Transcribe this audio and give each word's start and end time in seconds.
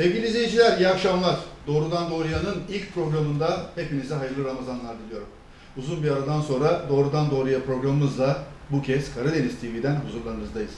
Sevgili 0.00 0.26
izleyiciler 0.26 0.78
iyi 0.78 0.88
akşamlar. 0.88 1.36
Doğrudan 1.66 2.10
Doğruya'nın 2.10 2.56
ilk 2.68 2.94
programında 2.94 3.66
hepinize 3.74 4.14
hayırlı 4.14 4.44
Ramazanlar 4.44 4.96
diliyorum. 5.06 5.28
Uzun 5.76 6.02
bir 6.02 6.10
aradan 6.10 6.40
sonra 6.40 6.82
Doğrudan 6.88 7.30
Doğruya 7.30 7.64
programımızla 7.64 8.42
bu 8.70 8.82
kez 8.82 9.14
Karadeniz 9.14 9.60
TV'den 9.60 9.96
huzurlarınızdayız. 9.96 10.70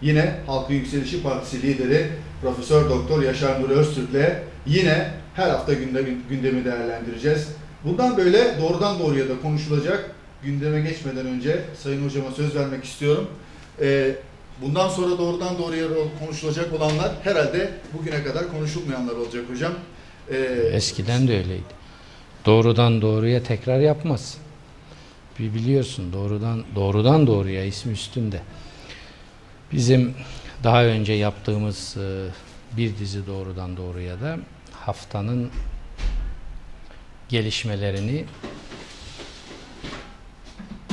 Yine 0.00 0.34
Halkın 0.46 0.74
Yükselişi 0.74 1.22
Partisi 1.22 1.62
lideri 1.62 2.06
Profesör 2.42 2.90
Doktor 2.90 3.22
Yaşar 3.22 3.62
Nuri 3.62 3.72
Öztürk'le 3.72 4.42
yine 4.66 5.10
her 5.34 5.50
hafta 5.50 5.72
gündemi, 5.72 6.16
gündemi 6.30 6.64
değerlendireceğiz. 6.64 7.48
Bundan 7.84 8.16
böyle 8.16 8.60
doğrudan 8.60 8.98
doğruya 8.98 9.28
da 9.28 9.40
konuşulacak. 9.42 10.10
Gündeme 10.42 10.80
geçmeden 10.80 11.26
önce 11.26 11.60
Sayın 11.82 12.06
Hocama 12.06 12.30
söz 12.30 12.56
vermek 12.56 12.84
istiyorum. 12.84 13.28
Ee, 13.80 14.14
bundan 14.62 14.88
sonra 14.88 15.18
doğrudan 15.18 15.58
doğruya 15.58 15.86
konuşulacak 16.20 16.72
olanlar 16.72 17.12
herhalde 17.22 17.74
bugüne 17.92 18.24
kadar 18.24 18.50
konuşulmayanlar 18.52 19.12
olacak 19.16 19.44
hocam. 19.50 19.72
Ee, 20.30 20.36
Eskiden 20.72 21.28
de 21.28 21.38
öyleydi. 21.38 21.76
Doğrudan 22.46 23.02
doğruya 23.02 23.42
tekrar 23.42 23.80
yapmaz. 23.80 24.38
Bir 25.38 25.54
biliyorsun 25.54 26.12
doğrudan 26.12 26.64
doğrudan 26.74 27.26
doğruya 27.26 27.64
ismi 27.64 27.92
üstünde. 27.92 28.42
Bizim 29.72 30.14
daha 30.64 30.84
önce 30.84 31.12
yaptığımız 31.12 31.96
e, 31.96 32.28
bir 32.76 32.98
dizi 32.98 33.26
doğrudan 33.26 33.76
doğruya 33.76 34.20
da 34.20 34.38
haftanın 34.72 35.50
gelişmelerini 37.28 38.24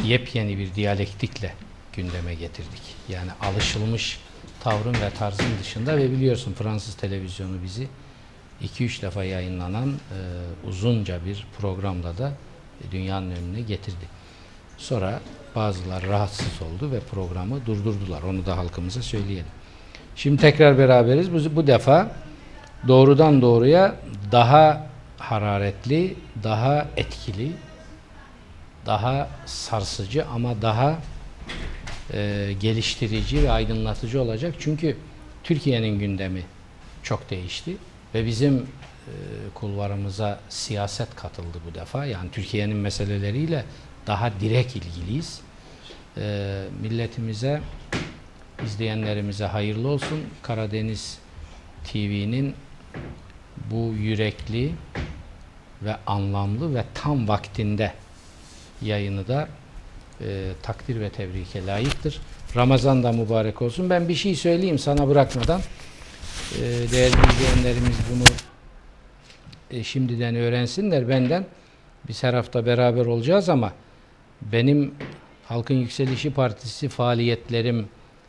yepyeni 0.05 0.57
bir 0.57 0.75
diyalektikle 0.75 1.53
gündeme 1.95 2.35
getirdik. 2.35 2.92
Yani 3.09 3.31
alışılmış 3.41 4.19
tavrın 4.59 4.93
ve 4.93 5.09
tarzın 5.09 5.45
dışında 5.61 5.97
ve 5.97 6.11
biliyorsun 6.11 6.53
Fransız 6.53 6.95
televizyonu 6.95 7.63
bizi 7.63 7.87
2-3 8.61 9.01
defa 9.01 9.23
yayınlanan 9.23 9.89
e, 9.89 10.17
uzunca 10.67 11.25
bir 11.25 11.47
programda 11.59 12.17
da 12.17 12.31
dünyanın 12.91 13.31
önüne 13.31 13.61
getirdi. 13.61 14.05
Sonra 14.77 15.19
bazılar 15.55 16.03
rahatsız 16.03 16.61
oldu 16.61 16.91
ve 16.91 16.99
programı 16.99 17.65
durdurdular. 17.65 18.21
Onu 18.23 18.45
da 18.45 18.57
halkımıza 18.57 19.01
söyleyelim. 19.01 19.51
Şimdi 20.15 20.41
tekrar 20.41 20.77
beraberiz. 20.77 21.33
Bu, 21.33 21.55
bu 21.55 21.67
defa 21.67 22.11
doğrudan 22.87 23.41
doğruya 23.41 23.95
daha 24.31 24.87
hararetli, 25.17 26.15
daha 26.43 26.87
etkili, 26.97 27.51
daha 28.85 29.27
sarsıcı 29.45 30.25
ama 30.27 30.61
daha 30.61 30.95
e, 32.13 32.49
geliştirici 32.59 33.43
ve 33.43 33.51
aydınlatıcı 33.51 34.21
olacak. 34.21 34.55
Çünkü 34.59 34.97
Türkiye'nin 35.43 35.99
gündemi 35.99 36.43
çok 37.03 37.29
değişti 37.29 37.77
ve 38.15 38.25
bizim 38.25 38.57
e, 38.57 39.13
kulvarımıza 39.53 40.39
siyaset 40.49 41.15
katıldı 41.15 41.57
bu 41.69 41.75
defa. 41.75 42.05
Yani 42.05 42.31
Türkiye'nin 42.31 42.77
meseleleriyle 42.77 43.65
daha 44.07 44.31
direkt 44.39 44.75
ilgiliyiz. 44.75 45.41
E, 46.17 46.63
milletimize, 46.81 47.61
izleyenlerimize 48.65 49.45
hayırlı 49.45 49.87
olsun. 49.87 50.19
Karadeniz 50.41 51.17
TV'nin 51.83 52.55
bu 53.71 53.93
yürekli 53.99 54.71
ve 55.81 55.95
anlamlı 56.07 56.75
ve 56.75 56.83
tam 56.93 57.27
vaktinde 57.27 57.93
yayını 58.81 59.27
da 59.27 59.47
e, 60.23 60.51
takdir 60.63 60.99
ve 60.99 61.09
tebrike 61.09 61.65
layıktır. 61.65 62.21
Ramazan 62.55 63.03
da 63.03 63.11
mübarek 63.11 63.61
olsun. 63.61 63.89
Ben 63.89 64.07
bir 64.07 64.15
şey 64.15 64.35
söyleyeyim 64.35 64.79
sana 64.79 65.07
bırakmadan. 65.07 65.61
E, 66.57 66.61
değerli 66.91 67.15
izleyenlerimiz 67.33 67.97
bunu 68.13 68.23
e, 69.71 69.83
şimdiden 69.83 70.35
öğrensinler 70.35 71.09
benden. 71.09 71.45
Biz 72.07 72.23
her 72.23 72.33
hafta 72.33 72.65
beraber 72.65 73.05
olacağız 73.05 73.49
ama 73.49 73.73
benim 74.41 74.95
Halkın 75.45 75.75
Yükselişi 75.75 76.33
Partisi 76.33 76.89
faaliyetlerim 76.89 77.87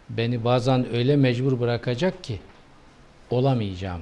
beni 0.09 0.45
bazen 0.45 0.95
öyle 0.95 1.17
mecbur 1.17 1.61
bırakacak 1.61 2.25
ki 2.25 2.41
olamayacağım. 3.31 4.01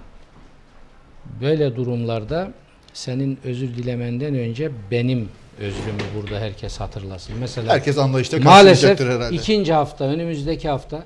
Böyle 1.41 1.77
durumlarda 1.77 2.53
senin 2.93 3.39
özür 3.45 3.69
dilemenden 3.69 4.35
önce 4.35 4.71
benim 4.91 5.29
özrümü 5.59 6.03
burada 6.17 6.41
herkes 6.41 6.81
hatırlasın. 6.81 7.35
Mesela 7.41 7.73
herkes 7.73 7.99
anlayışla 7.99 8.39
Maalesef 8.39 9.01
herhalde. 9.01 9.35
ikinci 9.37 9.73
hafta, 9.73 10.05
önümüzdeki 10.05 10.69
hafta 10.69 11.05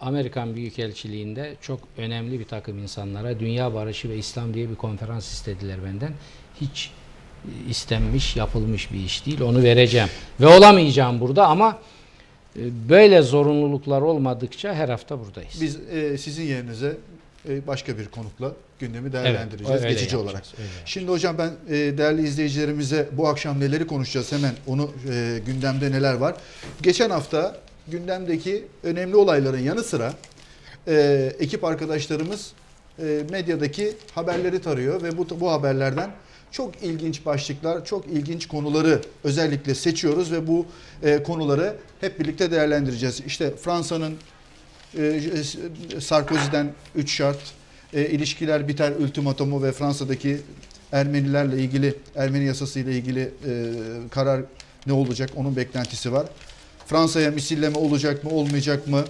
Amerikan 0.00 0.54
Büyükelçiliğinde 0.54 1.56
çok 1.60 1.80
önemli 1.98 2.40
bir 2.40 2.44
takım 2.44 2.78
insanlara 2.78 3.40
Dünya 3.40 3.74
Barışı 3.74 4.08
ve 4.10 4.16
İslam 4.16 4.54
diye 4.54 4.70
bir 4.70 4.74
konferans 4.74 5.32
istediler 5.32 5.76
benden. 5.84 6.12
Hiç 6.60 6.90
e, 7.44 7.70
istenmiş, 7.70 8.36
yapılmış 8.36 8.92
bir 8.92 8.98
iş 8.98 9.26
değil. 9.26 9.40
Onu 9.40 9.62
vereceğim. 9.62 10.08
Ve 10.40 10.46
olamayacağım 10.46 11.20
burada 11.20 11.46
ama 11.46 11.78
e, 12.56 12.88
böyle 12.88 13.22
zorunluluklar 13.22 14.02
olmadıkça 14.02 14.74
her 14.74 14.88
hafta 14.88 15.20
buradayız. 15.20 15.60
Biz 15.60 15.76
e, 15.90 16.18
sizin 16.18 16.44
yerinize 16.44 16.96
başka 17.66 17.98
bir 17.98 18.08
konukla 18.08 18.52
gündemi 18.80 19.12
değerlendireceğiz 19.12 19.82
öyle 19.82 19.92
geçici 19.92 20.16
yapacağız, 20.16 20.24
olarak. 20.24 20.44
Şimdi 20.84 21.10
hocam 21.10 21.38
ben 21.38 21.50
e, 21.68 21.98
değerli 21.98 22.26
izleyicilerimize 22.26 23.08
bu 23.12 23.28
akşam 23.28 23.60
neleri 23.60 23.86
konuşacağız 23.86 24.32
hemen 24.32 24.52
onu 24.66 24.90
e, 25.10 25.40
gündemde 25.46 25.90
neler 25.90 26.14
var. 26.14 26.34
Geçen 26.82 27.10
hafta 27.10 27.56
gündemdeki 27.88 28.64
önemli 28.82 29.16
olayların 29.16 29.58
yanı 29.58 29.82
sıra 29.82 30.14
e, 30.88 31.32
ekip 31.40 31.64
arkadaşlarımız 31.64 32.52
e, 32.98 33.22
medyadaki 33.30 33.92
haberleri 34.14 34.62
tarıyor 34.62 35.02
ve 35.02 35.18
bu 35.18 35.40
bu 35.40 35.52
haberlerden 35.52 36.10
çok 36.50 36.82
ilginç 36.82 37.26
başlıklar, 37.26 37.84
çok 37.84 38.06
ilginç 38.06 38.48
konuları 38.48 39.00
özellikle 39.24 39.74
seçiyoruz 39.74 40.32
ve 40.32 40.46
bu 40.46 40.66
e, 41.02 41.22
konuları 41.22 41.76
hep 42.00 42.20
birlikte 42.20 42.50
değerlendireceğiz. 42.50 43.20
İşte 43.26 43.56
Fransa'nın 43.56 44.14
e, 44.98 46.00
Sarkozy'den 46.00 46.72
3 46.94 47.12
şart, 47.12 47.38
e, 47.92 48.06
ilişkiler 48.06 48.68
biter 48.68 48.92
ultimatomu 48.92 49.62
ve 49.62 49.72
Fransa'daki 49.72 50.40
Ermenilerle 50.92 51.58
ilgili, 51.58 51.94
Ermeni 52.16 52.44
yasası 52.44 52.80
ile 52.80 52.96
ilgili 52.96 53.20
e, 53.20 53.72
karar 54.10 54.40
ne 54.86 54.92
olacak 54.92 55.30
onun 55.36 55.56
beklentisi 55.56 56.12
var. 56.12 56.26
Fransa'ya 56.86 57.30
misilleme 57.30 57.78
olacak 57.78 58.24
mı 58.24 58.30
olmayacak 58.30 58.86
mı? 58.86 59.04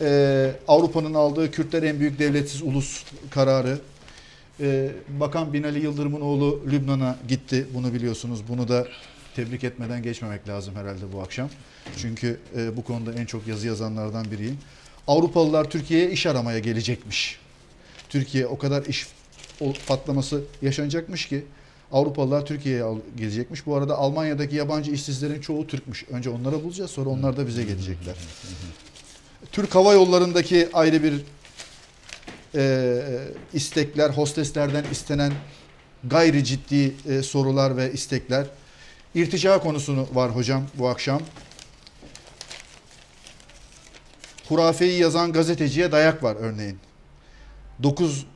E, 0.00 0.50
Avrupa'nın 0.68 1.14
aldığı 1.14 1.50
Kürtler 1.50 1.82
en 1.82 2.00
büyük 2.00 2.18
devletsiz 2.18 2.62
ulus 2.62 3.04
kararı. 3.30 3.78
E, 4.60 4.90
Bakan 5.08 5.52
Binali 5.52 5.80
Yıldırım'ın 5.82 6.20
oğlu 6.20 6.62
Lübnan'a 6.70 7.16
gitti. 7.28 7.66
Bunu 7.74 7.94
biliyorsunuz. 7.94 8.40
Bunu 8.48 8.68
da 8.68 8.86
tebrik 9.36 9.64
etmeden 9.64 10.02
geçmemek 10.02 10.48
lazım 10.48 10.74
herhalde 10.74 11.12
bu 11.12 11.20
akşam. 11.20 11.48
Çünkü 11.96 12.40
e, 12.56 12.76
bu 12.76 12.84
konuda 12.84 13.12
en 13.12 13.26
çok 13.26 13.46
yazı 13.46 13.66
yazanlardan 13.66 14.30
biriyim. 14.30 14.58
Avrupalılar 15.08 15.70
Türkiye'ye 15.70 16.10
iş 16.10 16.26
aramaya 16.26 16.58
gelecekmiş. 16.58 17.38
Türkiye 18.08 18.46
o 18.46 18.58
kadar 18.58 18.84
iş 18.84 19.06
patlaması 19.86 20.42
yaşanacakmış 20.62 21.28
ki 21.28 21.44
Avrupalılar 21.92 22.46
Türkiye'ye 22.46 22.84
gelecekmiş. 23.16 23.66
Bu 23.66 23.76
arada 23.76 23.98
Almanya'daki 23.98 24.56
yabancı 24.56 24.90
işsizlerin 24.90 25.40
çoğu 25.40 25.66
Türkmüş. 25.66 26.04
Önce 26.10 26.30
onlara 26.30 26.64
bulacağız 26.64 26.90
sonra 26.90 27.10
onlar 27.10 27.36
da 27.36 27.46
bize 27.46 27.62
gelecekler. 27.62 28.14
Türk 29.52 29.74
Hava 29.74 29.92
Yolları'ndaki 29.92 30.68
ayrı 30.72 31.02
bir 31.02 31.14
e, 32.54 33.02
istekler, 33.54 34.10
hosteslerden 34.10 34.84
istenen 34.92 35.32
gayri 36.04 36.44
ciddi 36.44 36.94
e, 37.08 37.22
sorular 37.22 37.76
ve 37.76 37.92
istekler. 37.92 38.46
İrtica 39.14 39.58
konusunu 39.58 40.06
var 40.12 40.36
hocam 40.36 40.62
bu 40.74 40.88
akşam. 40.88 41.22
Hurafeyi 44.48 45.00
yazan 45.00 45.32
gazeteciye 45.32 45.92
dayak 45.92 46.22
var 46.22 46.36
örneğin. 46.40 46.78
9 47.82 48.26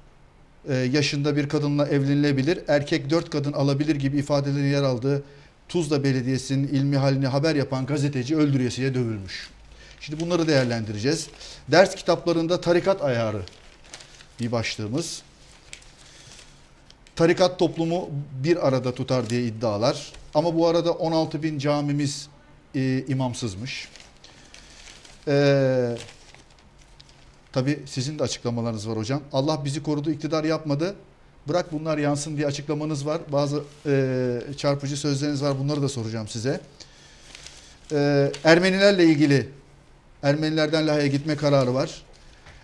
e, 0.69 0.75
yaşında 0.75 1.37
bir 1.37 1.49
kadınla 1.49 1.89
evlenilebilir, 1.89 2.61
erkek 2.69 3.11
4 3.11 3.31
kadın 3.31 3.53
alabilir 3.53 3.97
gibi 3.97 4.19
ifadelerin 4.19 4.71
yer 4.71 4.83
aldığı 4.83 5.23
Tuzla 5.69 6.05
Belediyesi'nin 6.05 6.69
ilmi 6.69 6.97
halini 6.97 7.27
haber 7.27 7.55
yapan 7.55 7.87
gazeteci 7.87 8.37
öldüresiye 8.37 8.95
dövülmüş. 8.95 9.51
Şimdi 10.01 10.21
bunları 10.21 10.49
değerlendireceğiz. 10.49 11.29
Ders 11.69 11.95
kitaplarında 11.95 12.61
tarikat 12.61 13.03
ayarı 13.03 13.43
bir 14.41 14.53
başlığımız. 14.53 15.23
Tarikat 17.17 17.59
toplumu 17.59 18.11
bir 18.45 18.69
arada 18.69 18.95
tutar 18.95 19.31
diye 19.31 19.43
iddialar. 19.43 20.13
Ama 20.35 20.55
bu 20.55 20.67
arada 20.67 20.93
16 20.93 21.43
bin 21.43 21.59
camimiz 21.59 22.29
e, 22.75 23.05
imamsızmış. 23.09 23.89
Ee, 25.29 25.97
Tabi 27.53 27.83
sizin 27.87 28.19
de 28.19 28.23
açıklamalarınız 28.23 28.89
var 28.89 28.97
hocam. 28.97 29.23
Allah 29.33 29.65
bizi 29.65 29.83
korudu, 29.83 30.11
iktidar 30.11 30.45
yapmadı. 30.45 30.95
Bırak 31.49 31.73
bunlar 31.73 31.99
yansın 31.99 32.37
diye 32.37 32.47
açıklamanız 32.47 33.07
var. 33.07 33.21
Bazı 33.33 33.63
e, 33.87 34.39
çarpıcı 34.57 34.97
sözleriniz 34.97 35.43
var. 35.43 35.59
Bunları 35.59 35.83
da 35.83 35.89
soracağım 35.89 36.29
size. 36.29 36.61
E, 37.93 38.33
Ermenilerle 38.45 39.05
ilgili 39.05 39.49
Ermenilerden 40.23 40.87
Lahey'e 40.87 41.09
gitme 41.09 41.37
kararı 41.37 41.75
var. 41.75 42.03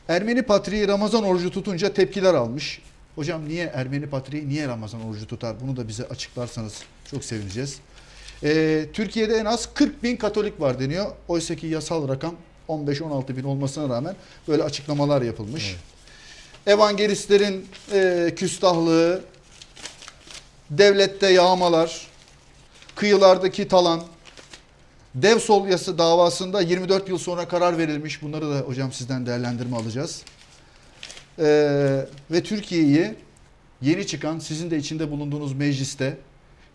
Ermeni 0.08 0.42
patriği 0.42 0.88
Ramazan 0.88 1.24
orucu 1.24 1.50
tutunca 1.50 1.92
tepkiler 1.92 2.34
almış. 2.34 2.82
Hocam 3.14 3.48
niye 3.48 3.64
Ermeni 3.74 4.06
patriği 4.06 4.48
niye 4.48 4.68
Ramazan 4.68 5.02
orucu 5.02 5.26
tutar? 5.26 5.60
Bunu 5.60 5.76
da 5.76 5.88
bize 5.88 6.04
açıklarsanız 6.04 6.82
çok 7.10 7.24
sevineceğiz. 7.24 7.78
Ee, 8.44 8.86
Türkiye'de 8.92 9.34
en 9.36 9.44
az 9.44 9.74
40 9.74 10.02
bin 10.02 10.16
Katolik 10.16 10.60
var 10.60 10.80
deniyor. 10.80 11.06
Oysa 11.28 11.54
ki 11.54 11.66
yasal 11.66 12.08
rakam 12.08 12.34
15-16 12.68 13.36
bin 13.36 13.44
olmasına 13.44 13.94
rağmen 13.94 14.16
böyle 14.48 14.62
açıklamalar 14.62 15.22
yapılmış. 15.22 15.76
Evangelistlerin 16.66 17.66
e, 17.92 18.32
küstahlığı, 18.36 19.22
devlette 20.70 21.26
yağmalar, 21.26 22.06
kıyılardaki 22.94 23.68
talan, 23.68 24.02
dev 25.14 25.38
sol 25.38 25.68
yası 25.68 25.98
davasında 25.98 26.60
24 26.60 27.08
yıl 27.08 27.18
sonra 27.18 27.48
karar 27.48 27.78
verilmiş. 27.78 28.22
Bunları 28.22 28.50
da 28.50 28.58
hocam 28.58 28.92
sizden 28.92 29.26
değerlendirme 29.26 29.76
alacağız. 29.76 30.22
Ee, 31.38 32.06
ve 32.30 32.42
Türkiye'yi 32.42 33.14
yeni 33.82 34.06
çıkan 34.06 34.38
sizin 34.38 34.70
de 34.70 34.76
içinde 34.76 35.10
bulunduğunuz 35.10 35.52
mecliste 35.52 36.16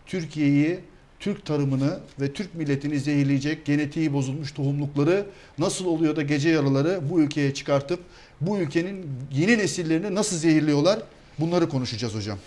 Türkiye'yi 0.06 0.80
Türk 1.24 1.46
tarımını 1.46 2.00
ve 2.20 2.32
Türk 2.32 2.54
milletini 2.54 3.00
zehirleyecek 3.00 3.64
genetiği 3.64 4.12
bozulmuş 4.12 4.52
tohumlukları 4.52 5.26
nasıl 5.58 5.86
oluyor 5.86 6.16
da 6.16 6.22
gece 6.22 6.48
yarıları 6.48 7.10
bu 7.10 7.20
ülkeye 7.20 7.54
çıkartıp 7.54 8.00
bu 8.40 8.58
ülkenin 8.58 9.10
yeni 9.32 9.58
nesillerini 9.58 10.14
nasıl 10.14 10.36
zehirliyorlar 10.36 11.00
bunları 11.38 11.68
konuşacağız 11.68 12.14
hocam. 12.14 12.38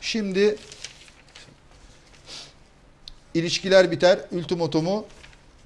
Şimdi 0.00 0.56
ilişkiler 3.34 3.90
biter 3.90 4.20
ultimatomu 4.32 5.06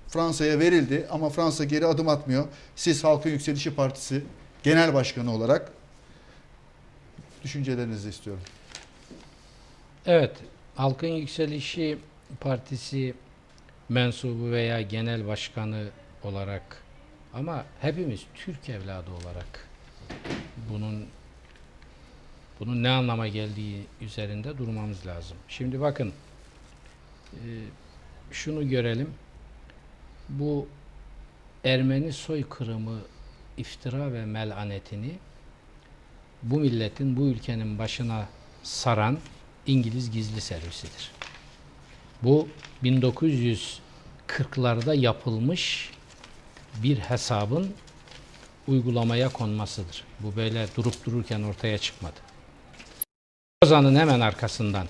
Fransa'ya 0.09 0.59
verildi 0.59 1.07
ama 1.11 1.31
Fransa 1.31 1.65
geri 1.65 1.87
adım 1.87 2.09
atmıyor. 2.09 2.47
Siz 2.77 3.05
Halkın 3.05 3.31
Yükselişi 3.31 3.75
Partisi 3.75 4.25
Genel 4.63 4.95
Başkanı 4.95 5.35
olarak 5.35 5.73
düşüncelerinizi 7.45 8.09
istiyorum. 8.09 8.43
Evet, 10.07 10.33
Halkın 10.75 11.07
Yükselişi 11.07 11.99
Partisi 12.41 13.15
mensubu 13.89 14.51
veya 14.51 14.83
genel 14.83 15.27
başkanı 15.27 15.89
olarak 16.23 16.83
ama 17.35 17.65
hepimiz 17.81 18.21
Türk 18.35 18.69
evladı 18.69 19.11
olarak 19.11 19.69
bunun 20.71 21.07
bunun 22.61 22.83
ne 22.83 22.89
anlama 22.89 23.29
geldiği 23.29 23.87
üzerinde 24.01 24.59
durmamız 24.59 25.07
lazım. 25.07 25.37
Şimdi 25.49 25.81
bakın 25.81 26.13
e, 27.33 27.47
şunu 28.31 28.69
görelim. 28.69 29.11
Bu 30.29 30.69
Ermeni 31.65 32.13
soykırımı 32.13 32.99
iftira 33.57 34.13
ve 34.13 34.25
melanetini 34.25 35.13
bu 36.43 36.61
milletin, 36.61 37.17
bu 37.17 37.27
ülkenin 37.27 37.79
başına 37.79 38.29
saran 38.63 39.19
İngiliz 39.67 40.11
gizli 40.11 40.41
servisidir. 40.41 41.11
Bu 42.23 42.49
1940'larda 42.85 44.97
yapılmış 44.97 45.91
bir 46.83 46.97
hesabın 46.97 47.71
uygulamaya 48.69 49.29
konmasıdır. 49.29 50.05
Bu 50.21 50.37
böyle 50.37 50.67
durup 50.77 51.07
dururken 51.07 51.43
ortaya 51.43 51.79
çıkmadı. 51.79 52.17
Ozan'ın 53.63 53.97
hemen 53.97 54.21
arkasından 54.21 54.87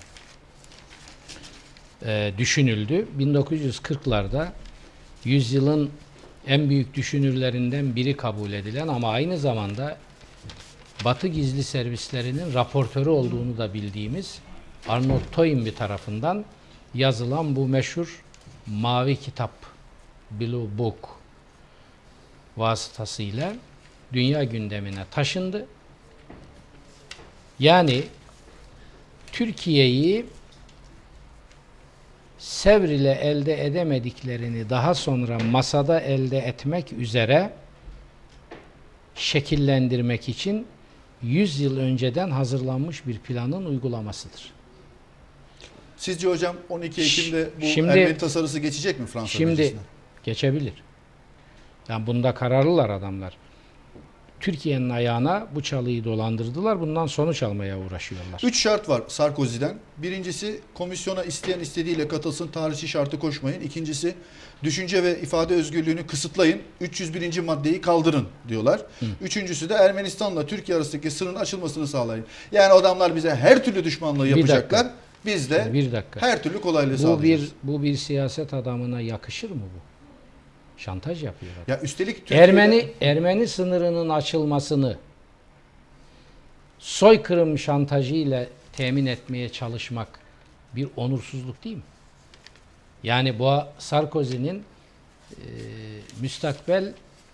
e, 2.07 2.33
düşünüldü. 2.39 3.09
1940'larda 3.19 4.49
yüzyılın 5.25 5.91
en 6.47 6.71
büyük 6.71 6.95
düşünürlerinden 6.95 7.97
biri 7.97 8.17
kabul 8.17 8.53
edilen 8.53 8.89
ama 8.89 9.11
aynı 9.11 9.39
zamanda 9.39 9.99
Batı 11.05 11.29
gizli 11.29 11.65
servislerinin 11.65 12.55
raportörü 12.55 13.09
olduğunu 13.09 13.59
da 13.59 13.75
bildiğimiz 13.75 14.39
Arnold 14.89 15.21
Toynbee 15.33 15.75
tarafından 15.75 16.45
yazılan 16.95 17.57
bu 17.57 17.69
meşhur 17.69 18.23
Mavi 18.67 19.17
Kitap 19.17 19.51
Blue 20.31 20.79
Book 20.79 21.21
vasıtasıyla 22.57 23.53
dünya 24.13 24.45
gündemine 24.45 25.05
taşındı. 25.11 25.67
Yani 27.59 28.03
Türkiye'yi 29.33 30.27
Sevr 32.39 32.89
ile 32.89 33.13
elde 33.13 33.67
edemediklerini 33.67 34.71
daha 34.71 34.95
sonra 34.95 35.39
masada 35.39 36.01
elde 36.01 36.39
etmek 36.39 36.93
üzere 36.93 37.53
şekillendirmek 39.15 40.29
için 40.29 40.67
100 41.23 41.61
yıl 41.61 41.79
önceden 41.79 42.31
hazırlanmış 42.31 43.07
bir 43.07 43.19
planın 43.19 43.65
uygulamasıdır. 43.65 44.53
Sizce 46.03 46.29
hocam 46.29 46.57
12 46.69 47.03
Ekim'de 47.03 47.49
bu 47.63 47.67
Şimdi- 47.67 47.91
Ermeni 47.91 48.19
tasarısı 48.19 48.59
geçecek 48.59 49.01
mi 49.01 49.07
Fransa 49.07 49.27
Şimdi 49.27 49.51
meclisine? 49.51 49.81
geçebilir. 50.25 50.75
Yani 51.89 52.07
bunda 52.07 52.35
kararlılar 52.35 52.91
adamlar. 52.91 53.37
Türkiye'nin 54.41 54.91
ayağına 54.91 55.47
bu 55.55 55.63
çalıyı 55.63 56.05
dolandırdılar. 56.05 56.81
Bundan 56.81 57.07
sonuç 57.07 57.43
almaya 57.43 57.79
uğraşıyorlar. 57.79 58.41
Üç 58.43 58.61
şart 58.63 58.89
var 58.89 59.03
Sarkozy'den. 59.09 59.75
Birincisi 59.99 60.61
komisyona 60.75 61.25
isteyen 61.25 61.61
istediğiyle 61.61 62.09
katılsın 62.09 62.49
tarihçi 62.49 62.89
şartı 62.89 63.19
koşmayın. 63.19 63.61
İkincisi 63.61 64.15
düşünce 64.63 65.03
ve 65.03 65.21
ifade 65.21 65.55
özgürlüğünü 65.55 66.07
kısıtlayın. 66.07 66.63
301. 66.81 67.41
maddeyi 67.41 67.81
kaldırın 67.81 68.29
diyorlar. 68.49 68.81
Üçüncüsü 69.21 69.69
de 69.69 69.75
Ermenistan'la 69.75 70.47
Türkiye 70.47 70.77
arasındaki 70.77 71.11
sınırın 71.11 71.37
açılmasını 71.37 71.87
sağlayın. 71.89 72.25
Yani 72.53 72.73
adamlar 72.73 73.17
bize 73.17 73.35
her 73.35 73.65
türlü 73.65 73.85
düşmanlığı 73.85 74.29
yapacaklar. 74.29 74.87
Biz 75.27 75.51
de 75.51 75.71
bir 75.73 75.93
dakika. 75.93 76.23
her 76.23 76.43
türlü 76.43 76.61
kolaylığı 76.61 76.93
Bu 76.95 76.99
sağlayacağız. 76.99 77.43
bir 77.43 77.73
bu 77.73 77.83
bir 77.83 77.97
siyaset 77.97 78.55
adamına 78.55 79.01
yakışır 79.01 79.51
mı 79.51 79.57
bu? 79.77 79.81
Şantaj 80.81 81.25
yapıyor 81.25 81.53
adam. 81.53 81.65
Ya 81.69 81.81
üstelik 81.81 82.17
Türkiye'de- 82.17 82.45
Ermeni 82.45 82.89
Ermeni 83.01 83.49
sınırının 83.49 84.09
açılmasını 84.09 84.97
soykırım 86.79 87.59
şantajı 87.59 88.15
ile 88.15 88.49
temin 88.73 89.07
etmeye 89.07 89.49
çalışmak 89.49 90.09
bir 90.77 90.89
onursuzluk 90.97 91.65
değil 91.65 91.77
mi? 91.77 91.83
Yani 93.03 93.39
bu 93.39 93.59
Sarkozy'nin 93.79 94.63
e, 95.31 95.45
müstakbel 96.21 96.93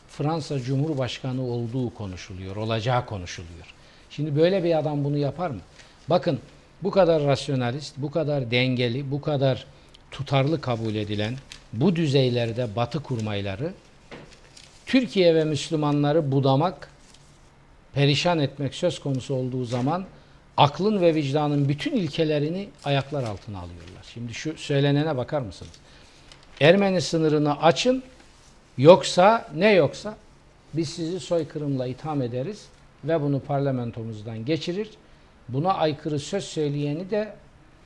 Fransa 0.08 0.58
Cumhurbaşkanı 0.60 1.42
olduğu 1.42 1.94
konuşuluyor, 1.94 2.56
olacağı 2.56 3.06
konuşuluyor. 3.06 3.74
Şimdi 4.10 4.36
böyle 4.36 4.64
bir 4.64 4.78
adam 4.78 5.04
bunu 5.04 5.16
yapar 5.18 5.50
mı? 5.50 5.60
Bakın 6.10 6.40
bu 6.82 6.90
kadar 6.90 7.24
rasyonalist, 7.24 7.94
bu 7.96 8.10
kadar 8.10 8.50
dengeli, 8.50 9.10
bu 9.10 9.20
kadar 9.20 9.66
tutarlı 10.10 10.60
kabul 10.60 10.94
edilen 10.94 11.34
bu 11.72 11.96
düzeylerde 11.96 12.76
batı 12.76 13.02
kurmayları 13.02 13.72
Türkiye 14.86 15.34
ve 15.34 15.44
Müslümanları 15.44 16.32
budamak, 16.32 16.90
perişan 17.94 18.38
etmek 18.38 18.74
söz 18.74 18.98
konusu 18.98 19.34
olduğu 19.34 19.64
zaman 19.64 20.04
aklın 20.56 21.00
ve 21.00 21.14
vicdanın 21.14 21.68
bütün 21.68 21.92
ilkelerini 21.92 22.68
ayaklar 22.84 23.22
altına 23.22 23.58
alıyorlar. 23.58 24.04
Şimdi 24.14 24.34
şu 24.34 24.58
söylenene 24.58 25.16
bakar 25.16 25.40
mısınız? 25.40 25.72
Ermeni 26.60 27.00
sınırını 27.00 27.62
açın 27.62 28.02
yoksa 28.78 29.48
ne 29.56 29.70
yoksa 29.70 30.16
biz 30.74 30.88
sizi 30.88 31.20
soykırımla 31.20 31.86
itham 31.86 32.22
ederiz 32.22 32.66
ve 33.04 33.22
bunu 33.22 33.40
parlamentomuzdan 33.40 34.44
geçirir. 34.44 34.90
Buna 35.48 35.74
aykırı 35.74 36.18
söz 36.18 36.44
söyleyeni 36.44 37.10
de 37.10 37.34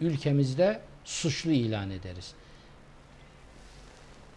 ülkemizde 0.01 0.81
suçlu 1.05 1.51
ilan 1.51 1.91
ederiz. 1.91 2.33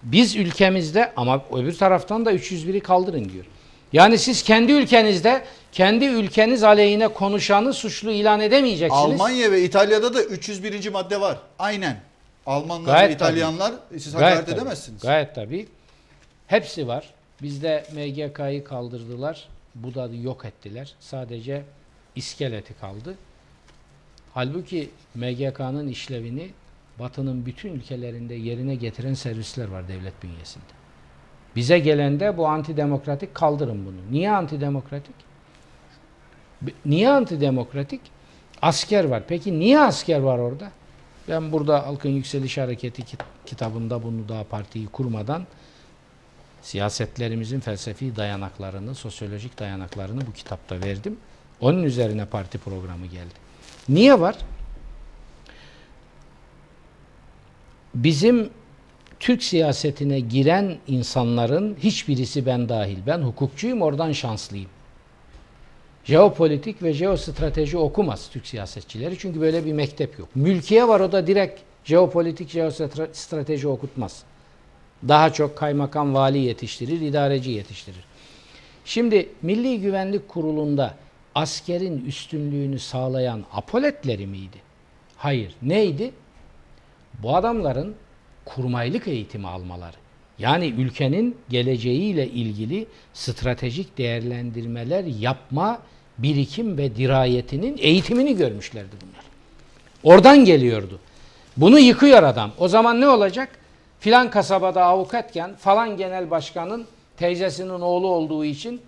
Biz 0.03 0.35
ülkemizde 0.35 1.13
ama 1.15 1.45
öbür 1.53 1.77
taraftan 1.77 2.25
da 2.25 2.33
301'i 2.33 2.79
kaldırın 2.79 3.29
diyor. 3.29 3.45
Yani 3.93 4.17
siz 4.17 4.43
kendi 4.43 4.71
ülkenizde 4.71 5.45
kendi 5.71 6.05
ülkeniz 6.05 6.63
aleyhine 6.63 7.07
konuşanı 7.07 7.73
suçlu 7.73 8.11
ilan 8.11 8.39
edemeyeceksiniz. 8.39 9.03
Almanya 9.03 9.51
ve 9.51 9.63
İtalya'da 9.63 10.13
da 10.13 10.23
301. 10.23 10.89
madde 10.89 11.21
var. 11.21 11.37
Aynen. 11.59 11.99
Almanlar 12.45 12.93
Gayet 12.93 13.09
ve 13.09 13.13
İtalyanlar 13.13 13.73
siz 13.91 14.13
Gayet 14.13 14.29
hakaret 14.29 14.45
tabii, 14.45 14.55
edemezsiniz. 14.55 15.01
Gayet 15.01 15.35
tabii. 15.35 15.67
Hepsi 16.47 16.87
var. 16.87 17.13
Bizde 17.41 17.85
MGK'yı 17.93 18.63
kaldırdılar. 18.63 19.47
Bu 19.75 19.95
da 19.95 20.09
yok 20.23 20.45
ettiler. 20.45 20.93
Sadece 20.99 21.63
iskeleti 22.15 22.73
kaldı. 22.73 23.15
Halbuki 24.33 24.89
MGK'nın 25.15 25.87
işlevini 25.87 26.49
Batı'nın 26.99 27.45
bütün 27.45 27.73
ülkelerinde 27.73 28.33
yerine 28.33 28.75
getiren 28.75 29.13
servisler 29.13 29.67
var 29.67 29.87
devlet 29.87 30.23
bünyesinde. 30.23 30.65
Bize 31.55 31.79
gelende 31.79 32.37
bu 32.37 32.47
antidemokratik 32.47 33.35
kaldırın 33.35 33.85
bunu. 33.85 34.11
Niye 34.11 34.31
antidemokratik? 34.31 35.15
Niye 36.85 37.09
antidemokratik? 37.09 38.01
Asker 38.61 39.03
var. 39.05 39.23
Peki 39.27 39.59
niye 39.59 39.79
asker 39.79 40.19
var 40.19 40.37
orada? 40.37 40.71
Ben 41.29 41.51
burada 41.51 41.87
Halkın 41.87 42.09
Yükseliş 42.09 42.57
Hareketi 42.57 43.01
kit- 43.05 43.23
kitabında 43.45 44.03
bunu 44.03 44.29
daha 44.29 44.43
partiyi 44.43 44.87
kurmadan 44.87 45.45
siyasetlerimizin 46.61 47.59
felsefi 47.59 48.15
dayanaklarını, 48.15 48.95
sosyolojik 48.95 49.59
dayanaklarını 49.59 50.27
bu 50.27 50.33
kitapta 50.33 50.81
verdim. 50.81 51.17
Onun 51.61 51.83
üzerine 51.83 52.25
parti 52.25 52.57
programı 52.57 53.05
geldi. 53.05 53.33
Niye 53.89 54.19
var? 54.19 54.35
Bizim 57.95 58.49
Türk 59.19 59.43
siyasetine 59.43 60.19
giren 60.19 60.77
insanların 60.87 61.77
hiçbirisi 61.79 62.45
ben 62.45 62.69
dahil. 62.69 62.97
Ben 63.07 63.19
hukukçuyum, 63.19 63.81
oradan 63.81 64.11
şanslıyım. 64.11 64.69
Jeopolitik 66.03 66.83
ve 66.83 66.93
jeostrateji 66.93 67.77
okumaz 67.77 68.29
Türk 68.29 68.47
siyasetçileri 68.47 69.17
çünkü 69.17 69.41
böyle 69.41 69.65
bir 69.65 69.73
mektep 69.73 70.19
yok. 70.19 70.29
Mülkiye 70.35 70.87
var 70.87 70.99
o 70.99 71.11
da 71.11 71.27
direkt 71.27 71.61
jeopolitik, 71.83 72.49
jeostrateji 72.49 73.67
okutmaz. 73.67 74.23
Daha 75.07 75.33
çok 75.33 75.57
kaymakam 75.57 76.13
vali 76.13 76.37
yetiştirir, 76.37 77.01
idareci 77.01 77.51
yetiştirir. 77.51 78.03
Şimdi 78.85 79.29
Milli 79.41 79.81
Güvenlik 79.81 80.27
Kurulu'nda 80.27 80.95
askerin 81.35 82.05
üstünlüğünü 82.05 82.79
sağlayan 82.79 83.45
apoletleri 83.53 84.27
miydi? 84.27 84.57
Hayır. 85.17 85.55
Neydi? 85.61 86.11
Bu 87.23 87.35
adamların 87.35 87.95
kurmaylık 88.45 89.07
eğitimi 89.07 89.47
almaları. 89.47 89.95
Yani 90.39 90.65
ülkenin 90.65 91.37
geleceğiyle 91.49 92.27
ilgili 92.27 92.87
stratejik 93.13 93.97
değerlendirmeler 93.97 95.03
yapma 95.03 95.79
birikim 96.17 96.77
ve 96.77 96.95
dirayetinin 96.95 97.77
eğitimini 97.77 98.37
görmüşlerdi 98.37 98.95
bunlar. 99.01 99.25
Oradan 100.03 100.45
geliyordu. 100.45 100.99
Bunu 101.57 101.79
yıkıyor 101.79 102.23
adam. 102.23 102.51
O 102.57 102.67
zaman 102.67 103.01
ne 103.01 103.07
olacak? 103.07 103.49
Filan 103.99 104.29
kasabada 104.29 104.83
avukatken 104.83 105.55
falan 105.55 105.97
genel 105.97 106.31
başkanın 106.31 106.85
teyzesinin 107.17 107.69
oğlu 107.69 108.07
olduğu 108.07 108.45
için 108.45 108.81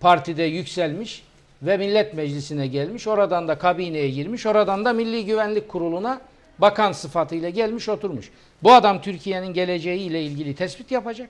partide 0.00 0.42
yükselmiş 0.42 1.22
ve 1.62 1.76
millet 1.76 2.14
meclisine 2.14 2.66
gelmiş. 2.66 3.06
Oradan 3.06 3.48
da 3.48 3.58
kabineye 3.58 4.10
girmiş. 4.10 4.46
Oradan 4.46 4.84
da 4.84 4.92
Milli 4.92 5.24
Güvenlik 5.26 5.68
Kurulu'na 5.68 6.20
bakan 6.58 6.92
sıfatıyla 6.92 7.48
gelmiş 7.48 7.88
oturmuş. 7.88 8.30
Bu 8.62 8.72
adam 8.72 9.00
Türkiye'nin 9.00 9.52
geleceğiyle 9.54 10.22
ilgili 10.22 10.54
tespit 10.54 10.90
yapacak. 10.90 11.28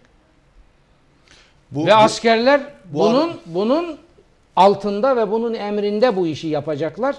Bu, 1.70 1.86
ve 1.86 1.90
bu- 1.90 1.94
askerler 1.94 2.60
bu 2.84 2.98
bunun 2.98 3.28
adam- 3.28 3.36
bunun 3.46 3.98
altında 4.56 5.16
ve 5.16 5.30
bunun 5.30 5.54
emrinde 5.54 6.16
bu 6.16 6.26
işi 6.26 6.48
yapacaklar. 6.48 7.16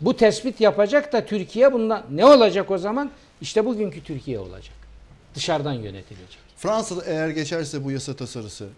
Bu 0.00 0.16
tespit 0.16 0.60
yapacak 0.60 1.12
da 1.12 1.26
Türkiye 1.26 1.72
bundan 1.72 2.02
ne 2.10 2.24
olacak 2.26 2.70
o 2.70 2.78
zaman? 2.78 3.10
İşte 3.40 3.64
bugünkü 3.66 4.02
Türkiye 4.04 4.38
olacak. 4.38 4.74
Dışarıdan 5.34 5.72
yönetilecek. 5.72 6.38
Fransa'da 6.56 7.04
eğer 7.06 7.28
geçerse 7.28 7.84
bu 7.84 7.90
yasa 7.90 8.16
tasarısı 8.16 8.68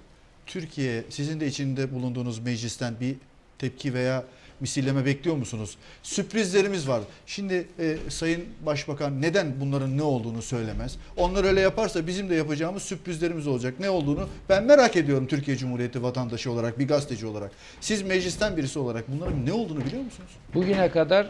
Türkiye 0.46 1.04
sizin 1.10 1.40
de 1.40 1.46
içinde 1.46 1.94
bulunduğunuz 1.94 2.38
meclisten 2.38 2.94
bir 3.00 3.16
tepki 3.62 3.94
veya 3.94 4.24
misilleme 4.60 5.04
bekliyor 5.04 5.36
musunuz? 5.36 5.76
Sürprizlerimiz 6.02 6.88
var. 6.88 7.02
Şimdi 7.26 7.68
e, 7.78 7.96
Sayın 8.08 8.44
Başbakan 8.66 9.22
neden 9.22 9.60
bunların 9.60 9.98
ne 9.98 10.02
olduğunu 10.02 10.42
söylemez. 10.42 10.96
Onlar 11.16 11.44
öyle 11.44 11.60
yaparsa 11.60 12.06
bizim 12.06 12.30
de 12.30 12.34
yapacağımız 12.34 12.82
sürprizlerimiz 12.82 13.46
olacak. 13.46 13.74
Ne 13.80 13.90
olduğunu 13.90 14.28
ben 14.48 14.64
merak 14.64 14.96
ediyorum 14.96 15.26
Türkiye 15.26 15.56
Cumhuriyeti 15.56 16.02
vatandaşı 16.02 16.50
olarak, 16.52 16.78
bir 16.78 16.88
gazeteci 16.88 17.26
olarak. 17.26 17.50
Siz 17.80 18.02
meclisten 18.02 18.56
birisi 18.56 18.78
olarak 18.78 19.04
bunların 19.08 19.46
ne 19.46 19.52
olduğunu 19.52 19.84
biliyor 19.84 20.02
musunuz? 20.02 20.30
Bugüne 20.54 20.90
kadar 20.90 21.26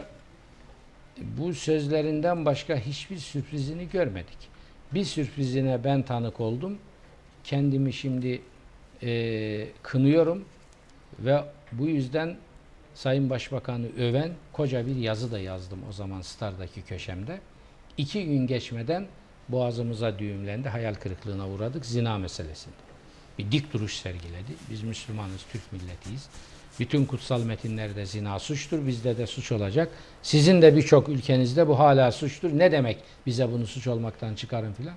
bu 1.17 1.53
sözlerinden 1.53 2.45
başka 2.45 2.75
hiçbir 2.75 3.17
sürprizini 3.17 3.89
görmedik. 3.89 4.37
Bir 4.93 5.03
sürprizine 5.03 5.83
ben 5.83 6.03
tanık 6.03 6.39
oldum. 6.39 6.77
Kendimi 7.43 7.93
şimdi 7.93 8.41
eee, 9.01 9.67
kınıyorum 9.83 10.45
ve 11.19 11.43
bu 11.79 11.87
yüzden 11.87 12.37
Sayın 12.95 13.29
Başbakan'ı 13.29 13.87
öven 13.97 14.31
koca 14.53 14.87
bir 14.87 14.95
yazı 14.95 15.31
da 15.31 15.39
yazdım 15.39 15.79
o 15.89 15.91
zaman 15.91 16.21
Star'daki 16.21 16.81
köşemde. 16.81 17.39
İki 17.97 18.25
gün 18.25 18.47
geçmeden 18.47 19.07
boğazımıza 19.49 20.19
düğümlendi, 20.19 20.69
hayal 20.69 20.93
kırıklığına 20.93 21.49
uğradık 21.49 21.85
zina 21.85 22.17
meselesinde. 22.17 22.75
Bir 23.39 23.51
dik 23.51 23.73
duruş 23.73 23.97
sergiledi. 23.97 24.51
Biz 24.69 24.83
Müslümanız, 24.83 25.41
Türk 25.51 25.73
milletiyiz. 25.73 26.29
Bütün 26.79 27.05
kutsal 27.05 27.43
metinlerde 27.43 28.05
zina 28.05 28.39
suçtur, 28.39 28.87
bizde 28.87 29.17
de 29.17 29.27
suç 29.27 29.51
olacak. 29.51 29.89
Sizin 30.21 30.61
de 30.61 30.75
birçok 30.75 31.09
ülkenizde 31.09 31.67
bu 31.67 31.79
hala 31.79 32.11
suçtur. 32.11 32.49
Ne 32.59 32.71
demek 32.71 32.97
bize 33.25 33.51
bunu 33.51 33.67
suç 33.67 33.87
olmaktan 33.87 34.35
çıkarın 34.35 34.73
filan. 34.73 34.95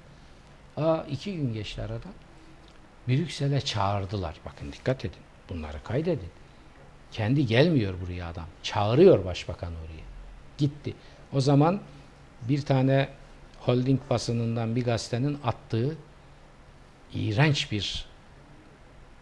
Aa 0.76 1.04
iki 1.10 1.36
gün 1.36 1.54
geçti 1.54 1.82
aradan. 1.82 2.12
Brüksel'e 3.08 3.60
çağırdılar. 3.60 4.36
Bakın 4.44 4.72
dikkat 4.72 5.04
edin. 5.04 5.20
Bunları 5.48 5.82
kaydedin. 5.84 6.30
Kendi 7.16 7.46
gelmiyor 7.46 7.94
buraya 8.00 8.28
adam. 8.28 8.44
Çağırıyor 8.62 9.24
başbakan 9.24 9.72
oraya. 9.72 10.04
Gitti. 10.58 10.94
O 11.32 11.40
zaman 11.40 11.80
bir 12.48 12.62
tane 12.62 13.08
holding 13.60 14.00
basınından 14.10 14.76
bir 14.76 14.84
gazetenin 14.84 15.38
attığı 15.44 15.96
iğrenç 17.14 17.72
bir 17.72 18.06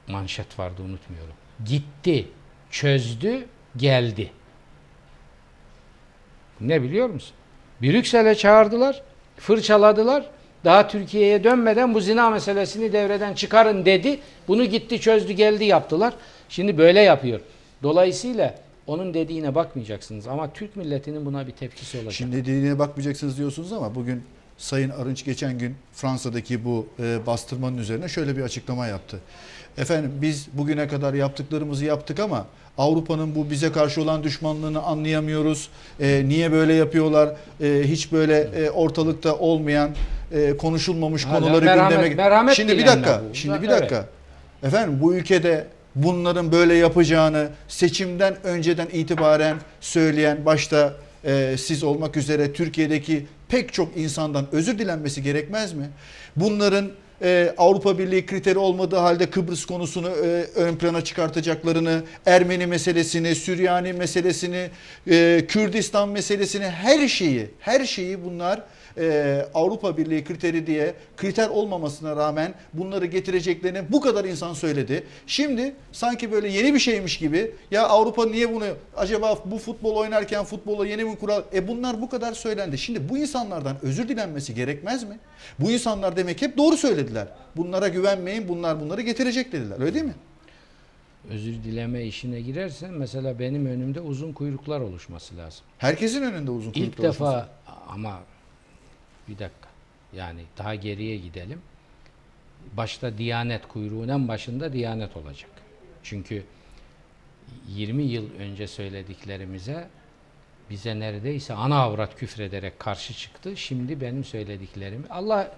manşet 0.09 0.59
vardı 0.59 0.83
unutmuyorum. 0.83 1.35
Gitti, 1.65 2.29
çözdü, 2.71 3.47
geldi. 3.77 4.31
Ne 6.61 6.83
biliyor 6.83 7.09
musun? 7.09 7.35
Brüksel'e 7.83 8.35
çağırdılar, 8.35 9.03
fırçaladılar. 9.37 10.31
Daha 10.65 10.89
Türkiye'ye 10.89 11.45
dönmeden 11.45 11.95
bu 11.95 12.01
zina 12.01 12.31
meselesini 12.31 12.93
devreden 12.93 13.35
çıkarın 13.35 13.85
dedi. 13.85 14.21
Bunu 14.49 14.65
gitti, 14.65 15.01
çözdü, 15.01 15.33
geldi 15.33 15.65
yaptılar. 15.65 16.15
Şimdi 16.49 16.79
böyle 16.79 17.01
yapıyor. 17.01 17.41
Dolayısıyla 17.83 18.55
onun 18.87 19.15
dediğine 19.15 19.55
bakmayacaksınız 19.55 20.27
ama 20.27 20.53
Türk 20.53 20.77
milletinin 20.77 21.27
buna 21.27 21.47
bir 21.47 21.53
tepkisi 21.53 21.97
olacak. 21.99 22.13
Şimdi 22.13 22.37
dediğine 22.37 22.79
bakmayacaksınız 22.79 23.39
diyorsunuz 23.39 23.73
ama 23.73 23.95
bugün 23.95 24.23
Sayın 24.59 24.91
Arınç 24.91 25.25
geçen 25.25 25.59
gün 25.59 25.75
Fransa'daki 25.93 26.65
bu 26.65 26.87
e, 27.03 27.27
bastırmanın 27.27 27.79
üzerine 27.79 28.09
şöyle 28.09 28.37
bir 28.37 28.43
açıklama 28.43 28.87
yaptı. 28.87 29.21
Efendim 29.79 30.13
biz 30.23 30.47
bugüne 30.53 30.89
kadar 30.89 31.15
yaptıklarımızı 31.15 31.85
yaptık 31.85 32.21
ama 32.21 32.47
Avrupa'nın 32.79 33.35
bu 33.35 33.51
bize 33.51 33.73
karşı 33.73 34.03
olan 34.03 34.23
düşmanlığını 34.23 34.83
anlayamıyoruz. 34.83 35.69
E, 36.01 36.23
niye 36.29 36.53
böyle 36.53 36.75
yapıyorlar? 36.75 37.37
E, 37.63 37.83
hiç 37.85 38.13
böyle 38.13 38.39
e, 38.41 38.71
ortalıkta 38.71 39.37
olmayan, 39.37 39.91
e, 40.33 40.57
konuşulmamış 40.57 41.25
Hala 41.25 41.41
konuları 41.41 41.65
merhamet- 41.67 41.89
gündeme... 42.03 42.15
merhamet 42.15 42.55
Şimdi 42.55 42.79
bir 42.79 42.87
dakika, 42.87 43.23
bu. 43.31 43.35
şimdi 43.35 43.63
bir 43.63 43.69
Evet. 43.69 43.81
dakika. 43.81 44.07
Efendim 44.63 44.99
bu 45.01 45.15
ülkede 45.15 45.67
bunların 45.95 46.53
böyle 46.53 46.75
yapacağını 46.75 47.49
seçimden 47.69 48.37
önceden 48.45 48.89
itibaren 48.93 49.57
söyleyen 49.81 50.47
başta 50.47 50.95
e, 51.25 51.57
siz 51.59 51.83
olmak 51.85 52.17
üzere 52.17 52.53
Türkiye'deki 52.53 53.27
pek 53.49 53.73
çok 53.73 53.97
insandan 53.97 54.47
özür 54.53 54.79
dilenmesi 54.79 55.23
gerekmez 55.23 55.73
mi? 55.73 55.89
Bunların 56.37 56.91
e, 57.23 57.55
Avrupa 57.59 57.99
Birliği 57.99 58.27
kriteri 58.27 58.59
olmadığı 58.59 58.97
halde 58.97 59.31
Kıbrıs 59.31 59.65
konusunu 59.65 60.09
e, 60.09 60.45
ön 60.55 60.77
plana 60.77 61.05
çıkartacaklarını, 61.05 62.03
Ermeni 62.27 62.67
meselesini, 62.67 63.35
Süryani 63.35 63.93
meselesini, 63.93 64.71
e, 65.11 65.45
Kürdistan 65.49 66.09
meselesini, 66.09 66.65
her 66.65 67.09
şeyi, 67.09 67.51
her 67.61 67.85
şeyi 67.85 68.25
bunlar 68.25 68.63
e, 68.99 69.47
Avrupa 69.55 69.97
Birliği 69.97 70.25
kriteri 70.25 70.67
diye 70.67 70.95
kriter 71.17 71.49
olmamasına 71.49 72.17
rağmen 72.17 72.55
bunları 72.73 73.07
getireceklerini 73.07 73.83
bu 73.93 74.01
kadar 74.01 74.25
insan 74.25 74.53
söyledi. 74.55 75.07
Şimdi 75.27 75.75
sanki 75.93 76.33
böyle 76.33 76.49
yeni 76.49 76.75
bir 76.75 76.79
şeymiş 76.79 77.19
gibi 77.19 77.55
ya 77.71 77.87
Avrupa 77.89 78.27
niye 78.27 78.55
bunu 78.55 78.65
acaba 78.97 79.39
bu 79.45 79.59
futbol 79.59 79.97
oynarken 79.97 80.45
futbola 80.45 80.87
yeni 80.87 81.05
mi 81.05 81.17
kural? 81.17 81.43
E 81.55 81.69
bunlar 81.69 82.03
bu 82.03 82.09
kadar 82.09 82.33
söylendi. 82.33 82.79
Şimdi 82.79 83.09
bu 83.09 83.19
insanlardan 83.19 83.77
özür 83.83 84.09
dilenmesi 84.09 84.55
gerekmez 84.55 85.05
mi? 85.05 85.19
Bu 85.59 85.71
insanlar 85.71 86.17
demek 86.17 86.43
hep 86.43 86.57
doğru 86.57 86.77
söylediler. 86.77 87.29
Bunlara 87.57 87.89
güvenmeyin 87.89 88.49
bunlar 88.49 88.81
bunları 88.81 89.01
getirecek 89.03 89.53
dediler 89.53 89.81
öyle 89.81 89.95
değil 89.95 90.05
mi? 90.05 90.15
Özür 91.31 91.53
dileme 91.53 92.05
işine 92.05 92.41
girersen 92.41 92.95
mesela 92.95 93.39
benim 93.39 93.67
önümde 93.67 94.01
uzun 94.01 94.33
kuyruklar 94.33 94.81
oluşması 94.81 95.37
lazım. 95.37 95.61
Herkesin 95.79 96.23
önünde 96.23 96.51
uzun 96.51 96.71
İlk 96.71 96.75
kuyruklu 96.77 97.03
defa 97.03 97.25
olması. 97.31 97.47
ama 97.89 98.21
bir 99.29 99.39
dakika 99.39 99.69
yani 100.17 100.41
daha 100.59 100.75
geriye 100.75 101.17
gidelim. 101.17 101.61
Başta 102.73 103.19
Diyanet 103.19 103.69
kuyruğun 103.69 104.09
en 104.09 104.29
başında 104.29 104.73
Diyanet 104.73 105.17
olacak. 105.17 105.51
Çünkü 106.03 106.45
20 107.69 108.03
yıl 108.03 108.35
önce 108.39 108.67
söylediklerimize 108.67 109.89
bize 110.71 111.01
neredeyse 111.01 111.55
ana 111.55 111.79
avrat 111.83 112.17
küfrederek 112.17 112.79
karşı 112.79 113.15
çıktı. 113.15 113.57
Şimdi 113.57 114.01
benim 114.01 114.25
söylediklerimi 114.25 115.05
Allah 115.11 115.53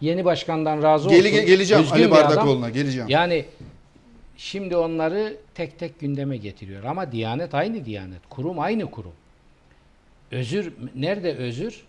yeni 0.00 0.24
başkandan 0.24 0.82
razı 0.82 1.08
olsun. 1.08 1.22
Geli, 1.22 1.34
ge- 1.34 1.46
geleceğim 1.46 1.82
Düzgün 1.82 1.96
Ali. 2.02 2.10
Bardakoğlu'na 2.10 2.70
geleceğim. 2.70 3.08
Yani 3.08 3.44
şimdi 4.36 4.76
onları 4.76 5.36
tek 5.54 5.78
tek 5.78 6.00
gündeme 6.00 6.36
getiriyor. 6.36 6.84
Ama 6.84 7.12
Diyanet 7.12 7.54
aynı 7.54 7.84
Diyanet. 7.84 8.20
Kurum 8.30 8.58
aynı 8.60 8.90
kurum. 8.90 9.12
Özür, 10.30 10.72
nerede 10.94 11.34
özür? 11.36 11.84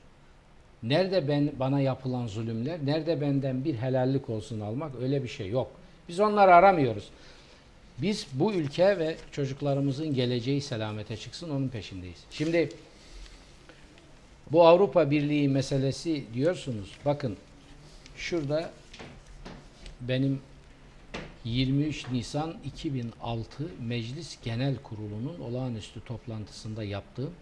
Nerede 0.84 1.28
ben 1.28 1.52
bana 1.60 1.80
yapılan 1.80 2.28
zulümler, 2.28 2.86
nerede 2.86 3.22
benden 3.22 3.66
bir 3.66 3.76
helallik 3.76 4.30
olsun 4.30 4.60
almak 4.60 4.92
öyle 5.02 5.24
bir 5.24 5.28
şey 5.28 5.50
yok. 5.50 5.72
Biz 6.10 6.20
onları 6.20 6.56
aramıyoruz. 6.56 7.10
Biz 7.98 8.28
bu 8.34 8.54
ülke 8.54 9.00
ve 9.00 9.16
çocuklarımızın 9.32 10.14
geleceği 10.14 10.62
selamete 10.62 11.18
çıksın 11.18 11.50
onun 11.50 11.68
peşindeyiz. 11.68 12.24
Şimdi 12.32 12.70
bu 14.52 14.68
Avrupa 14.68 15.12
Birliği 15.12 15.50
meselesi 15.50 16.24
diyorsunuz. 16.34 16.92
Bakın 17.06 17.38
şurada 18.16 18.70
benim 20.02 20.42
23 21.46 22.12
Nisan 22.12 22.56
2006 22.66 23.48
Meclis 23.82 24.38
Genel 24.44 24.76
Kurulu'nun 24.78 25.40
olağanüstü 25.40 26.02
toplantısında 26.06 26.84
yaptığım 26.84 27.34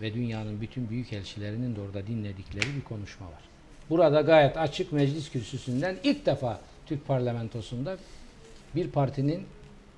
ve 0.00 0.14
dünyanın 0.14 0.60
bütün 0.60 0.90
büyük 0.90 1.12
elçilerinin 1.12 1.76
de 1.76 1.80
orada 1.80 2.06
dinledikleri 2.06 2.76
bir 2.76 2.84
konuşma 2.84 3.26
var. 3.26 3.42
Burada 3.90 4.20
gayet 4.20 4.56
açık 4.56 4.92
meclis 4.92 5.30
kürsüsünden 5.30 5.96
ilk 6.04 6.26
defa 6.26 6.60
Türk 6.86 7.06
parlamentosunda 7.06 7.96
bir 8.74 8.90
partinin 8.90 9.42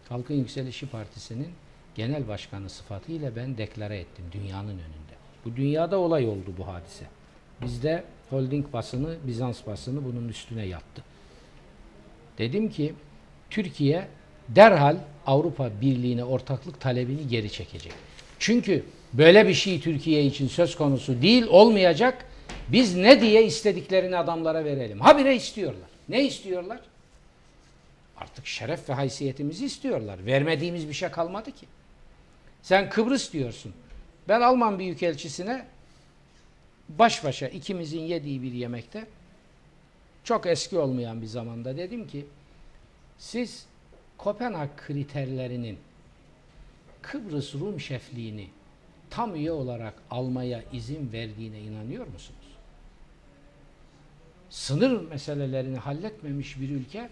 Halkın 0.08 0.34
Yükselişi 0.34 0.86
Partisi'nin 0.86 1.48
genel 1.94 2.28
başkanı 2.28 2.70
sıfatıyla 2.70 3.36
ben 3.36 3.58
deklare 3.58 3.98
ettim 3.98 4.24
dünyanın 4.32 4.68
önünde. 4.68 5.16
Bu 5.44 5.56
dünyada 5.56 5.98
olay 5.98 6.28
oldu 6.28 6.54
bu 6.58 6.66
hadise. 6.66 7.04
Bizde 7.62 8.04
holding 8.30 8.72
basını, 8.72 9.16
Bizans 9.26 9.66
basını 9.66 10.04
bunun 10.04 10.28
üstüne 10.28 10.66
yattı. 10.66 11.02
Dedim 12.38 12.70
ki 12.70 12.94
Türkiye 13.50 14.08
derhal 14.48 14.96
Avrupa 15.26 15.70
Birliği'ne 15.80 16.24
ortaklık 16.24 16.80
talebini 16.80 17.28
geri 17.28 17.50
çekecek. 17.50 17.92
Çünkü 18.38 18.84
böyle 19.18 19.48
bir 19.48 19.54
şey 19.54 19.80
Türkiye 19.80 20.24
için 20.24 20.48
söz 20.48 20.76
konusu 20.76 21.22
değil, 21.22 21.46
olmayacak. 21.46 22.24
Biz 22.68 22.96
ne 22.96 23.20
diye 23.20 23.46
istediklerini 23.46 24.16
adamlara 24.16 24.64
verelim. 24.64 25.00
Habire 25.00 25.36
istiyorlar. 25.36 25.88
Ne 26.08 26.24
istiyorlar? 26.24 26.80
Artık 28.16 28.46
şeref 28.46 28.88
ve 28.88 28.92
haysiyetimizi 28.92 29.66
istiyorlar. 29.66 30.26
Vermediğimiz 30.26 30.88
bir 30.88 30.94
şey 30.94 31.08
kalmadı 31.08 31.52
ki. 31.52 31.66
Sen 32.62 32.90
Kıbrıs 32.90 33.32
diyorsun. 33.32 33.72
Ben 34.28 34.40
Alman 34.40 34.78
Büyükelçisine 34.78 35.64
baş 36.88 37.24
başa 37.24 37.48
ikimizin 37.48 38.00
yediği 38.00 38.42
bir 38.42 38.52
yemekte 38.52 39.06
çok 40.24 40.46
eski 40.46 40.78
olmayan 40.78 41.22
bir 41.22 41.26
zamanda 41.26 41.76
dedim 41.76 42.08
ki 42.08 42.26
siz 43.18 43.66
Kopenhag 44.18 44.68
kriterlerinin 44.76 45.78
Kıbrıs 47.02 47.54
Rum 47.54 47.80
şefliğini 47.80 48.48
tam 49.10 49.34
üye 49.34 49.52
olarak 49.52 49.94
almaya 50.10 50.62
izin 50.72 51.12
verdiğine 51.12 51.60
inanıyor 51.60 52.06
musunuz? 52.06 52.46
Sınır 54.50 55.08
meselelerini 55.08 55.78
halletmemiş 55.78 56.60
bir 56.60 56.70
ülke 56.70 57.08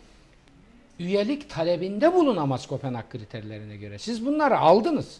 üyelik 0.98 1.50
talebinde 1.50 2.12
bulunamaz 2.12 2.66
Kopenhag 2.66 3.08
kriterlerine 3.10 3.76
göre. 3.76 3.98
Siz 3.98 4.26
bunları 4.26 4.58
aldınız. 4.58 5.18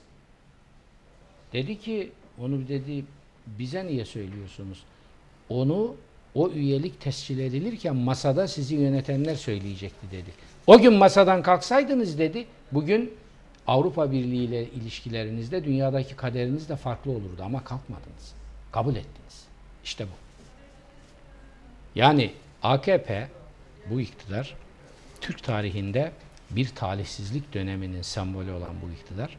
Dedi 1.53 1.81
ki 1.81 2.13
onu 2.39 2.69
dedi 2.69 3.05
bize 3.47 3.87
niye 3.87 4.05
söylüyorsunuz? 4.05 4.85
Onu 5.49 5.95
o 6.35 6.51
üyelik 6.51 7.01
tescil 7.01 7.39
edilirken 7.39 7.97
masada 7.97 8.49
sizi 8.49 8.75
yönetenler 8.75 9.35
söyleyecekti 9.35 10.07
dedi. 10.11 10.31
O 10.67 10.79
gün 10.79 10.93
masadan 10.93 11.43
kalksaydınız 11.43 12.19
dedi 12.19 12.47
bugün 12.73 13.15
Avrupa 13.67 14.13
Birliği 14.13 14.45
ile 14.45 14.65
ilişkilerinizde 14.65 15.65
dünyadaki 15.65 16.17
kaderiniz 16.17 16.69
de 16.69 16.77
farklı 16.77 17.11
olurdu 17.11 17.43
ama 17.45 17.65
kalkmadınız. 17.65 18.35
Kabul 18.73 18.97
ettiniz. 18.97 19.45
İşte 19.85 20.05
bu. 20.05 20.25
Yani 21.95 22.31
AKP 22.63 23.29
bu 23.91 24.01
iktidar 24.01 24.55
Türk 25.21 25.43
tarihinde 25.43 26.13
bir 26.51 26.69
talihsizlik 26.69 27.55
döneminin 27.55 28.03
sembolü 28.03 28.51
olan 28.53 28.75
bu 28.83 28.93
iktidar. 28.93 29.37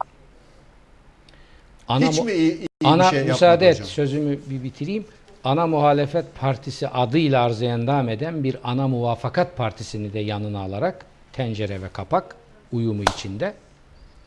Ana 1.88 2.08
Hiç 2.08 2.20
mi 2.20 2.32
iyi, 2.32 2.58
iyi 2.58 2.66
Ana 2.84 3.10
şey 3.10 3.24
müsaade 3.24 3.68
et 3.68 3.74
hocam? 3.74 3.86
sözümü 3.88 4.38
bir 4.50 4.62
bitireyim. 4.64 5.04
Ana 5.44 5.66
Muhalefet 5.66 6.24
Partisi 6.40 6.88
adıyla 6.88 7.44
arıza 7.44 7.64
endam 7.64 8.08
eden 8.08 8.44
bir 8.44 8.56
Ana 8.64 8.88
Muvafakat 8.88 9.56
Partisi'ni 9.56 10.12
de 10.12 10.18
yanına 10.18 10.60
alarak 10.60 11.06
tencere 11.32 11.82
ve 11.82 11.88
kapak 11.88 12.36
uyumu 12.72 13.02
içinde 13.02 13.54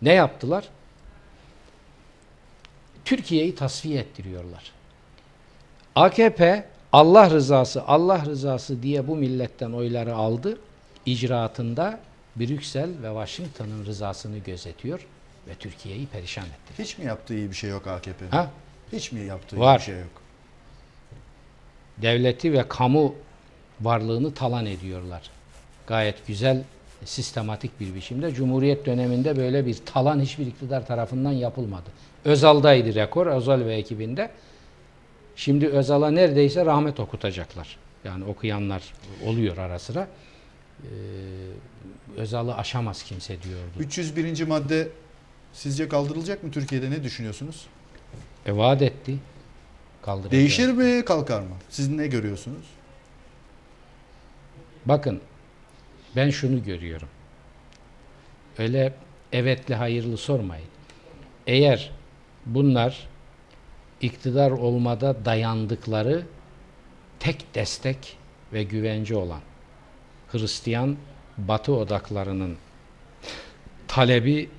ne 0.01 0.13
yaptılar? 0.13 0.69
Türkiye'yi 3.05 3.55
tasfiye 3.55 3.99
ettiriyorlar. 3.99 4.71
AKP 5.95 6.65
Allah 6.93 7.29
rızası, 7.29 7.83
Allah 7.83 8.25
rızası 8.25 8.83
diye 8.83 9.07
bu 9.07 9.15
milletten 9.15 9.71
oyları 9.71 10.15
aldı. 10.15 10.59
İcraatında 11.05 11.99
Brüksel 12.35 12.89
ve 13.03 13.07
Washington'ın 13.07 13.85
rızasını 13.85 14.37
gözetiyor 14.37 15.05
ve 15.47 15.55
Türkiye'yi 15.55 16.07
perişan 16.07 16.45
etti. 16.45 16.83
Hiç 16.83 16.97
mi 16.97 17.05
yaptığı 17.05 17.33
iyi 17.35 17.49
bir 17.49 17.55
şey 17.55 17.69
yok 17.69 17.87
AKP'nin? 17.87 18.29
Ha? 18.31 18.51
Hiç 18.91 19.11
mi 19.11 19.19
yaptığı 19.19 19.55
iyi 19.55 19.59
Var. 19.59 19.79
bir 19.79 19.83
şey 19.83 19.95
yok? 19.99 20.21
devleti 21.97 22.53
ve 22.53 22.67
kamu 22.67 23.15
varlığını 23.81 24.33
talan 24.33 24.65
ediyorlar. 24.65 25.21
Gayet 25.87 26.27
güzel, 26.27 26.63
sistematik 27.05 27.79
bir 27.79 27.95
biçimde. 27.95 28.33
Cumhuriyet 28.33 28.85
döneminde 28.85 29.37
böyle 29.37 29.65
bir 29.65 29.77
talan 29.85 30.19
hiçbir 30.19 30.47
iktidar 30.47 30.87
tarafından 30.87 31.31
yapılmadı. 31.31 31.89
Özal'daydı 32.25 32.95
rekor, 32.95 33.27
Özal 33.27 33.65
ve 33.65 33.75
ekibinde. 33.75 34.31
Şimdi 35.35 35.67
Özal'a 35.67 36.11
neredeyse 36.11 36.65
rahmet 36.65 36.99
okutacaklar. 36.99 37.77
Yani 38.03 38.25
okuyanlar 38.25 38.93
oluyor 39.25 39.57
ara 39.57 39.79
sıra. 39.79 40.07
Ee, 40.83 40.87
Özal'ı 42.17 42.55
aşamaz 42.55 43.03
kimse 43.03 43.41
diyordu. 43.43 43.71
301. 43.79 44.47
madde 44.47 44.87
sizce 45.53 45.89
kaldırılacak 45.89 46.43
mı 46.43 46.51
Türkiye'de 46.51 46.91
ne 46.91 47.03
düşünüyorsunuz? 47.03 47.65
E 48.45 48.57
vaat 48.57 48.81
etti. 48.81 49.15
Kaldıracak. 50.01 50.31
Değişir 50.31 50.71
mi 50.71 51.05
kalkar 51.05 51.41
mı? 51.41 51.55
Siz 51.69 51.89
ne 51.89 52.07
görüyorsunuz? 52.07 52.65
Bakın 54.85 55.21
ben 56.15 56.29
şunu 56.29 56.63
görüyorum. 56.63 57.07
Öyle 58.57 58.93
evetli 59.33 59.75
hayırlı 59.75 60.17
sormayın. 60.17 60.67
Eğer 61.47 61.91
bunlar 62.45 63.07
iktidar 64.01 64.51
olmada 64.51 65.25
dayandıkları 65.25 66.23
tek 67.19 67.55
destek 67.55 68.17
ve 68.53 68.63
güvence 68.63 69.15
olan 69.15 69.41
Hristiyan 70.31 70.97
Batı 71.37 71.73
odaklarının 71.75 72.57
talebi 73.87 74.49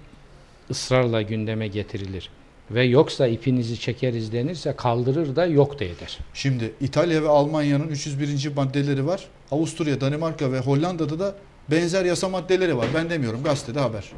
ısrarla 0.71 1.23
gündeme 1.23 1.69
getirilir 1.69 2.31
ve 2.71 2.85
yoksa 2.85 3.27
ipinizi 3.27 3.81
çekeriz 3.81 4.33
denirse 4.33 4.77
kaldırır 4.77 5.37
da 5.37 5.47
yok 5.47 5.81
da 5.81 5.85
eder. 5.85 6.19
Şimdi 6.35 6.73
İtalya 6.81 7.23
ve 7.23 7.29
Almanya'nın 7.29 7.89
301. 7.89 8.53
maddeleri 8.57 9.07
var. 9.07 9.29
Avusturya, 9.51 10.01
Danimarka 10.01 10.53
ve 10.53 10.59
Hollanda'da 10.59 11.19
da 11.19 11.35
benzer 11.71 12.05
yasa 12.05 12.29
maddeleri 12.29 12.77
var. 12.77 12.87
Ben 12.95 13.11
demiyorum 13.11 13.43
gazetede 13.43 13.81
haber. 13.81 14.13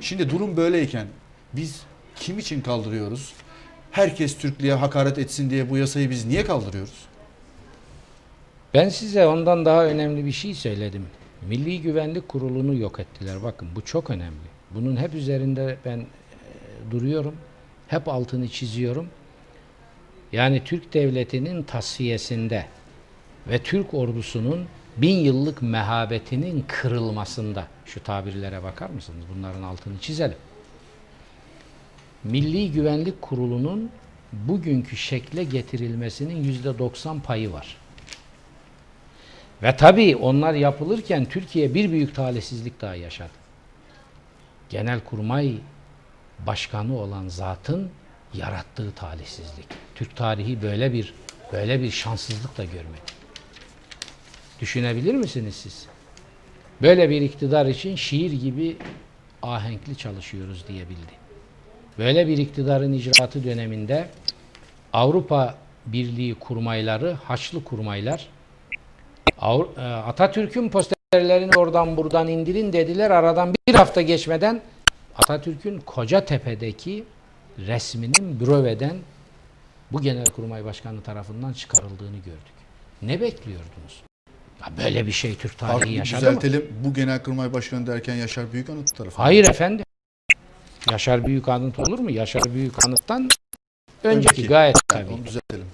Şimdi 0.00 0.30
durum 0.30 0.56
böyleyken 0.56 1.06
biz 1.52 1.82
kim 2.16 2.38
için 2.38 2.60
kaldırıyoruz? 2.60 3.32
Herkes 3.90 4.38
Türklüğe 4.38 4.74
hakaret 4.74 5.18
etsin 5.18 5.50
diye 5.50 5.70
bu 5.70 5.76
yasayı 5.76 6.10
biz 6.10 6.26
niye 6.26 6.44
kaldırıyoruz? 6.44 7.06
Ben 8.74 8.88
size 8.88 9.26
ondan 9.26 9.64
daha 9.64 9.84
önemli 9.84 10.24
bir 10.24 10.32
şey 10.32 10.54
söyledim. 10.54 11.06
Milli 11.48 11.82
Güvenlik 11.82 12.28
Kurulu'nu 12.28 12.74
yok 12.74 13.00
ettiler. 13.00 13.42
Bakın 13.42 13.68
bu 13.76 13.84
çok 13.84 14.10
önemli. 14.10 14.48
Bunun 14.70 14.96
hep 14.96 15.14
üzerinde 15.14 15.76
ben 15.84 15.98
e, 15.98 16.06
duruyorum. 16.90 17.34
Hep 17.88 18.08
altını 18.08 18.48
çiziyorum. 18.48 19.08
Yani 20.32 20.64
Türk 20.64 20.94
Devleti'nin 20.94 21.62
tasfiyesinde 21.62 22.66
ve 23.48 23.58
Türk 23.58 23.94
ordusunun 23.94 24.66
bin 24.96 25.16
yıllık 25.16 25.62
mehabetinin 25.62 26.64
kırılmasında 26.68 27.66
şu 27.86 28.02
tabirlere 28.02 28.62
bakar 28.62 28.90
mısınız? 28.90 29.24
Bunların 29.34 29.62
altını 29.62 29.98
çizelim. 29.98 30.36
Milli 32.24 32.72
Güvenlik 32.72 33.22
Kurulu'nun 33.22 33.90
bugünkü 34.32 34.96
şekle 34.96 35.44
getirilmesinin 35.44 36.44
yüzde 36.44 36.78
90 36.78 37.20
payı 37.20 37.52
var. 37.52 37.76
Ve 39.62 39.76
tabii 39.76 40.16
onlar 40.16 40.54
yapılırken 40.54 41.24
Türkiye 41.24 41.74
bir 41.74 41.90
büyük 41.90 42.14
talihsizlik 42.14 42.80
daha 42.80 42.94
yaşadı. 42.94 43.30
Genelkurmay 44.68 45.54
başkanı 46.46 46.98
olan 46.98 47.28
zatın 47.28 47.90
yarattığı 48.34 48.92
talihsizlik. 48.92 49.66
Türk 49.94 50.16
tarihi 50.16 50.62
böyle 50.62 50.92
bir 50.92 51.14
böyle 51.52 51.82
bir 51.82 51.90
şanssızlık 51.90 52.58
da 52.58 52.64
görmedi. 52.64 53.17
Düşünebilir 54.60 55.14
misiniz 55.14 55.54
siz? 55.54 55.86
Böyle 56.82 57.10
bir 57.10 57.20
iktidar 57.20 57.66
için 57.66 57.96
şiir 57.96 58.32
gibi 58.32 58.76
ahenkli 59.42 59.96
çalışıyoruz 59.96 60.64
diyebildi. 60.68 61.12
Böyle 61.98 62.26
bir 62.26 62.38
iktidarın 62.38 62.92
icraatı 62.92 63.44
döneminde 63.44 64.08
Avrupa 64.92 65.54
Birliği 65.86 66.34
kurmayları, 66.34 67.12
Haçlı 67.12 67.64
kurmaylar 67.64 68.28
e, 69.42 69.82
Atatürk'ün 69.82 70.68
posterlerini 70.68 71.50
oradan 71.56 71.96
buradan 71.96 72.28
indirin 72.28 72.72
dediler. 72.72 73.10
Aradan 73.10 73.54
bir 73.68 73.74
hafta 73.74 74.02
geçmeden 74.02 74.62
Atatürk'ün 75.16 75.80
Kocatepe'deki 75.80 77.04
resminin 77.58 78.40
büröveden 78.40 78.96
bu 79.92 80.00
Genelkurmay 80.00 80.64
Başkanı 80.64 81.02
tarafından 81.02 81.52
çıkarıldığını 81.52 82.16
gördük. 82.16 82.58
Ne 83.02 83.20
bekliyordunuz? 83.20 84.07
Ya 84.60 84.72
böyle 84.84 85.06
bir 85.06 85.12
şey 85.12 85.36
Türk 85.36 85.58
tarihi 85.58 85.76
Artık 85.76 85.90
yaşadı 85.90 86.32
mı? 86.32 86.40
düzeltelim. 86.40 86.66
Bu 86.84 86.94
Genelkurmay 86.94 87.52
Başkanı 87.52 87.86
derken 87.86 88.14
Yaşar 88.14 88.52
Büyükanıt 88.52 88.94
tarafından. 88.96 89.24
Hayır 89.24 89.48
efendim. 89.48 89.84
Yaşar 90.90 91.26
Büyükanıt 91.26 91.78
olur 91.78 91.98
mu? 91.98 92.10
Yaşar 92.10 92.42
Büyükanıt'tan 92.54 93.28
önceki, 94.04 94.28
Önceki. 94.28 94.48
gayet 94.48 94.76
tabii. 94.88 95.12
Onu 95.12 95.26
düzeltelim. 95.26 95.66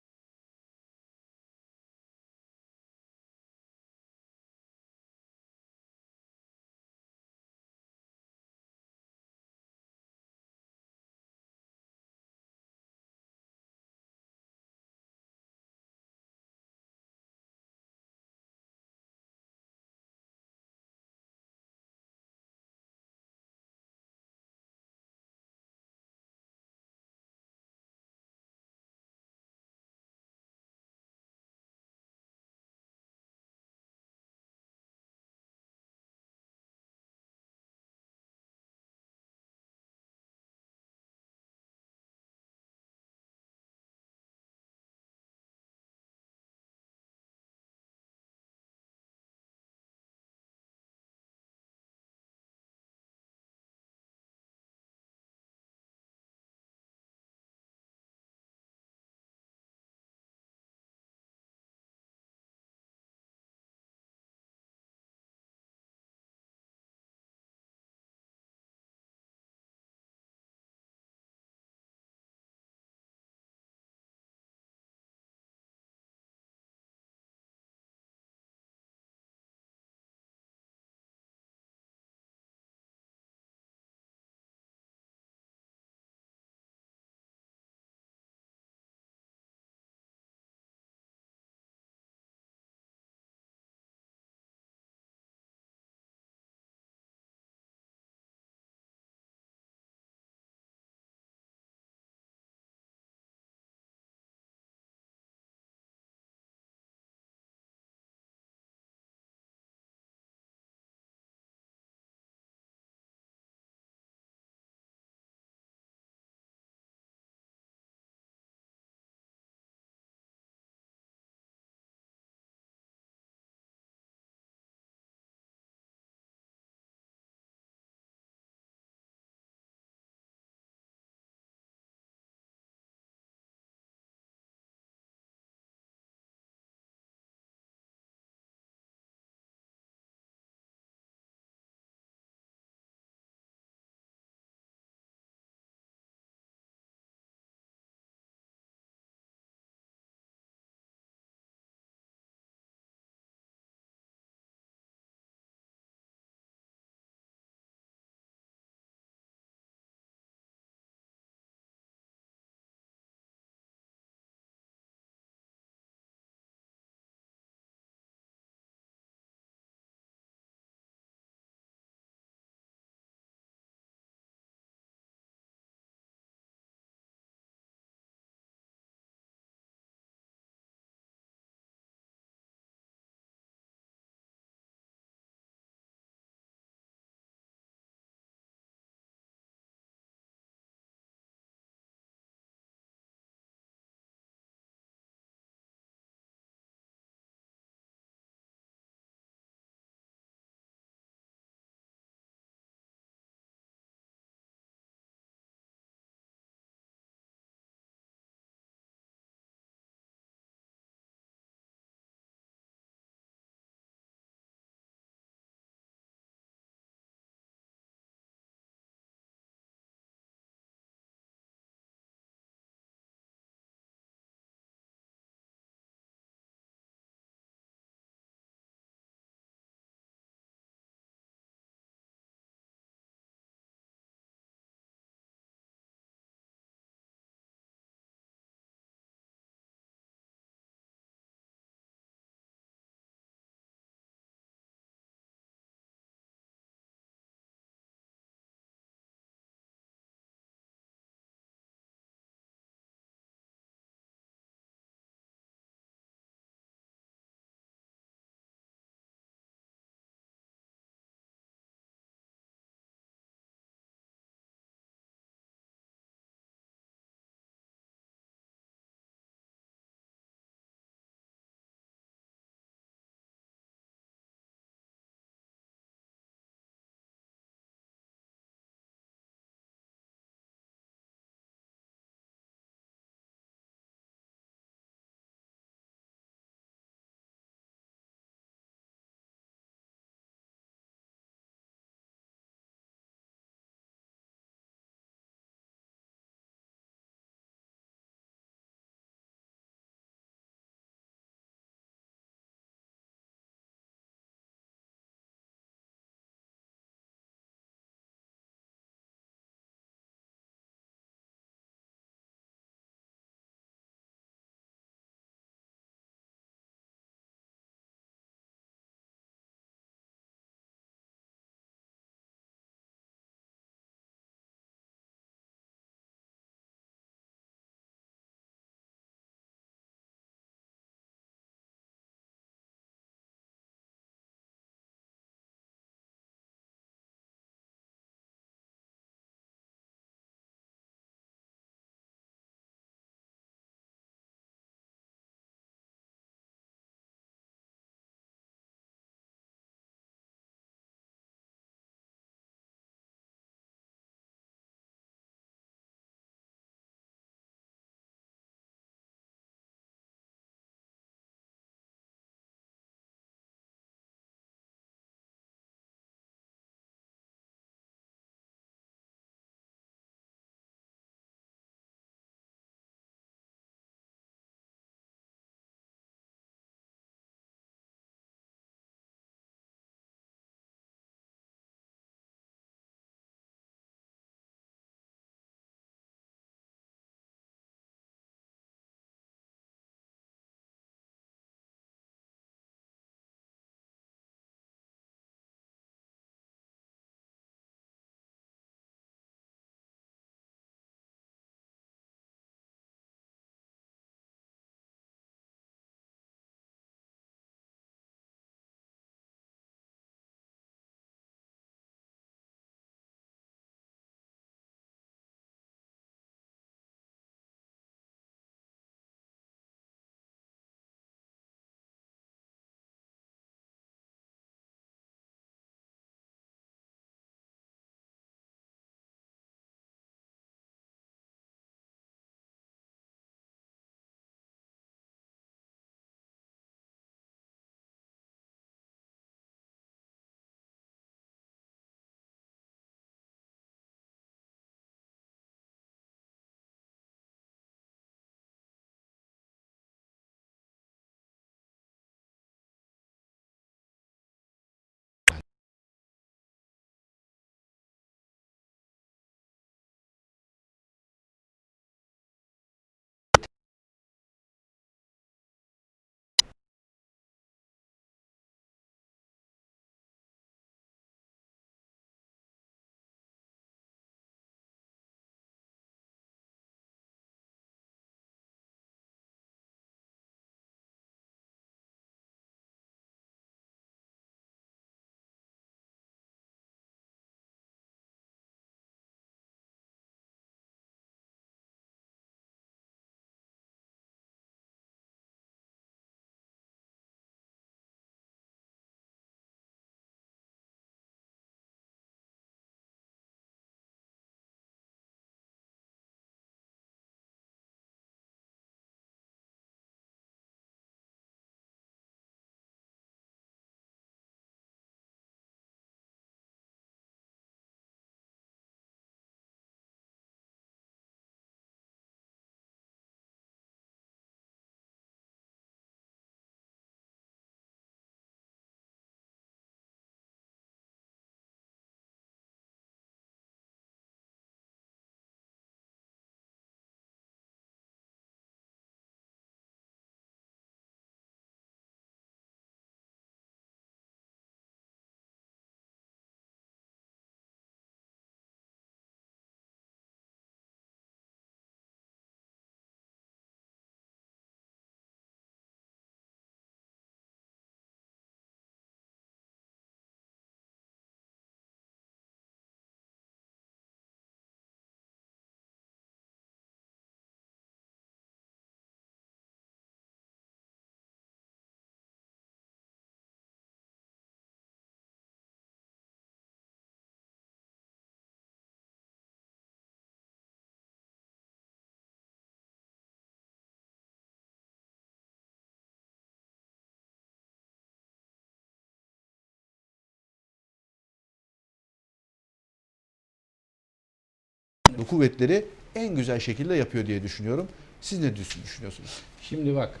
Bu 594.98 595.06
kuvvetleri 595.06 595.64
en 595.94 596.14
güzel 596.16 596.40
şekilde 596.40 596.74
yapıyor 596.74 597.06
diye 597.06 597.22
düşünüyorum. 597.22 597.68
Siz 598.00 598.18
ne 598.18 598.36
düşün- 598.36 598.62
düşünüyorsunuz? 598.62 599.20
Şimdi 599.42 599.76
bak 599.76 600.00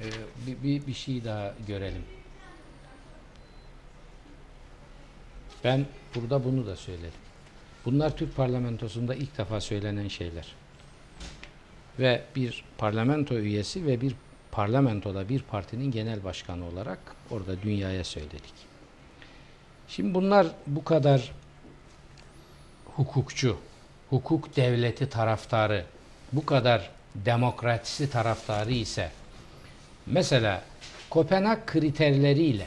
e, 0.00 0.04
bir, 0.46 0.62
bir, 0.62 0.86
bir 0.86 0.94
şey 0.94 1.24
daha 1.24 1.54
görelim. 1.66 2.02
Ben 5.64 5.86
burada 6.14 6.44
bunu 6.44 6.66
da 6.66 6.76
söyledim. 6.76 7.20
Bunlar 7.84 8.16
Türk 8.16 8.36
parlamentosunda 8.36 9.14
ilk 9.14 9.38
defa 9.38 9.60
söylenen 9.60 10.08
şeyler. 10.08 10.54
Ve 11.98 12.22
bir 12.36 12.64
parlamento 12.78 13.34
üyesi 13.38 13.86
ve 13.86 14.00
bir 14.00 14.14
parlamentoda 14.52 15.28
bir 15.28 15.42
partinin 15.42 15.90
genel 15.90 16.24
başkanı 16.24 16.64
olarak 16.68 16.98
orada 17.30 17.62
dünyaya 17.62 18.04
söyledik. 18.04 18.54
Şimdi 19.88 20.14
bunlar 20.14 20.46
bu 20.66 20.84
kadar 20.84 21.32
hukukçu, 22.84 23.56
hukuk 24.12 24.56
devleti 24.56 25.08
taraftarı, 25.08 25.84
bu 26.32 26.46
kadar 26.46 26.90
demokrasisi 27.14 28.10
taraftarı 28.10 28.72
ise 28.72 29.10
mesela 30.06 30.62
Kopenhag 31.10 31.58
kriterleriyle 31.66 32.66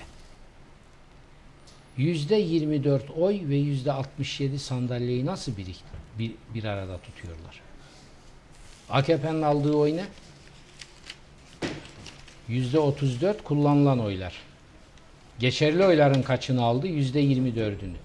yüzde 1.97 2.35
24 2.35 3.11
oy 3.17 3.39
ve 3.43 3.55
yüzde 3.55 3.91
67 3.91 4.59
sandalyeyi 4.59 5.25
nasıl 5.25 5.57
bir, 5.57 5.67
bir, 6.19 6.31
bir 6.53 6.63
arada 6.63 6.97
tutuyorlar? 6.97 7.61
AKP'nin 8.89 9.41
aldığı 9.41 9.73
oy 9.73 9.97
ne? 9.97 10.05
Yüzde 12.47 12.79
34 12.79 13.43
kullanılan 13.43 13.99
oylar. 13.99 14.33
Geçerli 15.39 15.85
oyların 15.85 16.21
kaçını 16.21 16.63
aldı? 16.63 16.87
Yüzde 16.87 17.23
24'ünü. 17.23 18.04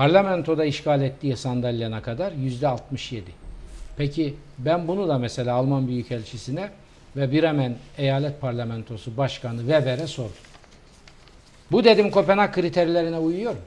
Parlamentoda 0.00 0.64
işgal 0.64 1.02
ettiği 1.02 1.36
sandalye 1.36 1.90
ne 1.90 2.02
kadar? 2.02 2.32
Yüzde 2.32 2.68
67. 2.68 3.24
Peki 3.96 4.34
ben 4.58 4.88
bunu 4.88 5.08
da 5.08 5.18
mesela 5.18 5.54
Alman 5.54 5.88
Büyükelçisi'ne 5.88 6.70
ve 7.16 7.32
Bremen 7.32 7.76
Eyalet 7.98 8.40
Parlamentosu 8.40 9.16
Başkanı 9.16 9.58
Weber'e 9.58 10.06
sordum. 10.06 10.32
Bu 11.72 11.84
dedim 11.84 12.10
Kopenhag 12.10 12.54
kriterlerine 12.54 13.18
uyuyor 13.18 13.52
mu? 13.52 13.60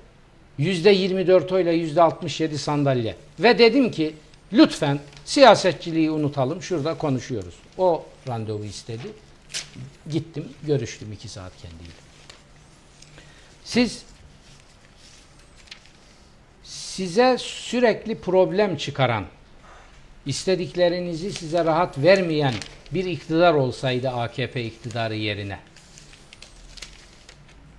Yüzde 0.57 0.89
24 0.89 1.51
oyla 1.51 1.71
yüzde 1.71 2.01
67 2.01 2.57
sandalye. 2.57 3.15
Ve 3.39 3.59
dedim 3.59 3.91
ki 3.91 4.13
lütfen 4.53 4.99
siyasetçiliği 5.25 6.11
unutalım 6.11 6.61
şurada 6.61 6.97
konuşuyoruz. 6.97 7.55
O 7.77 8.05
randevu 8.27 8.65
istedi. 8.65 9.07
Gittim 10.09 10.45
görüştüm 10.63 11.11
iki 11.11 11.29
saat 11.29 11.51
kendiyle. 11.61 11.93
Siz 13.63 14.03
size 16.95 17.37
sürekli 17.39 18.15
problem 18.15 18.77
çıkaran, 18.77 19.25
istediklerinizi 20.25 21.31
size 21.31 21.65
rahat 21.65 21.97
vermeyen 21.97 22.53
bir 22.91 23.05
iktidar 23.05 23.53
olsaydı 23.53 24.09
AKP 24.09 24.63
iktidarı 24.63 25.15
yerine, 25.15 25.59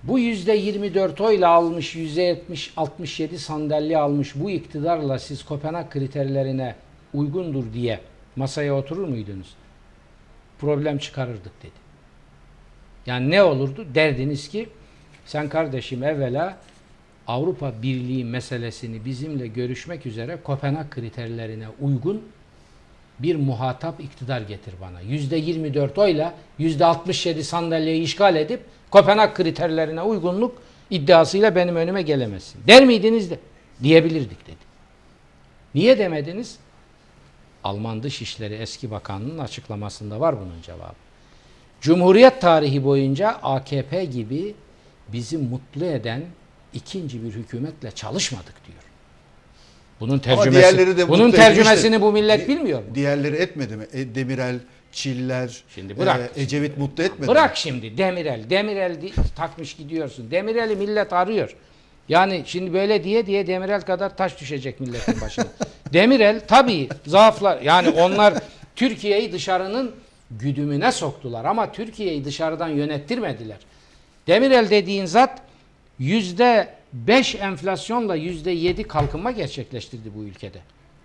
bu 0.03 0.19
yüzde 0.19 0.53
24 0.53 1.21
oyla 1.21 1.49
almış, 1.49 1.95
yüzde 1.95 2.21
70, 2.21 2.73
67 2.77 3.39
sandalye 3.39 3.97
almış 3.97 4.35
bu 4.35 4.49
iktidarla 4.49 5.19
siz 5.19 5.45
Kopenhag 5.45 5.89
kriterlerine 5.89 6.75
uygundur 7.13 7.73
diye 7.73 7.99
masaya 8.35 8.75
oturur 8.75 9.07
muydunuz? 9.07 9.55
Problem 10.59 10.97
çıkarırdık 10.97 11.63
dedi. 11.63 11.85
Yani 13.05 13.31
ne 13.31 13.43
olurdu? 13.43 13.85
Derdiniz 13.95 14.49
ki 14.49 14.69
sen 15.25 15.49
kardeşim 15.49 16.03
evvela 16.03 16.57
Avrupa 17.27 17.73
Birliği 17.81 18.25
meselesini 18.25 19.05
bizimle 19.05 19.47
görüşmek 19.47 20.05
üzere 20.05 20.37
Kopenhag 20.43 20.89
kriterlerine 20.89 21.67
uygun 21.81 22.21
bir 23.19 23.35
muhatap 23.35 23.99
iktidar 23.99 24.41
getir 24.41 24.73
bana. 24.81 25.01
Yüzde 25.01 25.35
24 25.35 25.97
oyla 25.97 26.33
yüzde 26.59 26.85
67 26.85 27.43
sandalyeyi 27.43 28.01
işgal 28.01 28.35
edip 28.35 28.61
Kopenhag 28.89 29.33
kriterlerine 29.33 30.01
uygunluk 30.01 30.61
iddiasıyla 30.89 31.55
benim 31.55 31.75
önüme 31.75 32.01
gelemezsin. 32.01 32.61
Der 32.67 32.85
miydiniz 32.85 33.31
de? 33.31 33.39
Diyebilirdik 33.83 34.47
dedi. 34.47 34.65
Niye 35.75 35.97
demediniz? 35.97 36.57
Alman 37.63 38.03
Dışişleri 38.03 38.53
Eski 38.53 38.91
Bakanı'nın 38.91 39.37
açıklamasında 39.37 40.19
var 40.19 40.35
bunun 40.39 40.61
cevabı. 40.61 40.95
Cumhuriyet 41.81 42.41
tarihi 42.41 42.83
boyunca 42.83 43.29
AKP 43.29 44.05
gibi 44.05 44.55
bizi 45.07 45.37
mutlu 45.37 45.85
eden 45.85 46.21
ikinci 46.75 47.23
bir 47.23 47.29
hükümetle 47.31 47.91
çalışmadık 47.91 48.53
diyor. 48.67 48.83
Bunun 49.99 50.19
tercümesi, 50.19 50.97
de 50.97 51.09
bunun 51.09 51.31
tercümesini 51.31 51.75
etmiştir. 51.75 52.01
bu 52.01 52.11
millet 52.11 52.47
bilmiyor 52.47 52.79
mu? 52.79 52.95
Diğerleri 52.95 53.35
etmedi 53.35 53.75
mi? 53.75 53.85
E, 53.93 54.15
Demirel, 54.15 54.59
Çiller, 54.91 55.63
Şimdi 55.75 55.97
bırak. 55.97 56.31
e, 56.35 56.41
Ecevit 56.41 56.77
mutlu 56.77 57.03
etmedi 57.03 57.21
mi? 57.21 57.27
Bırak 57.27 57.57
şimdi 57.57 57.97
Demirel. 57.97 58.49
Demirel 58.49 58.97
takmış 59.35 59.73
gidiyorsun. 59.73 60.31
Demirel'i 60.31 60.75
millet 60.75 61.13
arıyor. 61.13 61.55
Yani 62.09 62.43
şimdi 62.45 62.73
böyle 62.73 63.03
diye 63.03 63.25
diye 63.25 63.47
Demirel 63.47 63.81
kadar 63.81 64.17
taş 64.17 64.39
düşecek 64.41 64.79
milletin 64.79 65.21
başına. 65.21 65.45
Demirel 65.93 66.41
tabii 66.47 66.89
zaaflar 67.07 67.61
yani 67.61 67.89
onlar 67.89 68.33
Türkiye'yi 68.75 69.31
dışarının 69.31 69.95
güdümüne 70.31 70.91
soktular 70.91 71.45
ama 71.45 71.71
Türkiye'yi 71.71 72.25
dışarıdan 72.25 72.69
yönettirmediler. 72.69 73.57
Demirel 74.27 74.69
dediğin 74.69 75.05
zat 75.05 75.41
yüzde 75.99 76.67
beş 76.93 77.35
enflasyonla 77.35 78.15
yüzde 78.15 78.51
yedi 78.51 78.83
kalkınma 78.83 79.31
gerçekleştirdi 79.31 80.09
bu 80.15 80.23
ülkede. 80.23 80.57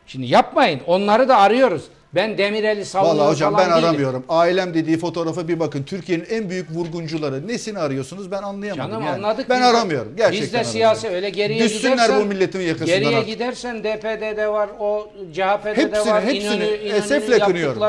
Şimdi 0.07 0.27
yapmayın. 0.27 0.81
Onları 0.87 1.29
da 1.29 1.37
arıyoruz. 1.37 1.85
Ben 2.15 2.39
Demirel'i 2.39 2.85
savunuyorum 2.85 3.21
Vallahi 3.21 3.33
hocam 3.33 3.55
ben 3.59 3.71
değilim. 3.71 3.85
aramıyorum. 3.85 4.25
Ailem 4.29 4.75
dediği 4.75 4.99
fotoğrafa 4.99 5.49
bir 5.49 5.61
bakın. 5.61 5.83
Türkiye'nin 5.83 6.25
en 6.31 6.51
büyük 6.51 6.71
vurguncuları. 6.71 7.49
Nesini 7.49 7.79
arıyorsunuz 7.79 8.31
ben 8.31 8.43
anlayamadım. 8.43 8.91
Canım 8.91 9.05
yani. 9.07 9.15
anladık. 9.17 9.49
Ben 9.49 9.57
Biz 9.61 9.67
de- 9.67 9.71
aramıyorum. 9.71 10.17
Gerçekten 10.17 10.43
Biz 10.43 10.53
de 10.53 10.73
siyasi 10.73 11.09
öyle 11.09 11.31
geriye 11.31 11.65
Düşsünler 11.65 11.93
gidersen. 11.93 12.21
bu 12.21 12.25
milletin 12.25 12.61
yakasından 12.61 12.99
Geriye 13.01 13.17
artık. 13.17 13.29
gidersen 13.29 13.85
DP'de 13.85 14.37
de 14.37 14.49
var, 14.49 14.71
o 14.81 15.11
CHP'de 15.33 15.77
de 15.77 15.83
Hepsini, 15.83 16.13
var. 16.13 16.25
hepsini 16.25 16.55
İnönü, 16.55 16.65
İnönü'nün 16.65 16.95
esefle 16.95 17.39
kınıyorum. 17.39 17.83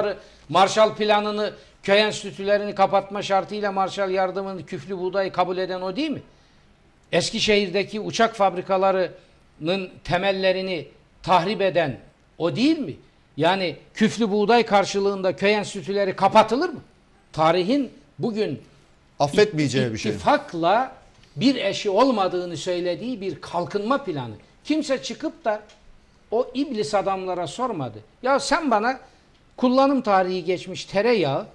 Marshall 0.49 0.95
planını, 0.95 1.53
köy 1.83 1.99
enstitülerini 2.01 2.75
kapatma 2.75 3.21
şartıyla 3.21 3.71
Marshall 3.71 4.09
yardımını, 4.11 4.65
küflü 4.65 4.97
buğdayı 4.97 5.31
kabul 5.31 5.57
eden 5.57 5.81
o 5.81 5.95
değil 5.95 6.09
mi? 6.11 6.21
Eskişehir'deki 7.11 7.99
uçak 7.99 8.35
fabrikalarının 8.35 9.89
temellerini 10.03 10.87
tahrip 11.23 11.61
eden 11.61 11.99
o 12.37 12.55
değil 12.55 12.79
mi? 12.79 12.95
Yani 13.37 13.75
küflü 13.93 14.31
buğday 14.31 14.65
karşılığında 14.65 15.35
köy 15.35 15.53
enstitüleri 15.53 16.15
kapatılır 16.15 16.69
mı? 16.69 16.79
Tarihin 17.33 17.91
bugün 18.19 18.61
Affetmeyeceği 19.19 19.93
bir 19.93 19.97
şey. 19.97 20.11
İttifakla 20.11 20.95
bir 21.35 21.55
eşi 21.55 21.89
olmadığını 21.89 22.57
söylediği 22.57 23.21
bir 23.21 23.41
kalkınma 23.41 24.03
planı. 24.03 24.33
Kimse 24.63 25.03
çıkıp 25.03 25.45
da 25.45 25.61
o 26.31 26.51
iblis 26.53 26.93
adamlara 26.93 27.47
sormadı. 27.47 27.99
Ya 28.23 28.39
sen 28.39 28.71
bana 28.71 28.99
kullanım 29.57 30.01
tarihi 30.01 30.45
geçmiş 30.45 30.85
tereyağı, 30.85 31.47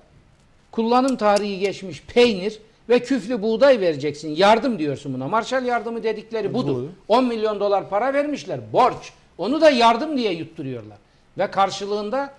kullanım 0.71 1.17
tarihi 1.17 1.59
geçmiş 1.59 2.03
peynir 2.03 2.59
ve 2.89 2.99
küflü 2.99 3.43
buğday 3.43 3.81
vereceksin. 3.81 4.29
Yardım 4.29 4.79
diyorsun 4.79 5.15
buna. 5.15 5.29
Marshall 5.29 5.65
yardımı 5.65 6.03
dedikleri 6.03 6.55
budur. 6.55 6.75
Doğru. 6.75 6.89
10 7.09 7.25
milyon 7.25 7.61
dolar 7.61 7.89
para 7.91 8.15
vermişler. 8.15 8.73
Borç. 8.73 9.13
Onu 9.39 9.61
da 9.61 9.71
yardım 9.71 10.17
diye 10.17 10.33
yutturuyorlar. 10.33 10.99
Ve 11.39 11.51
karşılığında 11.51 12.35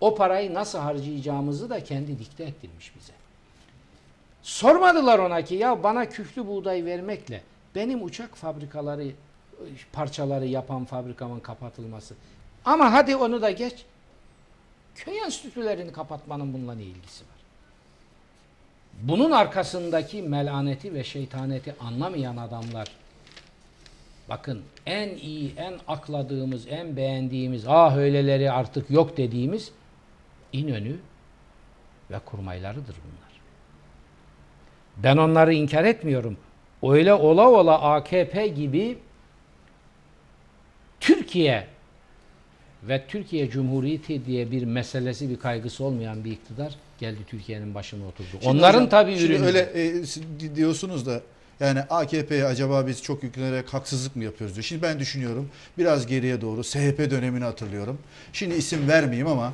o 0.00 0.14
parayı 0.14 0.54
nasıl 0.54 0.78
harcayacağımızı 0.78 1.70
da 1.70 1.84
kendi 1.84 2.18
dikte 2.18 2.44
ettirmiş 2.44 2.92
bize. 2.96 3.12
Sormadılar 4.42 5.18
ona 5.18 5.42
ki 5.42 5.54
ya 5.54 5.82
bana 5.82 6.08
küflü 6.08 6.46
buğday 6.46 6.84
vermekle 6.84 7.42
benim 7.74 8.04
uçak 8.04 8.36
fabrikaları 8.36 9.06
parçaları 9.92 10.46
yapan 10.46 10.84
fabrikamın 10.84 11.40
kapatılması. 11.40 12.14
Ama 12.64 12.92
hadi 12.92 13.16
onu 13.16 13.42
da 13.42 13.50
geç. 13.50 13.84
Köy 14.94 15.18
enstitülerini 15.18 15.92
kapatmanın 15.92 16.52
bununla 16.52 16.74
ne 16.74 16.82
ilgisi 16.82 17.24
var? 17.24 17.39
Bunun 19.02 19.30
arkasındaki 19.30 20.22
melaneti 20.22 20.94
ve 20.94 21.04
şeytaneti 21.04 21.74
anlamayan 21.80 22.36
adamlar 22.36 22.88
bakın 24.28 24.62
en 24.86 25.16
iyi, 25.16 25.54
en 25.56 25.74
akladığımız, 25.88 26.66
en 26.68 26.96
beğendiğimiz, 26.96 27.64
ah 27.66 27.96
öyleleri 27.96 28.50
artık 28.50 28.90
yok 28.90 29.16
dediğimiz 29.16 29.72
İnönü 30.52 30.96
ve 32.10 32.18
kurmaylarıdır 32.18 32.96
bunlar. 33.04 33.40
Ben 34.96 35.16
onları 35.16 35.54
inkar 35.54 35.84
etmiyorum. 35.84 36.36
Öyle 36.82 37.14
ola 37.14 37.48
ola 37.48 37.82
AKP 37.82 38.48
gibi 38.48 38.98
Türkiye 41.00 41.66
ve 42.88 43.02
Türkiye 43.08 43.50
Cumhuriyeti 43.50 44.26
diye 44.26 44.50
bir 44.50 44.64
meselesi 44.64 45.30
bir 45.30 45.36
kaygısı 45.36 45.84
olmayan 45.84 46.24
bir 46.24 46.32
iktidar 46.32 46.74
geldi 46.98 47.18
Türkiye'nin 47.26 47.74
başına 47.74 48.06
oturdu. 48.06 48.26
Şimdi 48.32 48.46
Onların 48.46 48.78
hocam, 48.78 48.88
tabii 48.90 49.18
şimdi 49.18 49.32
ürünü. 49.32 49.46
öyle 49.46 49.58
e, 49.74 50.56
diyorsunuz 50.56 51.06
da 51.06 51.20
Yani 51.60 51.80
AKP'ye 51.80 52.44
acaba 52.44 52.86
biz 52.86 53.02
çok 53.02 53.22
yüklenerek 53.22 53.74
haksızlık 53.74 54.16
mı 54.16 54.24
yapıyoruz 54.24 54.56
diyor. 54.56 54.64
Şimdi 54.64 54.82
ben 54.82 54.98
düşünüyorum 54.98 55.48
biraz 55.78 56.06
geriye 56.06 56.40
doğru 56.40 56.64
SHP 56.64 57.10
dönemini 57.10 57.44
hatırlıyorum. 57.44 57.98
Şimdi 58.32 58.54
isim 58.54 58.88
vermeyeyim 58.88 59.26
ama 59.26 59.52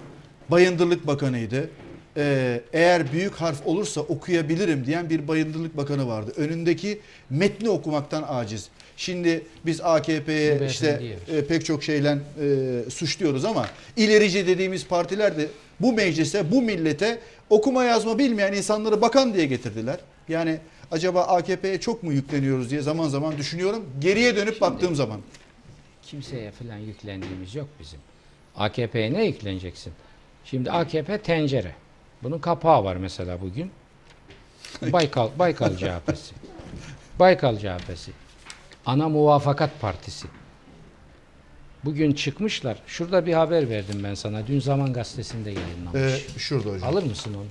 Bayındırlık 0.50 1.06
Bakanı'ydı. 1.06 1.70
Ee, 2.18 2.60
eğer 2.72 3.12
büyük 3.12 3.34
harf 3.34 3.66
olursa 3.66 4.00
okuyabilirim 4.00 4.86
diyen 4.86 5.10
bir 5.10 5.28
Bayındırlık 5.28 5.76
Bakanı 5.76 6.08
vardı. 6.08 6.32
Önündeki 6.36 7.00
metni 7.30 7.68
okumaktan 7.68 8.24
aciz. 8.28 8.68
Şimdi 8.96 9.42
biz 9.66 9.80
AKP'ye 9.80 10.66
işte 10.66 11.16
e, 11.28 11.46
pek 11.46 11.64
çok 11.64 11.84
şeyle 11.84 12.18
e, 12.40 12.90
suçluyoruz 12.90 13.44
ama 13.44 13.66
ilerici 13.96 14.46
dediğimiz 14.46 14.86
partiler 14.86 15.36
de 15.36 15.48
bu 15.80 15.92
meclise, 15.92 16.50
bu 16.52 16.62
millete 16.62 17.18
okuma 17.50 17.84
yazma 17.84 18.18
bilmeyen 18.18 18.52
insanları 18.52 19.02
bakan 19.02 19.34
diye 19.34 19.46
getirdiler. 19.46 19.96
Yani 20.28 20.58
acaba 20.90 21.22
AKP'ye 21.22 21.80
çok 21.80 22.02
mu 22.02 22.12
yükleniyoruz 22.12 22.70
diye 22.70 22.82
zaman 22.82 23.08
zaman 23.08 23.38
düşünüyorum. 23.38 23.84
Geriye 24.00 24.36
dönüp 24.36 24.60
baktığım 24.60 24.94
zaman. 24.94 25.20
Kimseye 26.02 26.50
falan 26.50 26.76
yüklendiğimiz 26.76 27.54
yok 27.54 27.68
bizim. 27.80 27.98
AKP'ye 28.56 29.12
ne 29.12 29.24
yükleneceksin? 29.24 29.92
Şimdi 30.44 30.70
AKP 30.70 31.18
tencere. 31.18 31.72
Bunun 32.22 32.38
kapağı 32.38 32.84
var 32.84 32.96
mesela 32.96 33.40
bugün. 33.40 33.70
Baykal, 34.92 35.28
Baykal 35.38 35.76
CHP'si. 35.76 36.34
Baykal 37.18 37.58
CHP'si. 37.58 38.12
Ana 38.86 39.08
Muvafakat 39.08 39.80
Partisi. 39.80 40.28
Bugün 41.84 42.12
çıkmışlar. 42.12 42.78
Şurada 42.86 43.26
bir 43.26 43.32
haber 43.32 43.70
verdim 43.70 44.00
ben 44.04 44.14
sana. 44.14 44.46
Dün 44.46 44.60
Zaman 44.60 44.92
Gazetesi'nde 44.92 45.50
yayınlanmış. 45.50 46.26
Ee, 46.36 46.38
şurada 46.38 46.70
hocam. 46.70 46.88
Alır 46.88 47.02
mısın 47.02 47.34
onu? 47.34 47.46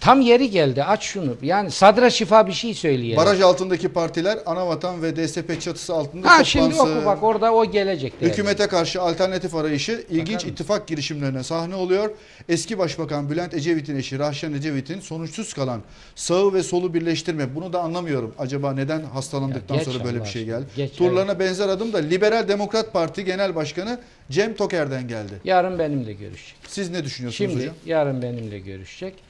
Tam 0.00 0.20
yeri 0.20 0.50
geldi. 0.50 0.84
Aç 0.84 1.02
şunu. 1.04 1.36
Yani 1.42 1.70
sadra 1.70 2.10
şifa 2.10 2.46
bir 2.46 2.52
şey 2.52 2.74
söyleyelim. 2.74 3.16
Baraj 3.16 3.40
altındaki 3.40 3.88
partiler 3.88 4.38
Anavatan 4.46 5.02
ve 5.02 5.16
DSP 5.16 5.60
çatısı 5.60 5.94
altında 5.94 6.30
ha 6.30 6.44
şimdi 6.44 6.74
toplansa- 6.74 6.96
oku 6.98 7.06
bak 7.06 7.22
orada 7.22 7.54
o 7.54 7.70
gelecek. 7.70 8.20
değerli. 8.20 8.32
Hükümete 8.32 8.66
karşı 8.66 9.02
alternatif 9.02 9.54
arayışı 9.54 10.04
ilginç 10.10 10.34
mısın? 10.34 10.48
ittifak 10.48 10.86
girişimlerine 10.86 11.42
sahne 11.42 11.74
oluyor. 11.74 12.10
Eski 12.48 12.78
Başbakan 12.78 13.30
Bülent 13.30 13.54
Ecevit'in 13.54 13.96
eşi 13.96 14.18
Rahşan 14.18 14.54
Ecevit'in 14.54 15.00
sonuçsuz 15.00 15.54
kalan 15.54 15.80
sağı 16.14 16.52
ve 16.54 16.62
solu 16.62 16.94
birleştirme. 16.94 17.54
Bunu 17.54 17.72
da 17.72 17.80
anlamıyorum. 17.80 18.34
Acaba 18.38 18.72
neden 18.72 19.00
hastalandıktan 19.02 19.74
Ya 19.74 19.84
sonra 19.84 20.04
böyle 20.04 20.16
Allah 20.18 20.24
bir 20.24 20.30
şey 20.30 20.44
geldi? 20.44 20.66
geç, 20.76 20.96
Turlarına 20.96 21.38
benzer 21.38 21.68
adım 21.68 21.92
da 21.92 21.98
Liberal 21.98 22.48
Demokrat 22.48 22.92
Parti 22.92 23.24
Genel 23.24 23.54
Başkanı 23.54 23.98
Cem 24.30 24.54
Toker'den 24.54 25.08
geldi. 25.08 25.34
Yarın 25.44 25.78
benimle 25.78 26.12
görüşecek. 26.12 26.56
Siz 26.68 26.90
ne 26.90 27.04
düşünüyorsunuz 27.04 27.50
Şimdi 27.50 27.62
hocam? 27.62 27.74
yarın 27.86 28.22
benimle 28.22 28.58
görüşecek. 28.58 29.29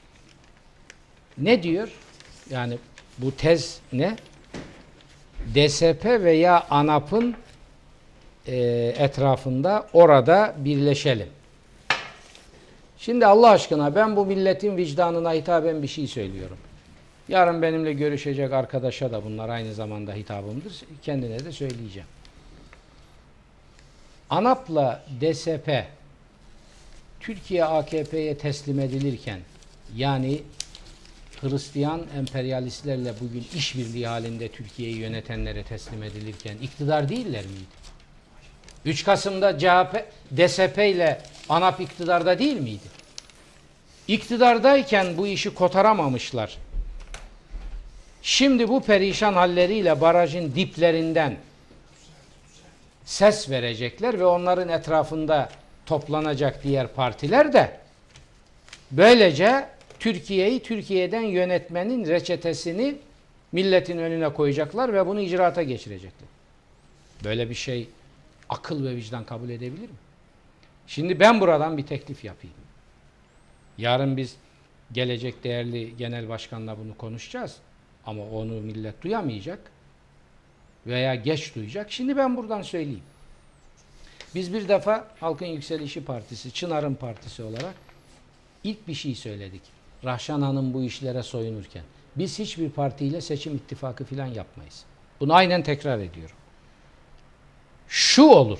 Ne 1.37 1.63
diyor? 1.63 1.89
Yani 2.49 2.77
bu 3.17 3.35
tez 3.35 3.79
ne? 3.93 4.15
DSP 5.55 6.05
veya 6.05 6.65
ANAP'ın 6.69 7.35
e, 8.47 8.55
etrafında 8.97 9.87
orada 9.93 10.55
birleşelim. 10.57 11.27
Şimdi 12.97 13.25
Allah 13.25 13.49
aşkına 13.49 13.95
ben 13.95 14.15
bu 14.15 14.25
milletin 14.25 14.77
vicdanına 14.77 15.33
hitaben 15.33 15.83
bir 15.83 15.87
şey 15.87 16.07
söylüyorum. 16.07 16.57
Yarın 17.29 17.61
benimle 17.61 17.93
görüşecek 17.93 18.53
arkadaşa 18.53 19.11
da 19.11 19.23
bunlar 19.25 19.49
aynı 19.49 19.73
zamanda 19.73 20.13
hitabımdır. 20.13 20.73
Kendine 21.01 21.45
de 21.45 21.51
söyleyeceğim. 21.51 22.07
ANAP'la 24.29 25.03
DSP 25.21 25.85
Türkiye 27.19 27.65
AKP'ye 27.65 28.37
teslim 28.37 28.79
edilirken 28.79 29.39
yani 29.95 30.41
Hristiyan 31.41 32.01
emperyalistlerle 32.17 33.13
bugün 33.21 33.47
işbirliği 33.55 34.07
halinde 34.07 34.47
Türkiye'yi 34.47 34.97
yönetenlere 34.97 35.63
teslim 35.63 36.03
edilirken 36.03 36.57
iktidar 36.61 37.09
değiller 37.09 37.45
miydi? 37.45 37.81
3 38.85 39.03
Kasım'da 39.03 39.59
CHP, 39.59 40.05
DSP 40.37 40.77
ile 40.77 41.21
ANAP 41.49 41.81
iktidarda 41.81 42.39
değil 42.39 42.57
miydi? 42.57 42.87
İktidardayken 44.07 45.17
bu 45.17 45.27
işi 45.27 45.53
kotaramamışlar. 45.53 46.57
Şimdi 48.21 48.69
bu 48.69 48.83
perişan 48.83 49.33
halleriyle 49.33 50.01
barajın 50.01 50.55
diplerinden 50.55 51.37
ses 53.05 53.49
verecekler 53.49 54.19
ve 54.19 54.25
onların 54.25 54.69
etrafında 54.69 55.49
toplanacak 55.85 56.63
diğer 56.63 56.87
partiler 56.87 57.53
de 57.53 57.79
böylece 58.91 59.67
Türkiye'yi 60.01 60.63
Türkiye'den 60.63 61.21
yönetmenin 61.21 62.05
reçetesini 62.05 62.95
milletin 63.51 63.97
önüne 63.97 64.33
koyacaklar 64.33 64.93
ve 64.93 65.07
bunu 65.07 65.21
icraata 65.21 65.63
geçirecekler. 65.63 66.29
Böyle 67.23 67.49
bir 67.49 67.55
şey 67.55 67.87
akıl 68.49 68.85
ve 68.85 68.95
vicdan 68.95 69.23
kabul 69.23 69.49
edebilir 69.49 69.89
mi? 69.89 69.95
Şimdi 70.87 71.19
ben 71.19 71.41
buradan 71.41 71.77
bir 71.77 71.85
teklif 71.85 72.23
yapayım. 72.23 72.55
Yarın 73.77 74.17
biz 74.17 74.35
gelecek 74.91 75.43
değerli 75.43 75.97
genel 75.97 76.29
başkanla 76.29 76.77
bunu 76.77 76.97
konuşacağız. 76.97 77.57
Ama 78.05 78.23
onu 78.23 78.51
millet 78.51 79.01
duyamayacak 79.01 79.59
veya 80.87 81.15
geç 81.15 81.55
duyacak. 81.55 81.91
Şimdi 81.91 82.17
ben 82.17 82.37
buradan 82.37 82.61
söyleyeyim. 82.61 83.03
Biz 84.35 84.53
bir 84.53 84.67
defa 84.67 85.07
Halkın 85.19 85.45
Yükselişi 85.45 86.05
Partisi, 86.05 86.51
Çınar'ın 86.51 86.95
partisi 86.95 87.43
olarak 87.43 87.75
ilk 88.63 88.87
bir 88.87 88.93
şey 88.93 89.15
söyledik. 89.15 89.80
Rahşan 90.05 90.41
Hanım 90.41 90.73
bu 90.73 90.83
işlere 90.83 91.23
soyunurken. 91.23 91.83
Biz 92.15 92.39
hiçbir 92.39 92.69
partiyle 92.69 93.21
seçim 93.21 93.55
ittifakı 93.55 94.05
falan 94.05 94.25
yapmayız. 94.25 94.83
Bunu 95.19 95.33
aynen 95.33 95.63
tekrar 95.63 95.99
ediyorum. 95.99 96.35
Şu 97.87 98.23
olur. 98.23 98.59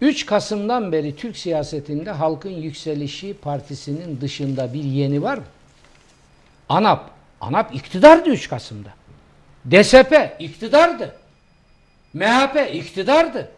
3 0.00 0.26
Kasım'dan 0.26 0.92
beri 0.92 1.16
Türk 1.16 1.36
siyasetinde 1.36 2.10
Halkın 2.10 2.50
Yükselişi 2.50 3.34
Partisi'nin 3.34 4.20
dışında 4.20 4.72
bir 4.72 4.82
yeni 4.82 5.22
var 5.22 5.38
mı? 5.38 5.44
ANAP. 6.68 7.10
ANAP 7.40 7.74
iktidardı 7.74 8.30
3 8.30 8.48
Kasım'da. 8.48 8.94
DSP 9.70 10.36
iktidardı. 10.38 11.16
MHP 12.14 12.74
iktidardı. 12.74 13.50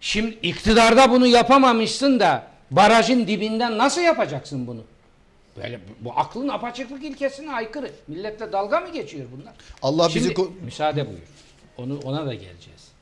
Şimdi 0.00 0.38
iktidarda 0.42 1.10
bunu 1.10 1.26
yapamamışsın 1.26 2.20
da 2.20 2.46
barajın 2.70 3.26
dibinden 3.26 3.78
nasıl 3.78 4.00
yapacaksın 4.00 4.66
bunu? 4.66 4.84
Böyle 5.56 5.80
bu, 6.00 6.12
aklın 6.12 6.48
apaçıklık 6.48 7.04
ilkesine 7.04 7.52
aykırı. 7.52 7.90
Milletle 8.08 8.52
dalga 8.52 8.80
mı 8.80 8.92
geçiyor 8.92 9.26
bunlar? 9.36 9.54
Allah 9.82 10.08
Şimdi, 10.08 10.28
bizi 10.28 10.48
müsaade 10.64 11.06
buyur. 11.06 11.28
Onu 11.76 12.00
ona 12.04 12.26
da 12.26 12.34
geleceğiz. 12.34 12.92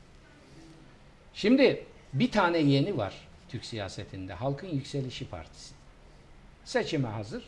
Şimdi 1.34 1.84
bir 2.12 2.30
tane 2.30 2.58
yeni 2.58 2.96
var 2.96 3.14
Türk 3.48 3.64
siyasetinde. 3.64 4.34
Halkın 4.34 4.68
Yükselişi 4.68 5.28
Partisi. 5.28 5.74
Seçime 6.64 7.08
hazır. 7.08 7.42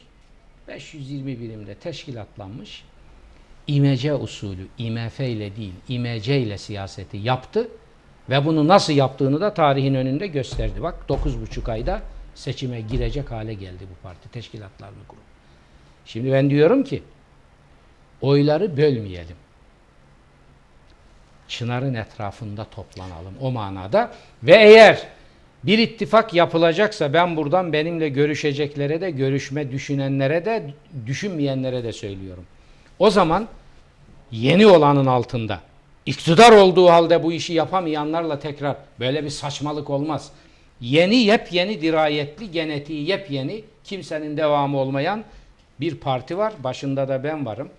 520 0.68 1.40
birimde 1.40 1.74
teşkilatlanmış. 1.74 2.84
İMC 3.66 4.14
usulü, 4.14 4.66
IMF 4.78 5.20
ile 5.20 5.57
değil, 5.57 5.72
İMC 5.88 6.40
ile 6.40 6.59
siyaseti 6.59 7.16
yaptı 7.16 7.68
ve 8.30 8.44
bunu 8.44 8.68
nasıl 8.68 8.92
yaptığını 8.92 9.40
da 9.40 9.55
tarihin 9.55 9.94
önünde 9.94 10.26
gösterdi. 10.26 10.82
Bak 10.82 10.94
9,5 11.09 11.72
ayda 11.72 12.03
seçime 12.35 12.80
girecek 12.80 13.30
hale 13.30 13.55
geldi 13.55 13.85
bu 13.91 14.03
parti 14.03 14.28
teşkilatlarını 14.28 15.07
kurup. 15.09 15.22
Şimdi 16.05 16.33
ben 16.33 16.51
diyorum 16.51 16.85
ki 16.85 17.03
oyları 18.20 18.76
bölmeyelim. 18.76 19.37
Çınar'ın 21.49 21.95
etrafında 21.95 22.64
toplanalım 22.64 23.35
o 23.41 23.51
manada 23.51 24.12
ve 24.43 24.53
eğer 24.53 25.09
bir 25.64 25.78
ittifak 25.78 26.35
yapılacaksa 26.35 27.12
ben 27.12 27.37
buradan 27.37 27.72
benimle 27.72 28.09
görüşeceklere 28.09 29.01
de 29.01 29.11
görüşme 29.11 29.72
düşünenlere 29.72 30.45
de 30.45 30.74
düşünmeyenlere 31.07 31.85
de 31.85 31.93
söylüyorum. 31.93 32.45
O 32.99 33.11
zaman 33.11 33.49
yeni 34.30 34.66
olanın 34.66 35.07
altında 35.07 35.61
iktidar 36.07 36.53
olduğu 36.53 36.89
halde 36.89 37.22
bu 37.22 37.33
işi 37.33 37.53
yapamayanlarla 37.53 38.39
tekrar 38.39 38.76
böyle 39.01 39.24
bir 39.24 39.30
saçmalık 39.30 39.91
olmaz. 39.91 40.30
Yeni 40.83 41.16
yepyeni 41.16 41.80
dirayetli 41.80 42.51
genetiği 42.51 43.09
yepyeni 43.09 43.64
kimsenin 43.85 44.37
devamı 44.37 44.78
olmayan 44.78 45.24
bir 45.80 45.95
parti 45.95 46.39
var. 46.39 46.53
Başında 46.64 47.09
da 47.09 47.24
ben 47.24 47.47
varım. 47.47 47.70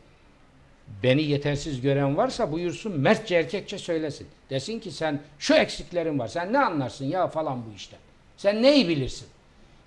Beni 1.03 1.23
yetersiz 1.23 1.81
gören 1.81 2.17
varsa 2.17 2.51
buyursun 2.51 2.99
mertçe 2.99 3.35
erkekçe 3.35 3.77
söylesin. 3.77 4.27
Desin 4.49 4.79
ki 4.79 4.91
sen 4.91 5.19
şu 5.39 5.53
eksiklerin 5.53 6.19
var. 6.19 6.27
Sen 6.27 6.53
ne 6.53 6.59
anlarsın 6.59 7.05
ya 7.05 7.27
falan 7.27 7.65
bu 7.65 7.75
işten. 7.75 7.99
Sen 8.37 8.63
neyi 8.63 8.87
bilirsin? 8.87 9.27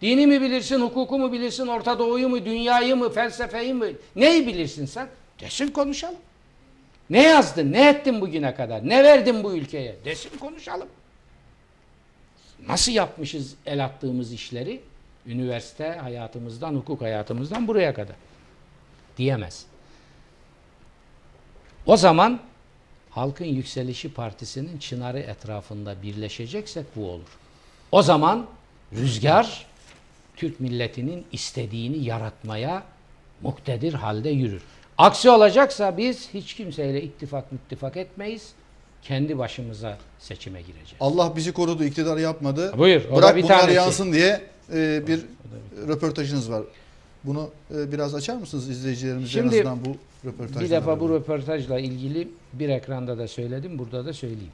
Dini 0.03 0.27
mi 0.27 0.41
bilirsin, 0.41 0.81
hukuku 0.81 1.19
mu 1.19 1.33
bilirsin, 1.33 1.67
Orta 1.67 1.99
Doğu'yu 1.99 2.29
mu, 2.29 2.45
dünyayı 2.45 2.97
mı, 2.97 3.13
felsefeyi 3.13 3.75
mi? 3.75 3.93
Neyi 4.17 4.47
bilirsin 4.47 4.87
sen? 4.87 5.09
Desin 5.41 5.69
konuşalım. 5.69 6.19
Ne 7.11 7.23
yazdın, 7.23 7.73
ne 7.73 7.89
ettin 7.89 8.21
bugüne 8.21 8.55
kadar? 8.55 8.89
Ne 8.89 9.05
verdin 9.05 9.45
bu 9.45 9.57
ülkeye? 9.57 9.97
Desin 10.05 10.39
konuşalım. 10.39 10.89
Nasıl 12.69 12.93
yapmışız 12.93 13.55
el 13.67 13.85
attığımız 13.85 14.33
işleri? 14.33 14.81
Üniversite 15.27 15.89
hayatımızdan, 15.89 16.75
hukuk 16.75 17.01
hayatımızdan 17.01 17.69
buraya 17.69 17.95
kadar. 17.95 18.17
Diyemez. 19.19 19.67
O 21.87 21.97
zaman 21.97 22.41
Halkın 23.11 23.45
Yükselişi 23.45 24.15
Partisi'nin 24.15 24.79
çınarı 24.79 25.19
etrafında 25.19 26.03
birleşeceksek 26.03 26.87
bu 26.97 27.11
olur. 27.11 27.39
O 27.93 28.03
zaman 28.03 28.47
rüzgar 28.93 29.67
Türk 30.37 30.61
milletinin 30.61 31.27
istediğini 31.33 32.05
yaratmaya 32.05 32.83
muktedir 33.43 33.95
halde 33.95 34.29
yürür. 34.29 34.63
Aksi 34.99 35.31
olacaksa 35.31 35.97
biz 35.97 36.35
hiç 36.35 36.55
kimseyle 36.55 37.03
ittifak 37.03 37.53
müttifak 37.53 37.97
etmeyiz. 37.97 38.53
Kendi 39.09 39.39
başımıza 39.39 39.99
seçime 40.19 40.61
gireceğiz. 40.61 40.97
Allah 41.01 41.37
bizi 41.37 41.53
korudu, 41.53 41.85
iktidar 41.85 42.17
yapmadı. 42.17 42.75
Buyur, 42.79 43.03
o 43.05 43.17
da 43.17 43.17
Bırak 43.17 43.37
bir 43.37 43.43
bunlar 43.43 43.59
tanesi. 43.61 43.77
yansın 43.77 44.13
diye 44.13 44.43
e, 44.73 45.03
bir 45.07 45.21
röportajınız 45.89 46.51
var. 46.51 46.63
Bunu 47.25 47.51
e, 47.75 47.93
biraz 47.93 48.15
açar 48.15 48.37
mısınız 48.37 48.69
izleyicilerimize 48.69 49.29
Şimdi 49.33 49.57
en 49.57 49.61
azından 49.61 49.85
bu 49.85 49.97
röportajdan? 50.29 50.63
Bir 50.65 50.71
defa 50.71 51.01
bu 51.01 51.11
röportajla 51.11 51.79
ilgili 51.79 52.29
bir 52.53 52.69
ekranda 52.69 53.19
da 53.19 53.29
söyledim, 53.29 53.79
burada 53.79 54.07
da 54.07 54.13
söyleyeyim. 54.13 54.53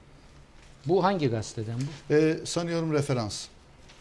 Bu 0.86 1.04
hangi 1.04 1.28
gazeteden 1.30 1.78
bu? 2.10 2.14
E, 2.14 2.36
sanıyorum 2.44 2.92
referans. 2.92 3.46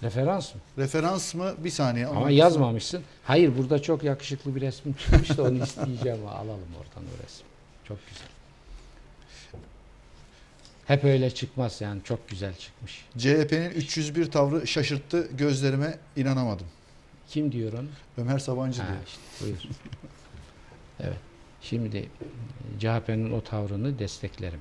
Referans 0.04 0.56
mı? 0.56 0.62
Referans 0.78 1.34
mı? 1.36 1.54
Bir 1.64 1.70
saniye. 1.70 2.08
Ama 2.08 2.22
Onun- 2.22 2.30
yazmamışsın. 2.30 3.02
Hayır 3.24 3.58
burada 3.58 3.82
çok 3.82 4.04
yakışıklı 4.04 4.56
bir 4.56 4.62
resmin 4.62 4.94
çıkmış 4.94 5.38
da 5.38 5.44
onu 5.44 5.64
isteyeceğim. 5.64 6.28
Alalım 6.28 6.72
oradan 6.80 7.04
o 7.04 7.24
resmi. 7.24 7.46
Çok 7.88 7.98
güzel. 8.10 8.31
Hep 10.92 11.04
öyle 11.04 11.32
çıkmaz 11.32 11.82
yani 11.82 12.02
çok 12.04 12.30
güzel 12.30 12.56
çıkmış. 12.56 13.06
CHP'nin 13.18 13.70
301 13.70 14.32
tavrı 14.32 14.68
şaşırttı. 14.68 15.28
Gözlerime 15.38 15.98
inanamadım. 16.16 16.68
Kim 17.30 17.52
diyor 17.52 17.74
onu? 17.74 17.88
Ömer 18.18 18.40
Sabancı 18.40 18.82
Ha, 18.82 18.88
diyor. 18.88 19.00
işte, 19.08 19.46
buyur. 19.46 19.58
Evet. 21.00 21.18
Şimdi 21.62 22.10
CHP'nin 22.80 23.32
o 23.32 23.42
tavrını 23.42 24.00
desteklerim. 24.00 24.60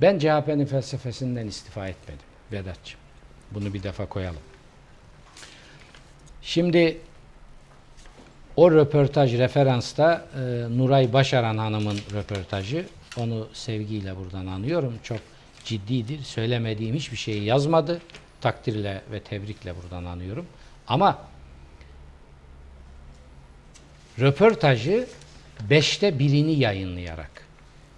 Ben 0.00 0.18
CHP'nin 0.18 0.66
felsefesinden 0.66 1.46
istifa 1.46 1.88
etmedim 1.88 2.26
Vedat'cığım. 2.52 3.00
Bunu 3.50 3.74
bir 3.74 3.82
defa 3.82 4.06
koyalım. 4.06 4.40
Şimdi 6.42 6.98
o 8.56 8.70
röportaj 8.70 9.38
referansta 9.38 10.26
e, 10.34 10.38
Nuray 10.78 11.12
Başaran 11.12 11.58
Hanım'ın 11.58 11.98
röportajı. 12.12 12.86
Onu 13.16 13.48
sevgiyle 13.52 14.16
buradan 14.16 14.46
anıyorum. 14.46 14.94
Çok 15.02 15.18
ciddidir. 15.68 16.22
Söylemediğim 16.22 16.94
hiçbir 16.94 17.16
şeyi 17.16 17.44
yazmadı. 17.44 18.00
Takdirle 18.40 19.02
ve 19.12 19.20
tebrikle 19.20 19.74
buradan 19.82 20.04
anıyorum. 20.04 20.46
Ama 20.88 21.18
röportajı 24.20 25.06
beşte 25.70 26.18
birini 26.18 26.58
yayınlayarak 26.58 27.30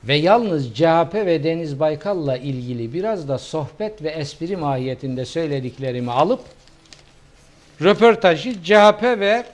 ve 0.05 0.15
yalnız 0.15 0.75
CHP 0.75 1.15
ve 1.15 1.45
Deniz 1.45 1.81
Baykal'la 1.81 2.37
ilgili 2.37 2.95
biraz 2.95 3.29
da 3.29 3.39
sohbet 3.39 4.03
ve 4.03 4.09
espri 4.11 4.57
mahiyetinde 4.57 5.25
söylediklerimi 5.25 6.11
alıp 6.11 6.41
röportajı 7.83 8.63
CHP 8.65 9.03
ve 9.03 9.45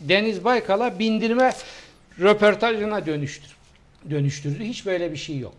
Deniz 0.00 0.44
Baykal'a 0.44 0.98
bindirme 0.98 1.52
röportajına 2.20 3.06
dönüştür, 3.06 3.56
dönüştürdü. 4.10 4.64
Hiç 4.64 4.86
böyle 4.86 5.12
bir 5.12 5.16
şey 5.16 5.38
yok. 5.38 5.54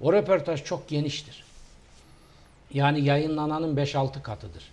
O 0.00 0.12
röportaj 0.12 0.64
çok 0.64 0.88
geniştir. 0.88 1.44
Yani 2.74 3.04
yayınlananın 3.04 3.76
5-6 3.76 4.22
katıdır. 4.22 4.64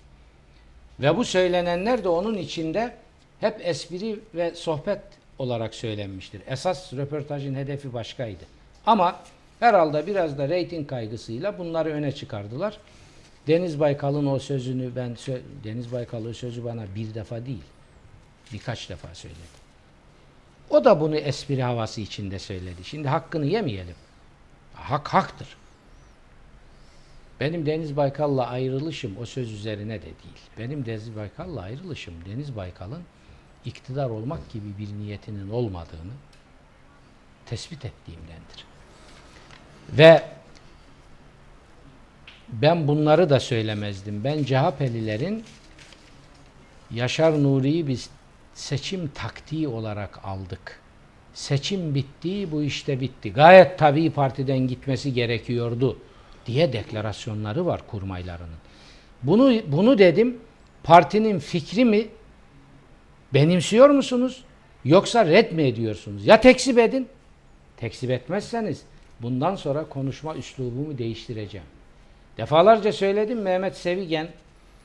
Ve 0.99 1.17
bu 1.17 1.25
söylenenler 1.25 2.03
de 2.03 2.09
onun 2.09 2.37
içinde 2.37 2.95
hep 3.39 3.61
espri 3.63 4.19
ve 4.35 4.55
sohbet 4.55 5.01
olarak 5.39 5.75
söylenmiştir. 5.75 6.41
Esas 6.47 6.93
röportajın 6.93 7.55
hedefi 7.55 7.93
başkaydı. 7.93 8.43
Ama 8.85 9.19
herhalde 9.59 10.07
biraz 10.07 10.37
da 10.37 10.49
reyting 10.49 10.89
kaygısıyla 10.89 11.57
bunları 11.57 11.89
öne 11.89 12.11
çıkardılar. 12.11 12.77
Deniz 13.47 13.79
Baykal'ın 13.79 14.25
o 14.25 14.39
sözünü 14.39 14.95
ben 14.95 15.17
Deniz 15.63 15.91
Baykal'ın 15.91 16.33
sözü 16.33 16.63
bana 16.63 16.83
bir 16.95 17.13
defa 17.13 17.45
değil 17.45 17.63
birkaç 18.53 18.89
defa 18.89 19.15
söyledi. 19.15 19.59
O 20.69 20.85
da 20.85 21.01
bunu 21.01 21.15
espri 21.15 21.63
havası 21.63 22.01
içinde 22.01 22.39
söyledi. 22.39 22.83
Şimdi 22.83 23.07
hakkını 23.07 23.45
yemeyelim. 23.45 23.95
Hak 24.73 25.07
haktır. 25.07 25.47
Benim 27.39 27.65
Deniz 27.65 27.97
Baykal'la 27.97 28.47
ayrılışım 28.47 29.17
o 29.21 29.25
söz 29.25 29.51
üzerine 29.51 29.99
de 29.99 30.05
değil. 30.05 30.39
Benim 30.57 30.85
Deniz 30.85 31.15
Baykal'la 31.15 31.61
ayrılışım 31.61 32.13
Deniz 32.25 32.55
Baykal'ın 32.55 33.03
iktidar 33.65 34.09
olmak 34.09 34.49
gibi 34.49 34.77
bir 34.79 34.93
niyetinin 34.93 35.49
olmadığını 35.49 36.13
tespit 37.45 37.85
ettiğimdendir. 37.85 38.65
Ve 39.89 40.23
ben 42.49 42.87
bunları 42.87 43.29
da 43.29 43.39
söylemezdim. 43.39 44.23
Ben 44.23 44.43
CHP'lilerin 44.43 45.43
Yaşar 46.91 47.43
Nuri'yi 47.43 47.87
biz 47.87 48.09
seçim 48.53 49.07
taktiği 49.07 49.67
olarak 49.67 50.25
aldık. 50.25 50.79
Seçim 51.33 51.95
bitti, 51.95 52.51
bu 52.51 52.63
işte 52.63 52.99
bitti. 53.01 53.33
Gayet 53.33 53.79
tabii 53.79 54.11
partiden 54.11 54.67
gitmesi 54.67 55.13
gerekiyordu 55.13 55.97
diye 56.49 56.73
deklarasyonları 56.73 57.65
var 57.65 57.81
kurmaylarının. 57.87 58.59
Bunu 59.23 59.61
bunu 59.67 59.97
dedim. 59.97 60.37
Partinin 60.83 61.39
fikri 61.39 61.85
mi 61.85 62.07
benimsiyor 63.33 63.89
musunuz 63.89 64.43
yoksa 64.85 65.25
red 65.25 65.51
mi 65.51 65.63
ediyorsunuz? 65.63 66.25
Ya 66.25 66.41
tekzip 66.41 66.77
edin. 66.77 67.07
Tekzip 67.77 68.11
etmezseniz 68.11 68.81
bundan 69.21 69.55
sonra 69.55 69.85
konuşma 69.89 70.35
üslubumu 70.35 70.97
değiştireceğim. 70.97 71.67
Defalarca 72.37 72.91
söyledim 72.93 73.41
Mehmet 73.41 73.77
Sevigen 73.77 74.27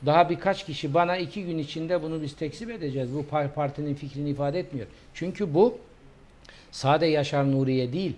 daha 0.06 0.30
birkaç 0.30 0.66
kişi 0.66 0.94
bana 0.94 1.16
iki 1.16 1.44
gün 1.44 1.58
içinde 1.58 2.02
bunu 2.02 2.22
biz 2.22 2.36
tekzip 2.36 2.70
edeceğiz. 2.70 3.14
Bu 3.14 3.20
par- 3.20 3.52
partinin 3.52 3.94
fikrini 3.94 4.30
ifade 4.30 4.58
etmiyor. 4.58 4.86
Çünkü 5.14 5.54
bu 5.54 5.78
sade 6.70 7.06
Yaşar 7.06 7.52
Nuriye 7.52 7.92
değil 7.92 8.12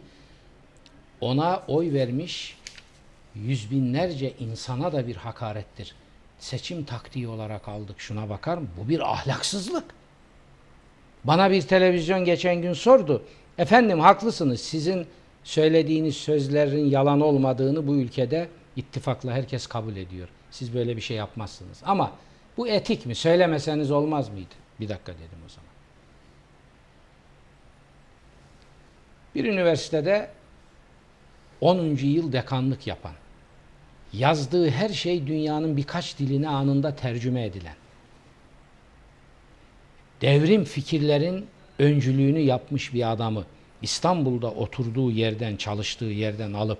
ona 1.20 1.62
oy 1.68 1.92
vermiş 1.92 2.55
yüz 3.44 3.70
binlerce 3.70 4.32
insana 4.38 4.92
da 4.92 5.06
bir 5.06 5.16
hakarettir. 5.16 5.94
Seçim 6.38 6.84
taktiği 6.84 7.28
olarak 7.28 7.68
aldık. 7.68 8.00
Şuna 8.00 8.28
bakar 8.28 8.58
mı? 8.58 8.66
Bu 8.76 8.88
bir 8.88 9.12
ahlaksızlık. 9.12 9.84
Bana 11.24 11.50
bir 11.50 11.62
televizyon 11.62 12.24
geçen 12.24 12.62
gün 12.62 12.72
sordu. 12.72 13.22
Efendim 13.58 14.00
haklısınız. 14.00 14.60
Sizin 14.60 15.06
söylediğiniz 15.44 16.16
sözlerin 16.16 16.90
yalan 16.90 17.20
olmadığını 17.20 17.86
bu 17.86 17.94
ülkede 17.94 18.48
ittifakla 18.76 19.32
herkes 19.32 19.66
kabul 19.66 19.96
ediyor. 19.96 20.28
Siz 20.50 20.74
böyle 20.74 20.96
bir 20.96 21.00
şey 21.00 21.16
yapmazsınız. 21.16 21.82
Ama 21.84 22.12
bu 22.56 22.68
etik 22.68 23.06
mi? 23.06 23.14
Söylemeseniz 23.14 23.90
olmaz 23.90 24.28
mıydı? 24.28 24.54
Bir 24.80 24.88
dakika 24.88 25.12
dedim 25.12 25.38
o 25.46 25.48
zaman. 25.48 25.70
Bir 29.34 29.44
üniversitede 29.44 30.30
10. 31.60 31.96
yıl 31.96 32.32
dekanlık 32.32 32.86
yapan, 32.86 33.12
yazdığı 34.18 34.70
her 34.70 34.88
şey 34.88 35.26
dünyanın 35.26 35.76
birkaç 35.76 36.18
diline 36.18 36.48
anında 36.48 36.96
tercüme 36.96 37.44
edilen, 37.44 37.74
devrim 40.20 40.64
fikirlerin 40.64 41.46
öncülüğünü 41.78 42.38
yapmış 42.38 42.94
bir 42.94 43.12
adamı 43.12 43.44
İstanbul'da 43.82 44.50
oturduğu 44.50 45.10
yerden, 45.10 45.56
çalıştığı 45.56 46.04
yerden 46.04 46.52
alıp 46.52 46.78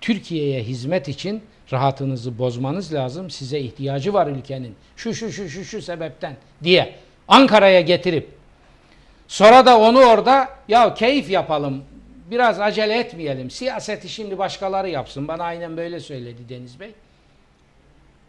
Türkiye'ye 0.00 0.62
hizmet 0.62 1.08
için 1.08 1.42
rahatınızı 1.72 2.38
bozmanız 2.38 2.94
lazım. 2.94 3.30
Size 3.30 3.60
ihtiyacı 3.60 4.12
var 4.12 4.26
ülkenin. 4.26 4.74
Şu 4.96 5.14
şu 5.14 5.32
şu 5.32 5.48
şu 5.48 5.64
şu 5.64 5.82
sebepten 5.82 6.36
diye 6.62 6.94
Ankara'ya 7.28 7.80
getirip 7.80 8.28
sonra 9.28 9.66
da 9.66 9.78
onu 9.78 9.98
orada 9.98 10.48
ya 10.68 10.94
keyif 10.94 11.30
yapalım. 11.30 11.84
Biraz 12.30 12.60
acele 12.60 12.98
etmeyelim. 12.98 13.50
Siyaseti 13.50 14.08
şimdi 14.08 14.38
başkaları 14.38 14.88
yapsın. 14.88 15.28
Bana 15.28 15.44
aynen 15.44 15.76
böyle 15.76 16.00
söyledi 16.00 16.48
Deniz 16.48 16.80
Bey. 16.80 16.90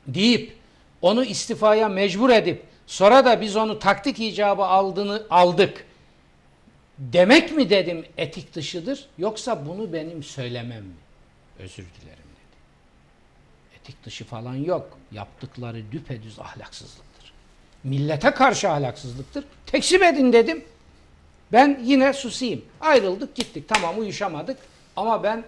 Deyip 0.07 0.53
onu 1.01 1.25
istifaya 1.25 1.89
mecbur 1.89 2.29
edip 2.29 2.63
sonra 2.87 3.25
da 3.25 3.41
biz 3.41 3.55
onu 3.55 3.79
taktik 3.79 4.19
icabı 4.19 4.63
aldığını 4.63 5.23
aldık. 5.29 5.85
Demek 6.97 7.51
mi 7.51 7.69
dedim 7.69 8.05
etik 8.17 8.53
dışıdır 8.53 9.05
yoksa 9.17 9.65
bunu 9.65 9.93
benim 9.93 10.23
söylemem 10.23 10.83
mi? 10.83 10.93
Özür 11.59 11.83
dilerim 11.83 12.17
dedi. 12.17 12.57
Etik 13.79 14.05
dışı 14.05 14.25
falan 14.25 14.55
yok. 14.55 14.97
Yaptıkları 15.11 15.91
düpedüz 15.91 16.39
ahlaksızlıktır. 16.39 17.33
Millete 17.83 18.31
karşı 18.31 18.69
ahlaksızlıktır. 18.69 19.43
Tekzip 19.65 20.03
edin 20.03 20.33
dedim. 20.33 20.63
Ben 21.51 21.79
yine 21.83 22.13
susayım. 22.13 22.61
Ayrıldık 22.81 23.35
gittik. 23.35 23.67
Tamam 23.67 23.99
uyuşamadık. 23.99 24.57
Ama 24.95 25.23
ben 25.23 25.43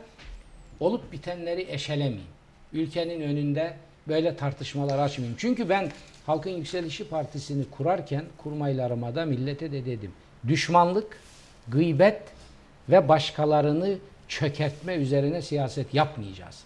olup 0.79 1.11
bitenleri 1.11 1.65
eşelemeyeyim. 1.69 2.27
Ülkenin 2.73 3.21
önünde 3.21 3.73
böyle 4.07 4.35
tartışmalar 4.35 4.99
açmayayım. 4.99 5.37
Çünkü 5.39 5.69
ben 5.69 5.91
Halkın 6.25 6.49
Yükselişi 6.49 7.07
Partisi'ni 7.07 7.65
kurarken 7.69 8.25
kurmaylarıma 8.37 9.15
millete 9.25 9.71
de 9.71 9.85
dedim. 9.85 10.11
Düşmanlık, 10.47 11.19
gıybet 11.67 12.21
ve 12.89 13.09
başkalarını 13.09 13.97
çökertme 14.27 14.95
üzerine 14.95 15.41
siyaset 15.41 15.93
yapmayacağız. 15.93 16.63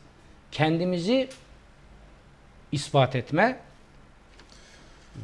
Kendimizi 0.51 1.29
ispat 2.71 3.15
etme 3.15 3.59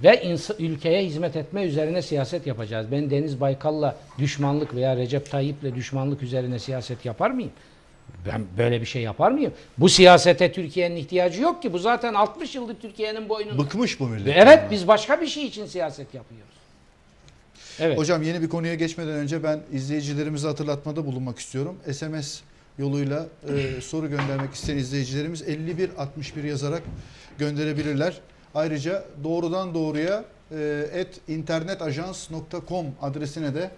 ve 0.04 0.36
ülkeye 0.60 1.06
hizmet 1.06 1.36
etme 1.36 1.64
üzerine 1.64 2.02
siyaset 2.02 2.48
yapacağız. 2.48 2.88
Ben 2.91 3.10
Deniz 3.10 3.41
Baykal'la 3.41 3.96
düşmanlık 4.18 4.76
veya 4.76 4.98
Recep 4.98 5.32
Tayyip'le 5.32 5.76
düşmanlık 5.76 6.24
üzerine 6.24 6.60
siyaset 6.60 7.06
yapar 7.06 7.32
mıyım? 7.32 7.52
Ben 8.28 8.46
böyle 8.58 8.82
bir 8.82 8.86
şey 8.86 9.02
yapar 9.02 9.32
mıyım? 9.32 9.54
Bu 9.78 9.89
siyasete 9.89 10.52
Türkiye'nin 10.52 10.96
ihtiyacı 10.96 11.41
yok 11.41 11.62
ki. 11.62 11.74
Bu 11.74 11.80
zaten 11.80 12.14
60 12.14 12.56
yıldır 12.56 12.76
Türkiye'nin 12.76 13.30
boynunda. 13.30 13.58
Bıkmış 13.58 14.00
bu 14.00 14.08
millet. 14.08 14.26
Ve 14.26 14.32
Evet 14.32 14.60
biz 14.72 14.88
başka 14.88 15.22
bir 15.22 15.28
şey 15.28 15.46
için 15.46 15.66
siyaset 15.66 16.14
yapıyoruz. 16.14 16.54
Evet. 17.80 17.98
Hocam 17.98 18.24
yeni 18.24 18.41
bir 18.41 18.50
konuya 18.50 18.76
geçmeden 18.76 19.14
önce 19.14 19.44
ben 19.44 19.60
izleyicilerimize 19.72 20.48
hatırlatmada 20.48 21.06
bulunmak 21.06 21.39
istiyorum. 21.39 21.76
SMS 21.91 22.41
yoluyla 22.78 23.26
e, 23.50 23.82
soru 23.82 24.10
göndermek 24.10 24.54
isteyen 24.54 24.78
izleyicilerimiz 24.78 25.48
5161 25.48 26.44
yazarak 26.44 26.84
gönderebilirler. 27.39 28.14
Ayrıca 28.56 29.06
doğrudan 29.24 29.74
doğruya 29.74 30.26
et 30.93 31.22
internetajans.com 31.28 32.86
adresine 33.01 33.56
de 33.56 33.72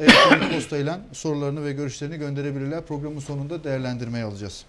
elektronik 0.00 0.52
postayla 0.54 1.00
sorularını 1.12 1.64
ve 1.64 1.72
görüşlerini 1.72 2.16
gönderebilirler. 2.16 2.82
Programın 2.82 3.20
sonunda 3.20 3.64
değerlendirmeye 3.64 4.24
alacağız. 4.24 4.64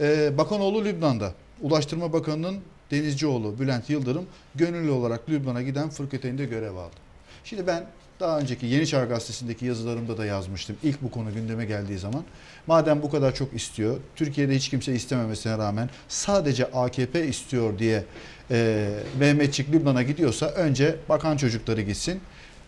E, 0.00 0.38
Bakanoğlu 0.38 0.84
Lübnan'da. 0.84 1.32
Ulaştırma 1.60 2.12
Bakanı'nın 2.12 2.58
denizcioğlu 2.90 3.58
Bülent 3.58 3.90
Yıldırım 3.90 4.26
gönüllü 4.54 4.90
olarak 4.90 5.28
Lübnan'a 5.28 5.62
giden 5.62 5.90
fırkateynde 5.90 6.44
görev 6.44 6.76
aldı. 6.76 6.96
Şimdi 7.44 7.66
ben 7.66 7.86
daha 8.20 8.38
önceki 8.38 8.66
Yeni 8.66 8.86
Çağ 8.86 9.04
Gazetesi'ndeki 9.04 9.66
yazılarımda 9.66 10.18
da 10.18 10.26
yazmıştım. 10.26 10.76
İlk 10.82 11.02
bu 11.02 11.10
konu 11.10 11.34
gündeme 11.34 11.64
geldiği 11.64 11.98
zaman. 11.98 12.24
Madem 12.66 13.02
bu 13.02 13.10
kadar 13.10 13.34
çok 13.34 13.54
istiyor, 13.54 13.96
Türkiye'de 14.16 14.54
hiç 14.54 14.68
kimse 14.68 14.94
istememesine 14.94 15.58
rağmen 15.58 15.90
sadece 16.08 16.66
AKP 16.66 17.26
istiyor 17.26 17.78
diye 17.78 18.04
e, 18.50 18.88
Mehmetçik 19.18 19.72
Lübnan'a 19.72 20.02
gidiyorsa 20.02 20.46
önce 20.46 20.96
bakan 21.08 21.36
çocukları 21.36 21.82
gitsin. 21.82 22.20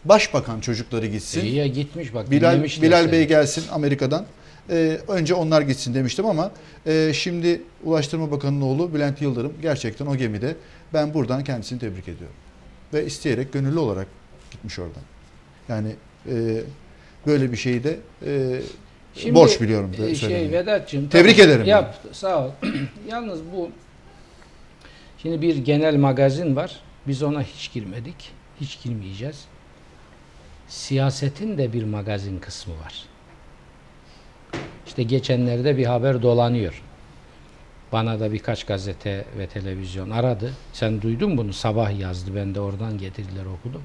Başbakan 0.04 0.60
çocukları 0.60 1.06
gitsin. 1.06 1.40
İyi 1.40 1.54
ya 1.54 1.66
gitmiş 1.66 2.14
bak. 2.14 2.30
Bilal, 2.30 2.64
Bilal 2.64 3.02
seni. 3.02 3.12
Bey 3.12 3.28
gelsin 3.28 3.64
Amerika'dan. 3.72 4.26
Ee, 4.70 4.98
önce 5.08 5.34
onlar 5.34 5.62
gitsin 5.62 5.94
demiştim 5.94 6.26
ama 6.26 6.50
e, 6.86 7.12
şimdi 7.14 7.62
Ulaştırma 7.84 8.30
Bakanı'nın 8.30 8.60
oğlu 8.60 8.94
Bülent 8.94 9.22
Yıldırım 9.22 9.52
gerçekten 9.62 10.06
o 10.06 10.16
gemide. 10.16 10.56
Ben 10.92 11.14
buradan 11.14 11.44
kendisini 11.44 11.78
tebrik 11.78 12.08
ediyorum. 12.08 12.36
Ve 12.94 13.06
isteyerek 13.06 13.52
gönüllü 13.52 13.78
olarak 13.78 14.06
gitmiş 14.50 14.78
oradan. 14.78 15.02
Yani 15.68 15.96
e, 16.30 16.60
böyle 17.26 17.52
bir 17.52 17.56
şeyi 17.56 17.84
de 17.84 17.98
e, 18.26 18.60
Şimdi, 19.14 19.34
borç 19.34 19.60
biliyorum. 19.60 19.92
böyle 19.98 20.14
Şey. 20.14 20.52
Vedat'cığım. 20.52 21.08
Tebrik 21.08 21.38
ederim 21.38 21.66
Yap 21.66 22.00
sağ 22.12 22.46
ol. 22.46 22.50
Yalnız 23.08 23.40
bu 23.52 23.70
şimdi 25.22 25.42
bir 25.42 25.56
genel 25.56 25.96
magazin 25.96 26.56
var. 26.56 26.80
Biz 27.06 27.22
ona 27.22 27.42
hiç 27.42 27.72
girmedik. 27.72 28.32
Hiç 28.60 28.82
girmeyeceğiz. 28.82 29.44
Siyasetin 30.68 31.58
de 31.58 31.72
bir 31.72 31.84
magazin 31.84 32.38
kısmı 32.38 32.74
var. 32.84 33.04
İşte 34.86 35.02
geçenlerde 35.02 35.76
bir 35.76 35.86
haber 35.86 36.22
dolanıyor. 36.22 36.82
Bana 37.92 38.20
da 38.20 38.32
birkaç 38.32 38.64
gazete 38.64 39.24
ve 39.38 39.46
televizyon 39.46 40.10
aradı. 40.10 40.52
Sen 40.72 41.02
duydun 41.02 41.36
bunu 41.36 41.52
sabah 41.52 42.00
yazdı. 42.00 42.30
Ben 42.36 42.54
de 42.54 42.60
oradan 42.60 42.98
getirdiler 42.98 43.44
okudum. 43.44 43.82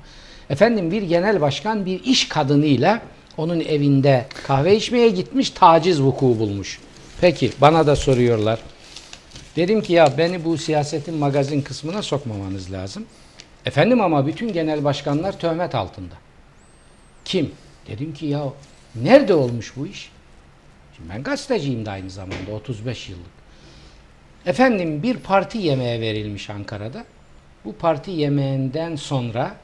Efendim 0.54 0.92
bir 0.92 1.02
genel 1.02 1.42
başkan 1.42 1.86
bir 1.86 2.04
iş 2.04 2.30
kadınıyla 2.30 3.02
onun 3.38 3.60
evinde 3.60 4.26
kahve 4.48 4.76
içmeye 4.76 5.10
gitmiş 5.10 5.50
taciz 5.50 6.02
vuku 6.02 6.26
bulmuş. 6.26 6.80
Peki 7.22 7.52
bana 7.62 7.88
da 7.88 7.96
soruyorlar. 7.96 8.60
Dedim 9.56 9.82
ki 9.82 9.94
ya 9.94 10.18
beni 10.18 10.46
bu 10.46 10.58
siyasetin 10.58 11.16
magazin 11.16 11.62
kısmına 11.62 12.02
sokmamanız 12.02 12.72
lazım. 12.72 13.06
Efendim 13.66 14.02
ama 14.02 14.28
bütün 14.28 14.54
genel 14.54 14.84
başkanlar 14.84 15.40
töhmet 15.40 15.76
altında. 15.76 16.16
Kim? 17.26 17.52
Dedim 17.88 18.14
ki 18.14 18.26
ya 18.26 18.44
nerede 18.96 19.34
olmuş 19.34 19.74
bu 19.76 19.88
iş? 19.88 20.12
Şimdi 20.96 21.10
ben 21.10 21.24
gazeteciyim 21.24 21.86
de 21.86 21.92
aynı 21.92 22.10
zamanda 22.10 22.52
35 22.52 23.10
yıllık. 23.10 23.34
Efendim 24.46 25.04
bir 25.04 25.18
parti 25.18 25.58
yemeğe 25.58 26.02
verilmiş 26.02 26.50
Ankara'da. 26.50 27.06
Bu 27.66 27.76
parti 27.76 28.12
yemeğinden 28.12 28.96
sonra 28.96 29.63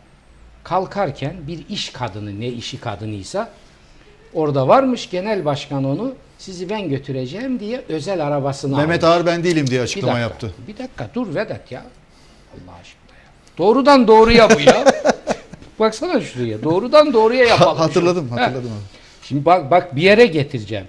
kalkarken 0.63 1.35
bir 1.47 1.69
iş 1.69 1.89
kadını 1.89 2.39
ne 2.39 2.47
işi 2.47 2.79
kadınıysa 2.79 3.49
orada 4.33 4.67
varmış 4.67 5.09
genel 5.09 5.45
başkan 5.45 5.83
onu 5.83 6.13
sizi 6.37 6.69
ben 6.69 6.89
götüreceğim 6.89 7.59
diye 7.59 7.83
özel 7.89 8.27
arabasına 8.27 8.77
Mehmet 8.77 9.03
almış. 9.03 9.17
Ağar 9.17 9.25
ben 9.25 9.43
değilim 9.43 9.67
diye 9.67 9.79
Bir 9.79 9.83
açıklama 9.83 10.13
dakika, 10.13 10.21
yaptı. 10.21 10.53
Bir 10.67 10.77
dakika 10.77 11.09
dur 11.15 11.35
Vedat 11.35 11.71
ya. 11.71 11.81
Allah 12.53 12.75
aşkına 12.81 13.17
ya. 13.17 13.29
Doğrudan 13.57 14.07
doğruya 14.07 14.49
bu 14.49 14.59
ya. 14.59 14.85
Baksana 15.79 16.21
şuraya. 16.21 16.63
Doğrudan 16.63 17.13
doğruya 17.13 17.45
yapalım. 17.45 17.77
Ha- 17.77 17.83
hatırladım, 17.83 18.29
Ha. 18.29 18.41
hatırladım 18.41 18.69
abi. 18.71 18.99
Şimdi 19.23 19.45
bak 19.45 19.71
bak 19.71 19.95
bir 19.95 20.01
yere 20.01 20.25
getireceğim. 20.25 20.87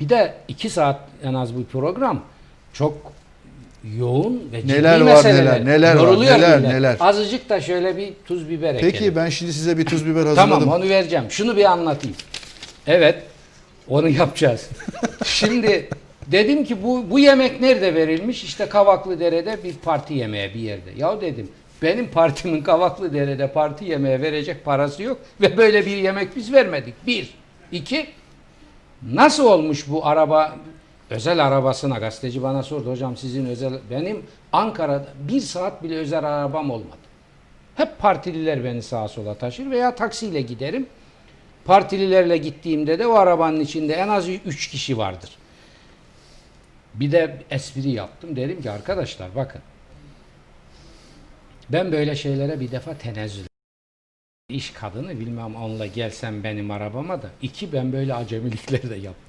Bir 0.00 0.08
de 0.08 0.34
iki 0.48 0.70
saat 0.70 1.00
en 1.22 1.34
az 1.34 1.56
bu 1.56 1.64
program 1.64 2.20
çok 2.72 3.12
yoğun 3.98 4.48
ve 4.52 4.62
ciddi 4.62 4.72
Neler 4.72 5.00
var, 5.00 5.24
neler, 5.24 5.64
neler 5.64 5.96
var, 5.96 6.20
neler, 6.20 6.58
millet. 6.58 6.72
neler. 6.72 6.96
Azıcık 7.00 7.48
da 7.48 7.60
şöyle 7.60 7.96
bir 7.96 8.12
tuz 8.24 8.50
biber 8.50 8.74
ekelim. 8.74 8.92
Peki 8.92 9.16
ben 9.16 9.28
şimdi 9.28 9.52
size 9.52 9.78
bir 9.78 9.86
tuz 9.86 10.06
biber 10.06 10.26
hazırladım. 10.26 10.50
Tamam 10.50 10.68
onu 10.68 10.88
vereceğim. 10.88 11.24
Şunu 11.28 11.56
bir 11.56 11.64
anlatayım. 11.64 12.16
Evet. 12.86 13.22
Onu 13.88 14.08
yapacağız. 14.08 14.68
Şimdi 15.24 15.88
dedim 16.26 16.64
ki 16.64 16.82
bu 16.82 17.10
bu 17.10 17.18
yemek 17.18 17.60
nerede 17.60 17.94
verilmiş? 17.94 18.44
İşte 18.44 18.68
Kavaklıdere'de 18.68 19.58
bir 19.64 19.74
parti 19.74 20.14
yemeği 20.14 20.54
bir 20.54 20.60
yerde. 20.60 20.90
Ya 20.96 21.20
dedim 21.20 21.48
benim 21.82 22.08
partimin 22.08 22.62
Kavaklıdere'de 22.62 23.52
parti 23.52 23.84
yemeği 23.84 24.22
verecek 24.22 24.64
parası 24.64 25.02
yok 25.02 25.18
ve 25.40 25.56
böyle 25.56 25.86
bir 25.86 25.96
yemek 25.96 26.36
biz 26.36 26.52
vermedik. 26.52 26.94
Bir. 27.06 27.34
iki 27.72 28.06
Nasıl 29.12 29.44
olmuş 29.44 29.84
bu 29.88 30.06
araba 30.06 30.56
özel 31.10 31.46
arabasına 31.46 31.98
gazeteci 31.98 32.42
bana 32.42 32.62
sordu 32.62 32.90
hocam 32.90 33.16
sizin 33.16 33.46
özel 33.46 33.72
benim 33.90 34.26
Ankara'da 34.52 35.08
bir 35.28 35.40
saat 35.40 35.82
bile 35.82 35.96
özel 35.96 36.24
arabam 36.24 36.70
olmadı. 36.70 36.96
Hep 37.74 37.98
partililer 37.98 38.64
beni 38.64 38.82
sağa 38.82 39.08
sola 39.08 39.34
taşır 39.34 39.70
veya 39.70 39.94
taksiyle 39.94 40.40
giderim. 40.42 40.86
Partililerle 41.64 42.36
gittiğimde 42.36 42.98
de 42.98 43.06
o 43.06 43.14
arabanın 43.14 43.60
içinde 43.60 43.94
en 43.94 44.08
az 44.08 44.28
3 44.28 44.68
kişi 44.68 44.98
vardır. 44.98 45.30
Bir 46.94 47.12
de 47.12 47.42
espri 47.50 47.90
yaptım. 47.90 48.36
Dedim 48.36 48.62
ki 48.62 48.70
arkadaşlar 48.70 49.34
bakın. 49.36 49.60
Ben 51.68 51.92
böyle 51.92 52.16
şeylere 52.16 52.60
bir 52.60 52.70
defa 52.70 52.94
tenezzül 52.94 53.46
İş 54.48 54.70
kadını 54.70 55.20
bilmem 55.20 55.56
onunla 55.56 55.86
gelsem 55.86 56.44
benim 56.44 56.70
arabama 56.70 57.22
da. 57.22 57.30
iki 57.42 57.72
ben 57.72 57.92
böyle 57.92 58.14
acemilikleri 58.14 58.90
de 58.90 58.94
yapmam. 58.94 59.25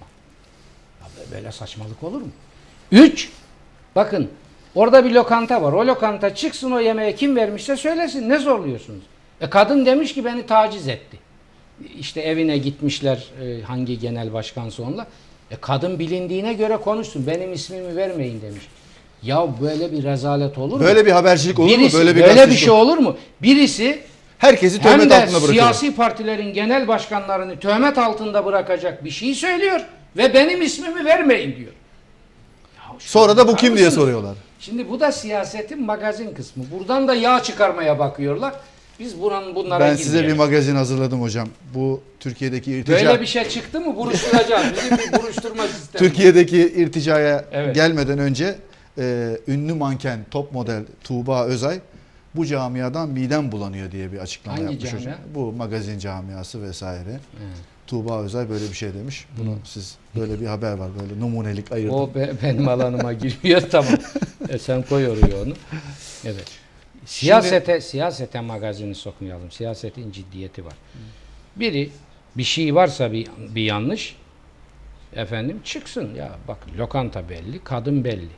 Böyle 1.32 1.51
saçmalık 1.51 2.03
olur 2.03 2.22
mu? 2.22 2.28
Üç, 2.91 3.30
bakın 3.95 4.30
orada 4.76 5.05
bir 5.05 5.11
lokanta 5.11 5.61
var. 5.61 5.74
O 5.74 5.88
lokanta 5.88 6.36
çıksın 6.36 6.72
o 6.72 6.80
yemeğe 6.80 7.15
kim 7.15 7.36
vermişse 7.36 7.76
söylesin. 7.78 8.30
Ne 8.30 8.38
zorluyorsunuz? 8.38 9.03
E 9.41 9.49
kadın 9.49 9.86
demiş 9.86 10.13
ki 10.13 10.26
beni 10.26 10.45
taciz 10.45 10.88
etti. 10.88 11.18
İşte 11.99 12.22
evine 12.22 12.57
gitmişler 12.57 13.24
e, 13.43 13.61
hangi 13.61 13.99
genel 13.99 14.34
başkansa 14.34 14.84
onunla. 14.84 15.07
E 15.51 15.55
kadın 15.61 15.99
bilindiğine 15.99 16.53
göre 16.53 16.78
konuşsun. 16.78 17.28
Benim 17.28 17.53
ismimi 17.53 17.95
vermeyin 17.95 18.41
demiş. 18.41 18.68
Ya 19.24 19.47
böyle 19.61 19.91
bir 19.91 20.03
rezalet 20.03 20.57
olur 20.57 20.80
mu? 20.80 20.86
Böyle 20.86 21.05
bir 21.05 21.11
habercilik 21.11 21.59
olur 21.59 21.70
Birisi- 21.70 21.93
mu? 21.97 21.99
Böyle 21.99 22.15
bir, 22.15 22.22
böyle 22.24 22.47
bir 22.49 22.55
şey 22.55 22.70
olur 22.70 22.97
mu? 22.97 23.18
Birisi 23.41 23.99
Herkesi 24.38 24.76
hem 24.82 24.91
töhmet 24.91 25.09
de 25.09 25.15
altında 25.15 25.32
bırakıyor. 25.32 25.53
siyasi 25.53 25.95
partilerin 25.95 26.53
genel 26.53 26.88
başkanlarını 26.88 27.59
töhmet 27.59 27.97
altında 27.97 28.45
bırakacak 28.45 29.05
bir 29.05 29.09
şey 29.09 29.34
söylüyor 29.36 29.82
ve 30.18 30.34
benim 30.34 30.61
ismimi 30.61 31.05
vermeyin 31.05 31.55
diyor. 31.55 31.72
Sonra 32.99 33.38
da 33.38 33.47
bu 33.47 33.55
kim 33.55 33.78
diye 33.78 33.91
soruyorlar. 33.91 34.36
Şimdi 34.59 34.89
bu 34.89 34.99
da 34.99 35.11
siyasetin 35.11 35.86
magazin 35.86 36.34
kısmı. 36.34 36.63
Buradan 36.72 37.07
da 37.07 37.15
yağ 37.15 37.43
çıkarmaya 37.43 37.99
bakıyorlar. 37.99 38.53
Biz 38.99 39.22
buranın 39.22 39.55
bunlara 39.55 39.80
Ben 39.86 39.95
size 39.95 40.28
bir 40.28 40.34
magazin 40.34 40.76
hazırladım 40.76 41.22
hocam. 41.22 41.47
Bu 41.74 42.01
Türkiye'deki 42.20 42.72
irtica 42.72 43.05
Böyle 43.07 43.22
bir 43.22 43.26
şey 43.26 43.49
çıktı 43.49 43.80
mı 43.82 43.95
buruşturacağız. 43.95 44.65
Bizim 44.76 44.97
bir 44.97 45.24
buruşturma 45.24 45.63
sistemi. 45.68 45.99
Türkiye'deki 45.99 46.57
irticaya 46.57 47.45
Evet. 47.51 47.76
gelmeden 47.76 48.20
önce 48.20 48.55
e, 48.97 49.38
ünlü 49.47 49.74
manken 49.74 50.20
top 50.32 50.51
model 50.51 50.84
Tuğba 51.03 51.45
Özay 51.45 51.80
bu 52.36 52.45
camiadan 52.45 53.09
midem 53.09 53.51
bulanıyor 53.51 53.91
diye 53.91 54.11
bir 54.11 54.18
açıklama 54.18 54.57
Hangi 54.57 54.72
yapmış 54.74 54.89
camia? 54.91 54.99
hocam. 55.01 55.15
Bu 55.36 55.51
magazin 55.51 55.99
camiası 55.99 56.61
vesaire. 56.61 57.09
Evet. 57.09 57.57
Tuğba 57.88 58.21
Özay 58.21 58.49
böyle 58.49 58.69
bir 58.69 58.73
şey 58.73 58.93
demiş. 58.93 59.25
Bunu 59.38 59.57
siz 59.63 59.97
böyle 60.15 60.41
bir 60.41 60.45
haber 60.45 60.73
var 60.73 60.89
böyle 61.01 61.19
numunelik 61.19 61.71
ayırdım. 61.71 61.95
O 61.95 62.15
be- 62.15 62.33
benim 62.43 62.67
alanıma 62.67 63.13
girmiyor 63.13 63.61
tamam. 63.71 63.93
E 64.49 64.57
sen 64.57 64.83
koy 64.83 65.07
oraya 65.07 65.41
onu. 65.43 65.53
Evet. 66.25 66.51
Siyasete 67.05 67.81
siyasete 67.81 68.41
magazini 68.41 68.95
sokmayalım. 68.95 69.51
Siyasetin 69.51 70.11
ciddiyeti 70.11 70.65
var. 70.65 70.73
Biri 71.55 71.89
bir 72.38 72.43
şey 72.43 72.75
varsa 72.75 73.11
bir 73.11 73.27
bir 73.55 73.63
yanlış 73.63 74.15
Efendim 75.15 75.61
çıksın 75.63 76.15
ya 76.15 76.31
bak 76.47 76.57
lokanta 76.77 77.29
belli, 77.29 77.63
kadın 77.63 78.03
belli. 78.03 78.29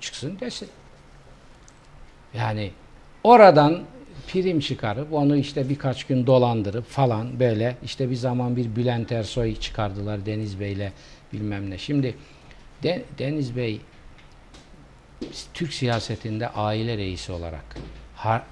Çıksın 0.00 0.40
desin. 0.40 0.68
Yani 2.34 2.70
oradan 3.24 3.82
prim 4.28 4.60
çıkarıp 4.60 5.12
onu 5.12 5.36
işte 5.36 5.68
birkaç 5.68 6.04
gün 6.04 6.26
dolandırıp 6.26 6.90
falan 6.90 7.40
böyle 7.40 7.76
işte 7.84 8.10
bir 8.10 8.14
zaman 8.14 8.56
bir 8.56 8.76
Bülent 8.76 9.12
Ersoy 9.12 9.56
çıkardılar 9.56 10.26
Deniz 10.26 10.60
Bey'le 10.60 10.92
bilmem 11.32 11.70
ne. 11.70 11.78
Şimdi 11.78 12.14
De- 12.82 13.02
Deniz 13.18 13.56
Bey 13.56 13.80
Türk 15.54 15.72
siyasetinde 15.72 16.48
aile 16.48 16.96
reisi 16.96 17.32
olarak 17.32 17.64
ha- 18.16 18.44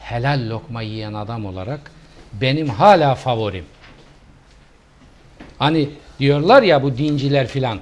helal 0.00 0.50
lokma 0.50 0.82
yiyen 0.82 1.14
adam 1.14 1.46
olarak 1.46 1.90
benim 2.32 2.68
hala 2.68 3.14
favorim. 3.14 3.64
Hani 5.58 5.88
diyorlar 6.18 6.62
ya 6.62 6.82
bu 6.82 6.96
dinciler 6.98 7.46
filan. 7.46 7.78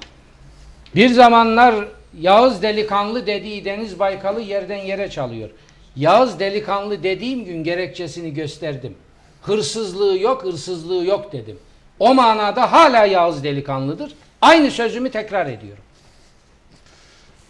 Bir 0.94 1.08
zamanlar 1.08 1.74
Yağız 2.20 2.62
delikanlı 2.62 3.26
dediği 3.26 3.64
Deniz 3.64 3.98
Baykal'ı 3.98 4.40
yerden 4.40 4.76
yere 4.76 5.10
çalıyor. 5.10 5.50
Yağız 5.96 6.38
delikanlı 6.38 7.02
dediğim 7.02 7.44
gün 7.44 7.64
gerekçesini 7.64 8.34
gösterdim. 8.34 8.94
Hırsızlığı 9.42 10.18
yok, 10.18 10.44
hırsızlığı 10.44 11.04
yok 11.04 11.32
dedim. 11.32 11.58
O 11.98 12.14
manada 12.14 12.72
hala 12.72 13.06
Yağız 13.06 13.44
delikanlıdır. 13.44 14.12
Aynı 14.42 14.70
sözümü 14.70 15.10
tekrar 15.10 15.46
ediyorum. 15.46 15.84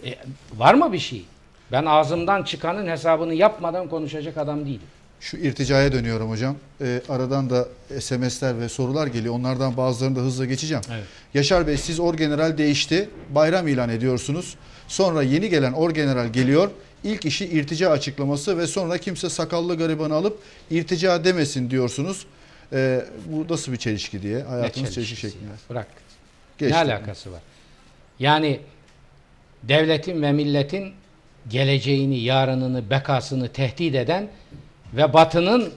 E, 0.05 0.15
var 0.57 0.75
mı 0.75 0.93
bir 0.93 0.99
şey? 0.99 1.25
Ben 1.73 1.85
ağzımdan 1.85 2.43
çıkanın 2.43 2.87
hesabını 2.87 3.35
yapmadan 3.35 3.89
konuşacak 3.89 4.37
adam 4.37 4.67
değilim. 4.67 4.87
Şu 5.21 5.37
irticaya 5.37 5.93
dönüyorum 5.93 6.31
hocam. 6.31 6.57
Ee, 6.81 7.03
aradan 7.09 7.51
da 7.51 7.69
SMS'ler 8.01 8.61
ve 8.61 8.69
sorular 8.69 9.07
geliyor. 9.07 9.35
Onlardan 9.35 9.77
bazılarını 9.77 10.17
da 10.17 10.21
hızla 10.21 10.45
geçeceğim. 10.45 10.83
Evet. 10.93 11.05
Yaşar 11.35 11.67
Bey 11.67 11.77
siz 11.77 12.01
orgeneral 12.01 12.59
değişti. 12.59 13.09
Bayram 13.31 13.69
ilan 13.69 13.89
ediyorsunuz. 13.89 14.57
Sonra 14.89 15.23
yeni 15.23 15.49
gelen 15.49 15.73
orgeneral 15.73 16.27
geliyor. 16.27 16.71
İlk 17.05 17.25
işi 17.25 17.47
irtica 17.47 17.91
açıklaması 17.91 18.59
ve 18.59 18.67
sonra 18.67 18.99
kimse 18.99 19.31
sakallı 19.31 19.79
garibanı 19.79 20.15
alıp 20.15 20.39
irtica 20.71 21.25
demesin 21.25 21.71
diyorsunuz. 21.71 22.27
Ee, 22.73 23.05
bu 23.27 23.53
nasıl 23.53 23.73
bir 23.73 23.77
çelişki 23.77 24.23
diye. 24.23 24.39
Ne 24.39 24.43
Hayatımız 24.43 24.95
çelişki 24.95 24.95
çelişkisi 24.95 25.33
şeklinde. 25.33 25.51
ya? 25.51 25.57
Bırak. 25.71 25.87
Geçti. 26.59 26.75
Ne 26.75 26.79
alakası 26.79 27.33
var? 27.33 27.41
Yani 28.19 28.61
devletin 29.63 30.23
ve 30.23 30.33
milletin 30.33 30.93
geleceğini, 31.49 32.19
yarınını, 32.19 32.91
bekasını 32.91 33.49
tehdit 33.49 33.95
eden 33.95 34.29
ve 34.97 35.13
Batı'nın 35.13 35.73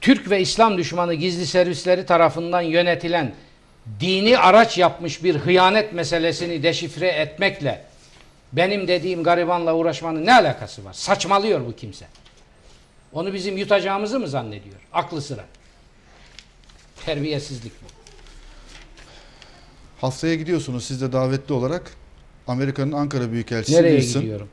Türk 0.00 0.30
ve 0.30 0.40
İslam 0.40 0.78
düşmanı 0.78 1.14
gizli 1.14 1.46
servisleri 1.46 2.06
tarafından 2.06 2.60
yönetilen 2.60 3.34
dini 4.00 4.38
araç 4.38 4.78
yapmış 4.78 5.24
bir 5.24 5.34
hıyanet 5.34 5.92
meselesini 5.92 6.62
deşifre 6.62 7.08
etmekle 7.08 7.87
benim 8.52 8.88
dediğim 8.88 9.22
garibanla 9.22 9.74
uğraşmanın 9.74 10.26
ne 10.26 10.34
alakası 10.34 10.84
var? 10.84 10.92
Saçmalıyor 10.92 11.66
bu 11.66 11.76
kimse. 11.76 12.06
Onu 13.12 13.32
bizim 13.32 13.56
yutacağımızı 13.56 14.20
mı 14.20 14.28
zannediyor? 14.28 14.76
Aklı 14.92 15.22
sıra. 15.22 15.44
Terbiyesizlik 17.06 17.72
bu. 17.82 17.86
Haftaya 20.00 20.34
gidiyorsunuz 20.34 20.84
siz 20.84 21.00
de 21.00 21.12
davetli 21.12 21.52
olarak. 21.54 21.92
Amerika'nın 22.46 22.92
Ankara 22.92 23.32
Büyükelçisi 23.32 23.78
Nereye 23.78 23.96
Wilson. 24.00 24.20
gidiyorum? 24.22 24.48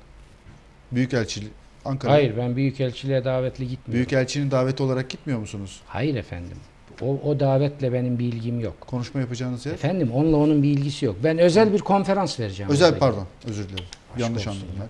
Büyükelçili 0.91 1.48
Ankara. 1.86 2.12
Hayır 2.12 2.38
ben 2.38 2.56
büyükelçiliğe 2.56 3.26
davetli 3.26 3.68
gitmiyorum. 3.68 3.93
Büyükelçinin 3.93 4.52
daveti 4.52 4.84
olarak 4.84 5.10
gitmiyor 5.10 5.39
musunuz? 5.39 5.82
Hayır 5.88 6.16
efendim. 6.16 6.58
O, 7.02 7.20
o 7.30 7.39
davetle 7.39 7.93
benim 7.93 8.20
bir 8.20 8.26
ilgim 8.26 8.60
yok. 8.60 8.82
Konuşma 8.82 9.20
yapacağınız 9.20 9.66
yer? 9.66 9.74
Efendim 9.74 10.12
onunla 10.14 10.38
onun 10.38 10.64
bir 10.64 10.70
ilgisi 10.70 11.06
yok. 11.06 11.16
Ben 11.24 11.38
özel 11.38 11.74
bir 11.74 11.80
konferans 11.80 12.39
vereceğim. 12.39 12.72
Özel 12.72 12.88
orada. 12.88 13.00
pardon 13.00 13.26
özür 13.48 13.70
dilerim. 13.70 13.86
Aşk 14.14 14.22
Yanlış 14.22 14.48
anladım 14.48 14.68
ben. 14.80 14.88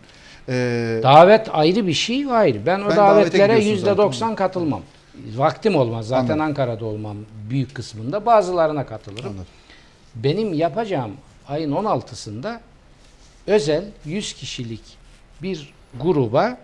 Ee, 0.50 1.00
Davet 1.04 1.50
ayrı 1.52 1.88
bir 1.88 1.94
şey 1.94 2.26
ayrı. 2.32 2.66
Ben 2.66 2.80
o 2.80 2.90
Ben 2.90 2.98
davetlere 2.98 3.64
yüzde 3.64 3.98
doksan 3.98 4.36
katılmam. 4.36 4.82
Vaktim 5.36 5.76
olmaz. 5.76 6.08
Zaten 6.08 6.24
Anladım. 6.24 6.42
Ankara'da 6.42 6.86
olmam 6.86 7.18
büyük 7.50 7.76
kısmında. 7.76 8.26
Bazılarına 8.26 8.86
katılırım. 8.86 9.26
anladım. 9.26 9.46
Benim 10.16 10.54
yapacağım 10.54 11.12
ayın 11.48 11.72
16'sında 11.72 12.60
özel 13.48 13.84
100 14.06 14.34
kişilik 14.34 14.82
bir 15.42 15.74
gruba 16.02 16.58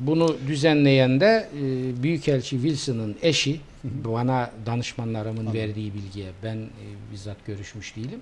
bunu 0.00 0.36
düzenleyen 0.46 1.20
de 1.20 1.48
e, 1.56 1.62
Büyükelçi 2.02 2.50
Wilson'ın 2.50 3.16
eşi 3.22 3.60
bana 4.04 4.50
danışmanlarımın 4.66 5.54
verdiği 5.54 5.94
bilgiye 5.94 6.30
ben 6.42 6.56
e, 6.56 7.12
bizzat 7.12 7.46
görüşmüş 7.46 7.96
değilim. 7.96 8.20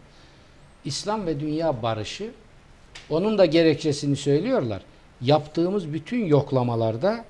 İslam 0.85 1.27
ve 1.27 1.41
dünya 1.41 1.83
barışı 1.83 2.31
onun 3.11 3.39
da 3.39 3.45
gerekçesini 3.45 4.17
söylüyorlar. 4.17 4.83
Yaptığımız 5.21 5.93
bütün 5.93 6.25
yoklamalarda 6.27 7.25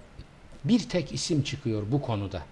bir 0.64 0.88
tek 0.88 1.12
isim 1.12 1.42
çıkıyor 1.42 1.82
bu 1.92 2.02
konuda 2.02 2.42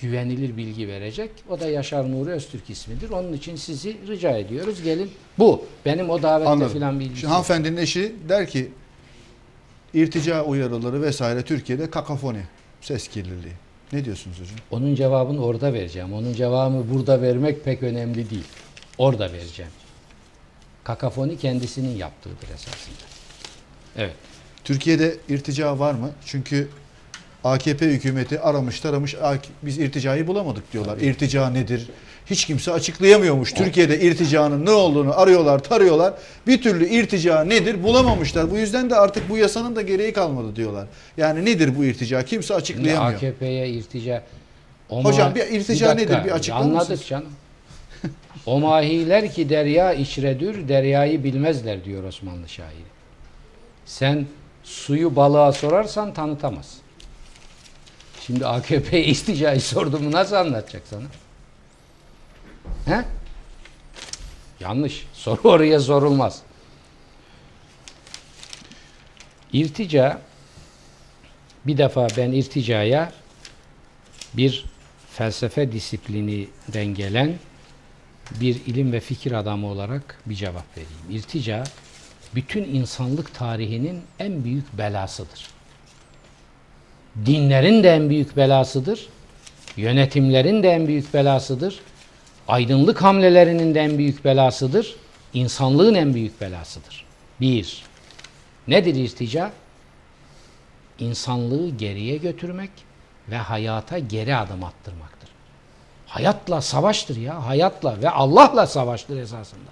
güvenilir 0.00 0.56
bilgi 0.56 0.88
verecek. 0.88 1.30
O 1.48 1.60
da 1.60 1.68
Yaşar 1.68 2.10
Nuri 2.10 2.30
Öztürk 2.30 2.70
ismidir. 2.70 3.10
Onun 3.10 3.32
için 3.32 3.56
sizi 3.56 3.96
rica 4.08 4.30
ediyoruz. 4.30 4.82
Gelin. 4.82 5.10
Bu. 5.38 5.64
Benim 5.84 6.10
o 6.10 6.22
davette 6.22 6.50
Anladım. 6.50 6.72
filan 6.72 7.00
bilgisi. 7.00 7.20
Şimdi 7.20 7.24
yok. 7.24 7.32
hanımefendinin 7.32 7.76
eşi 7.76 8.12
der 8.28 8.48
ki 8.48 8.70
irtica 9.94 10.44
uyarıları 10.44 11.02
vesaire 11.02 11.42
Türkiye'de 11.42 11.90
kakafoni, 11.90 12.42
ses 12.80 13.08
kirliliği. 13.08 13.52
Ne 13.92 14.04
diyorsunuz 14.04 14.40
hocam? 14.40 14.56
Onun 14.70 14.94
cevabını 14.94 15.44
orada 15.44 15.72
vereceğim. 15.72 16.12
Onun 16.12 16.32
cevabını 16.32 16.90
burada 16.94 17.22
vermek 17.22 17.64
pek 17.64 17.82
önemli 17.82 18.30
değil. 18.30 18.44
Orada 18.98 19.32
vereceğim. 19.32 19.70
Kakafoni 20.84 21.38
kendisinin 21.38 21.96
yaptığıdır 21.96 22.48
esasında. 22.54 23.04
Evet. 23.96 24.14
Türkiye'de 24.64 25.16
irtica 25.28 25.78
var 25.78 25.94
mı? 25.94 26.10
Çünkü 26.26 26.68
AKP 27.44 27.86
hükümeti 27.86 28.40
aramış 28.40 28.80
taramış 28.80 29.14
"AK- 29.14 29.48
biz 29.62 29.78
irticayı 29.78 30.26
bulamadık 30.26 30.72
diyorlar. 30.72 30.98
İrtica 30.98 31.50
nedir? 31.50 31.88
Hiç 32.26 32.44
kimse 32.44 32.72
açıklayamıyormuş. 32.72 33.52
Türkiye'de 33.52 34.00
irticanın 34.00 34.66
ne 34.66 34.70
olduğunu 34.70 35.20
arıyorlar, 35.20 35.58
tarıyorlar. 35.58 36.14
Bir 36.46 36.62
türlü 36.62 36.88
irtica 36.88 37.44
nedir 37.44 37.82
bulamamışlar. 37.82 38.50
Bu 38.50 38.56
yüzden 38.56 38.90
de 38.90 38.96
artık 38.96 39.28
bu 39.28 39.36
yasanın 39.36 39.76
da 39.76 39.82
gereği 39.82 40.12
kalmadı 40.12 40.56
diyorlar. 40.56 40.86
Yani 41.16 41.44
nedir 41.44 41.78
bu 41.78 41.84
irtica? 41.84 42.22
Kimse 42.24 42.54
açıklayamıyor. 42.54 43.14
AKP'ye 43.14 43.68
irtica 43.68 44.22
o 44.90 45.04
Hocam 45.04 45.34
bir 45.34 45.40
irtica 45.46 45.88
dakika, 45.88 46.14
nedir? 46.14 46.24
Bir 46.24 46.30
açıklar 46.30 46.60
Anladık 46.60 46.80
mısınız? 46.80 47.06
canım. 47.06 47.28
o 48.46 48.60
mahiler 48.60 49.32
ki 49.32 49.48
derya 49.48 49.92
içredür, 49.92 50.68
deryayı 50.68 51.24
bilmezler 51.24 51.84
diyor 51.84 52.04
Osmanlı 52.04 52.48
şairi. 52.48 52.90
Sen 53.86 54.26
suyu 54.64 55.16
balığa 55.16 55.52
sorarsan 55.52 56.14
tanıtamaz. 56.14 56.76
Şimdi 58.26 58.46
AKP'ye 58.46 59.04
isticayı 59.04 59.60
sorduğumu 59.60 60.12
nasıl 60.12 60.36
anlatacak 60.36 60.82
sana? 60.90 61.04
He? 62.84 63.04
Yanlış. 64.60 65.06
Soru 65.12 65.40
oraya 65.48 65.80
sorulmaz. 65.80 66.42
İrtica 69.52 70.20
bir 71.66 71.78
defa 71.78 72.06
ben 72.16 72.32
irticaya 72.32 73.12
bir 74.34 74.64
felsefe 75.12 75.72
disiplininden 75.72 76.86
gelen 76.86 77.34
bir 78.40 78.54
ilim 78.66 78.92
ve 78.92 79.00
fikir 79.00 79.32
adamı 79.32 79.66
olarak 79.66 80.18
bir 80.26 80.34
cevap 80.34 80.76
vereyim. 80.76 81.20
İrtica 81.20 81.64
bütün 82.34 82.64
insanlık 82.64 83.34
tarihinin 83.34 84.02
en 84.18 84.44
büyük 84.44 84.78
belasıdır. 84.78 85.46
Dinlerin 87.26 87.82
de 87.82 87.90
en 87.90 88.10
büyük 88.10 88.36
belasıdır. 88.36 89.08
Yönetimlerin 89.76 90.62
de 90.62 90.68
en 90.68 90.86
büyük 90.86 91.14
belasıdır. 91.14 91.80
Aydınlık 92.50 93.02
hamlelerinin 93.02 93.74
de 93.74 93.80
en 93.80 93.98
büyük 93.98 94.24
belasıdır. 94.24 94.96
İnsanlığın 95.34 95.94
en 95.94 96.14
büyük 96.14 96.40
belasıdır. 96.40 97.04
Bir, 97.40 97.82
nedir 98.68 98.94
irtica? 98.94 99.52
insanlığı 100.98 101.68
geriye 101.68 102.16
götürmek 102.16 102.70
ve 103.28 103.36
hayata 103.36 103.98
geri 103.98 104.36
adım 104.36 104.64
attırmaktır. 104.64 105.28
Hayatla 106.06 106.60
savaştır 106.60 107.16
ya, 107.16 107.46
hayatla 107.46 108.02
ve 108.02 108.10
Allah'la 108.10 108.66
savaştır 108.66 109.16
esasında. 109.16 109.70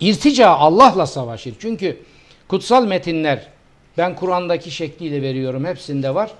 İrtica 0.00 0.48
Allah'la 0.48 1.06
savaşır. 1.06 1.54
Çünkü 1.58 2.02
kutsal 2.48 2.86
metinler 2.86 3.48
ben 3.98 4.16
Kur'an'daki 4.16 4.70
şekliyle 4.70 5.22
veriyorum 5.22 5.64
hepsinde 5.64 6.14
var. 6.14 6.30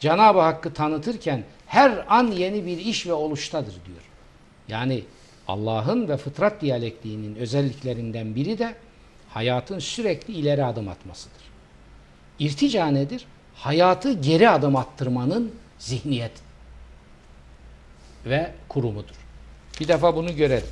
Cenab-ı 0.00 0.40
Hakk'ı 0.40 0.74
tanıtırken 0.74 1.44
her 1.66 2.04
an 2.08 2.26
yeni 2.26 2.66
bir 2.66 2.78
iş 2.78 3.06
ve 3.06 3.12
oluştadır 3.12 3.74
diyor. 3.86 4.02
Yani 4.68 5.04
Allah'ın 5.48 6.08
ve 6.08 6.16
fıtrat 6.16 6.60
diyalektiğinin 6.60 7.36
özelliklerinden 7.36 8.34
biri 8.34 8.58
de 8.58 8.74
hayatın 9.28 9.78
sürekli 9.78 10.34
ileri 10.34 10.64
adım 10.64 10.88
atmasıdır. 10.88 11.42
İrtica 12.38 12.86
nedir? 12.86 13.26
Hayatı 13.54 14.12
geri 14.12 14.48
adım 14.48 14.76
attırmanın 14.76 15.52
zihniyet 15.78 16.32
ve 18.26 18.50
kurumudur. 18.68 19.16
Bir 19.80 19.88
defa 19.88 20.16
bunu 20.16 20.36
görelim. 20.36 20.68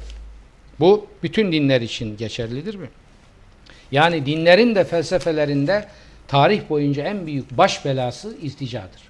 Bu 0.80 1.06
bütün 1.22 1.52
dinler 1.52 1.80
için 1.80 2.16
geçerlidir 2.16 2.74
mi? 2.74 2.88
Yani 3.92 4.26
dinlerin 4.26 4.74
de 4.74 4.84
felsefelerinde 4.84 5.88
tarih 6.28 6.68
boyunca 6.68 7.04
en 7.04 7.26
büyük 7.26 7.58
baş 7.58 7.84
belası 7.84 8.36
irticadır. 8.42 9.02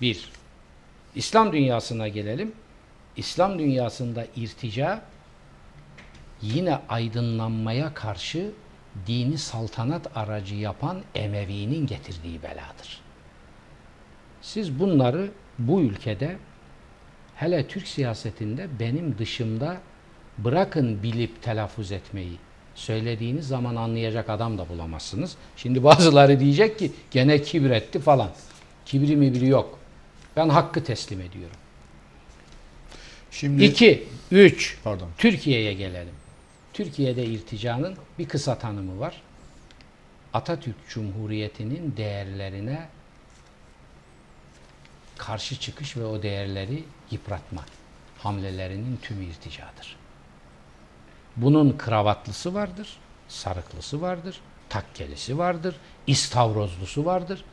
Bir. 0.00 0.30
İslam 1.14 1.52
dünyasına 1.52 2.08
gelelim. 2.08 2.52
İslam 3.18 3.58
dünyasında 3.58 4.26
irtica 4.36 5.02
yine 6.42 6.78
aydınlanmaya 6.88 7.94
karşı 7.94 8.50
dini 9.06 9.38
saltanat 9.38 10.16
aracı 10.16 10.54
yapan 10.54 11.02
Emevi'nin 11.14 11.86
getirdiği 11.86 12.42
beladır. 12.42 13.00
Siz 14.42 14.80
bunları 14.80 15.30
bu 15.58 15.80
ülkede 15.80 16.36
hele 17.34 17.68
Türk 17.68 17.86
siyasetinde 17.86 18.68
benim 18.80 19.18
dışımda 19.18 19.76
bırakın 20.38 21.02
bilip 21.02 21.42
telaffuz 21.42 21.92
etmeyi 21.92 22.38
söylediğiniz 22.74 23.48
zaman 23.48 23.76
anlayacak 23.76 24.30
adam 24.30 24.58
da 24.58 24.68
bulamazsınız. 24.68 25.36
Şimdi 25.56 25.84
bazıları 25.84 26.40
diyecek 26.40 26.78
ki 26.78 26.92
gene 27.10 27.42
kibretti 27.42 27.98
falan. 27.98 28.30
Kibri 28.84 29.16
mibri 29.16 29.48
yok. 29.48 29.78
Ben 30.36 30.48
hakkı 30.48 30.84
teslim 30.84 31.20
ediyorum. 31.20 31.56
Şimdi 33.30 33.64
2, 33.64 34.08
3, 34.30 34.78
pardon. 34.84 35.08
Türkiye'ye 35.18 35.74
gelelim. 35.74 36.14
Türkiye'de 36.72 37.24
irticanın 37.24 37.96
bir 38.18 38.28
kısa 38.28 38.58
tanımı 38.58 39.00
var. 39.00 39.22
Atatürk 40.34 40.88
Cumhuriyeti'nin 40.88 41.96
değerlerine 41.96 42.88
karşı 45.18 45.60
çıkış 45.60 45.96
ve 45.96 46.04
o 46.04 46.22
değerleri 46.22 46.84
yıpratma 47.10 47.64
hamlelerinin 48.18 48.96
tümü 49.02 49.24
irticadır. 49.24 49.96
Bunun 51.36 51.78
kravatlısı 51.78 52.54
vardır, 52.54 52.96
sarıklısı 53.28 54.00
vardır, 54.00 54.40
takkelisi 54.68 55.38
vardır, 55.38 55.76
istavrozlusu 56.06 57.04
vardır. 57.04 57.44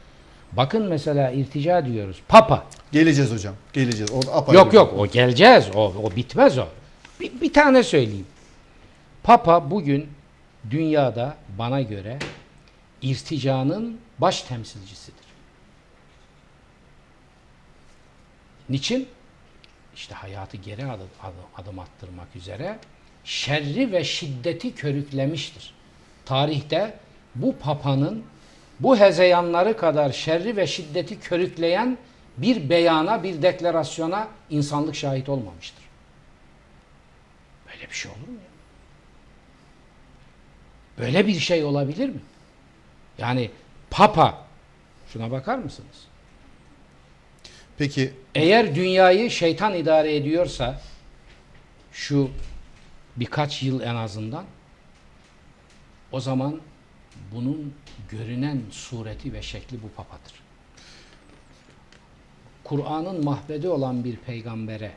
Bakın 0.52 0.88
mesela 0.88 1.32
irtica 1.32 1.86
diyoruz. 1.86 2.22
Papa. 2.28 2.66
Geleceğiz 2.91 3.32
hocam. 3.32 3.56
Geleceğiz. 3.74 4.12
O 4.12 4.54
Yok 4.54 4.74
yok 4.74 4.93
o 4.98 5.08
geleceğiz. 5.08 5.66
O, 5.76 5.93
o 6.04 6.16
bitmez 6.16 6.58
o. 6.58 6.68
Bir, 7.20 7.41
bir 7.41 7.54
tane 7.54 7.84
söyleyeyim. 7.84 8.28
Papa 9.24 9.72
bugün 9.72 10.10
dünyada 10.70 11.38
bana 11.58 11.82
göre 11.82 12.20
irticanın 13.02 14.00
baş 14.20 14.41
temsilcisidir. 14.41 15.26
Niçin? 18.70 19.08
İşte 19.96 20.16
hayatı 20.16 20.58
geri 20.58 20.86
adım, 20.86 21.08
adım, 21.24 21.36
adım 21.58 21.80
attırmak 21.80 22.36
üzere 22.36 22.80
şerri 23.24 23.91
ve 23.91 24.04
şiddeti 24.04 24.76
körüklemiştir. 24.76 25.74
Tarihte 26.26 27.00
bu 27.36 27.56
papanın 27.58 28.24
bu 28.80 28.98
hezeyanları 29.00 29.78
kadar 29.78 30.12
şerri 30.12 30.58
ve 30.58 30.68
şiddeti 30.68 31.20
körükleyen 31.20 31.98
bir 32.38 32.70
beyana, 32.70 33.24
bir 33.24 33.42
deklarasyona 33.42 34.28
insanlık 34.50 34.96
şahit 34.96 35.30
olmamıştır. 35.30 35.86
Böyle 37.68 37.90
bir 37.90 37.96
şey 37.96 38.12
olur 38.12 38.28
mu 38.28 38.34
ya? 38.34 38.56
Böyle 40.98 41.28
bir 41.28 41.40
şey 41.40 41.64
olabilir 41.64 42.10
mi? 42.10 42.20
Yani 43.18 43.52
Papa, 43.90 44.46
şuna 45.08 45.32
bakar 45.32 45.58
mısınız? 45.58 46.08
Peki 47.78 48.14
Eğer 48.36 48.76
dünyayı 48.76 49.32
şeytan 49.32 49.74
idare 49.74 50.16
ediyorsa 50.16 50.82
şu 51.92 52.32
birkaç 53.16 53.64
yıl 53.64 53.82
en 53.82 53.96
azından 53.96 54.46
o 56.12 56.20
zaman 56.20 56.62
bunun 57.32 57.74
görünen 58.10 58.62
sureti 58.72 59.34
ve 59.34 59.42
şekli 59.42 59.84
bu 59.84 59.90
papadır. 59.90 60.34
Kur'an'ın 62.64 63.24
mahvedi 63.24 63.68
olan 63.68 64.04
bir 64.04 64.16
peygambere 64.16 64.92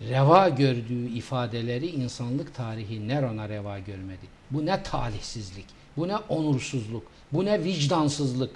reva 0.00 0.48
gördüğü 0.48 1.08
ifadeleri 1.08 1.86
insanlık 1.86 2.54
tarihi 2.54 3.08
Neron'a 3.08 3.48
reva 3.48 3.78
görmedi. 3.78 4.26
Bu 4.50 4.66
ne 4.66 4.82
talihsizlik, 4.82 5.66
bu 5.96 6.08
ne 6.08 6.16
onursuzluk, 6.16 7.02
bu 7.32 7.44
ne 7.44 7.64
vicdansızlık. 7.64 8.50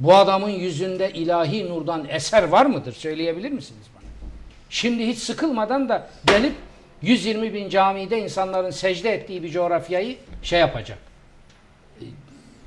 Bu 0.00 0.14
adamın 0.14 0.48
yüzünde 0.48 1.12
ilahi 1.12 1.68
nurdan 1.68 2.08
eser 2.08 2.42
var 2.42 2.66
mıdır? 2.66 2.92
Söyleyebilir 2.92 3.50
misiniz 3.50 3.86
bana? 3.96 4.04
Şimdi 4.70 5.06
hiç 5.06 5.18
sıkılmadan 5.18 5.88
da 5.88 6.10
gelip 6.26 6.54
120 7.02 7.54
bin 7.54 7.68
camide 7.68 8.18
insanların 8.18 8.70
secde 8.70 9.10
ettiği 9.10 9.42
bir 9.42 9.50
coğrafyayı 9.50 10.16
şey 10.42 10.60
yapacak. 10.60 10.98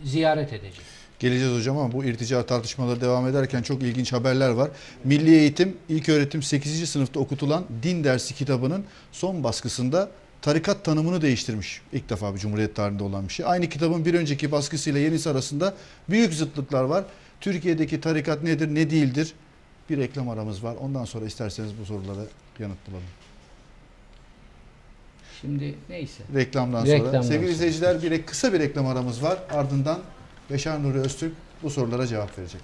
Ziyaret 0.03 0.53
edecek. 0.53 0.81
Geleceğiz 1.19 1.53
hocam 1.53 1.77
ama 1.77 1.91
bu 1.91 2.05
irtica 2.05 2.45
tartışmaları 2.45 3.01
devam 3.01 3.27
ederken 3.27 3.61
çok 3.61 3.83
ilginç 3.83 4.13
haberler 4.13 4.49
var. 4.49 4.71
Milli 5.03 5.35
Eğitim 5.35 5.77
İlk 5.89 6.09
Öğretim 6.09 6.43
8. 6.43 6.89
sınıfta 6.89 7.19
okutulan 7.19 7.65
din 7.83 8.03
dersi 8.03 8.33
kitabının 8.35 8.85
son 9.11 9.43
baskısında 9.43 10.09
tarikat 10.41 10.85
tanımını 10.85 11.21
değiştirmiş. 11.21 11.81
İlk 11.93 12.09
defa 12.09 12.33
bir 12.33 12.39
Cumhuriyet 12.39 12.75
tarihinde 12.75 13.03
olan 13.03 13.27
bir 13.27 13.33
şey. 13.33 13.45
Aynı 13.45 13.69
kitabın 13.69 14.05
bir 14.05 14.13
önceki 14.13 14.51
baskısıyla 14.51 14.99
yenisi 14.99 15.29
arasında 15.29 15.73
büyük 16.09 16.33
zıtlıklar 16.33 16.83
var. 16.83 17.05
Türkiye'deki 17.41 18.01
tarikat 18.01 18.43
nedir, 18.43 18.75
ne 18.75 18.89
değildir? 18.89 19.33
Bir 19.89 19.97
reklam 19.97 20.29
aramız 20.29 20.63
var. 20.63 20.75
Ondan 20.81 21.05
sonra 21.05 21.25
isterseniz 21.25 21.71
bu 21.81 21.85
sorulara 21.85 22.25
yanıt 22.59 22.87
bulalım. 22.87 23.24
Şimdi 25.45 25.75
neyse. 25.89 26.23
Reklamdan 26.35 26.85
sonra. 26.85 26.93
Reklamdan 26.93 27.21
Sevgili 27.21 27.41
sonra. 27.41 27.51
izleyiciler 27.51 28.01
bir 28.01 28.23
kısa 28.25 28.53
bir 28.53 28.59
reklam 28.59 28.87
aramız 28.87 29.23
var. 29.23 29.39
Ardından 29.51 29.99
Beşer 30.49 30.83
Nuri 30.83 30.99
Öztürk 30.99 31.33
bu 31.63 31.69
sorulara 31.69 32.07
cevap 32.07 32.39
verecek. 32.39 32.61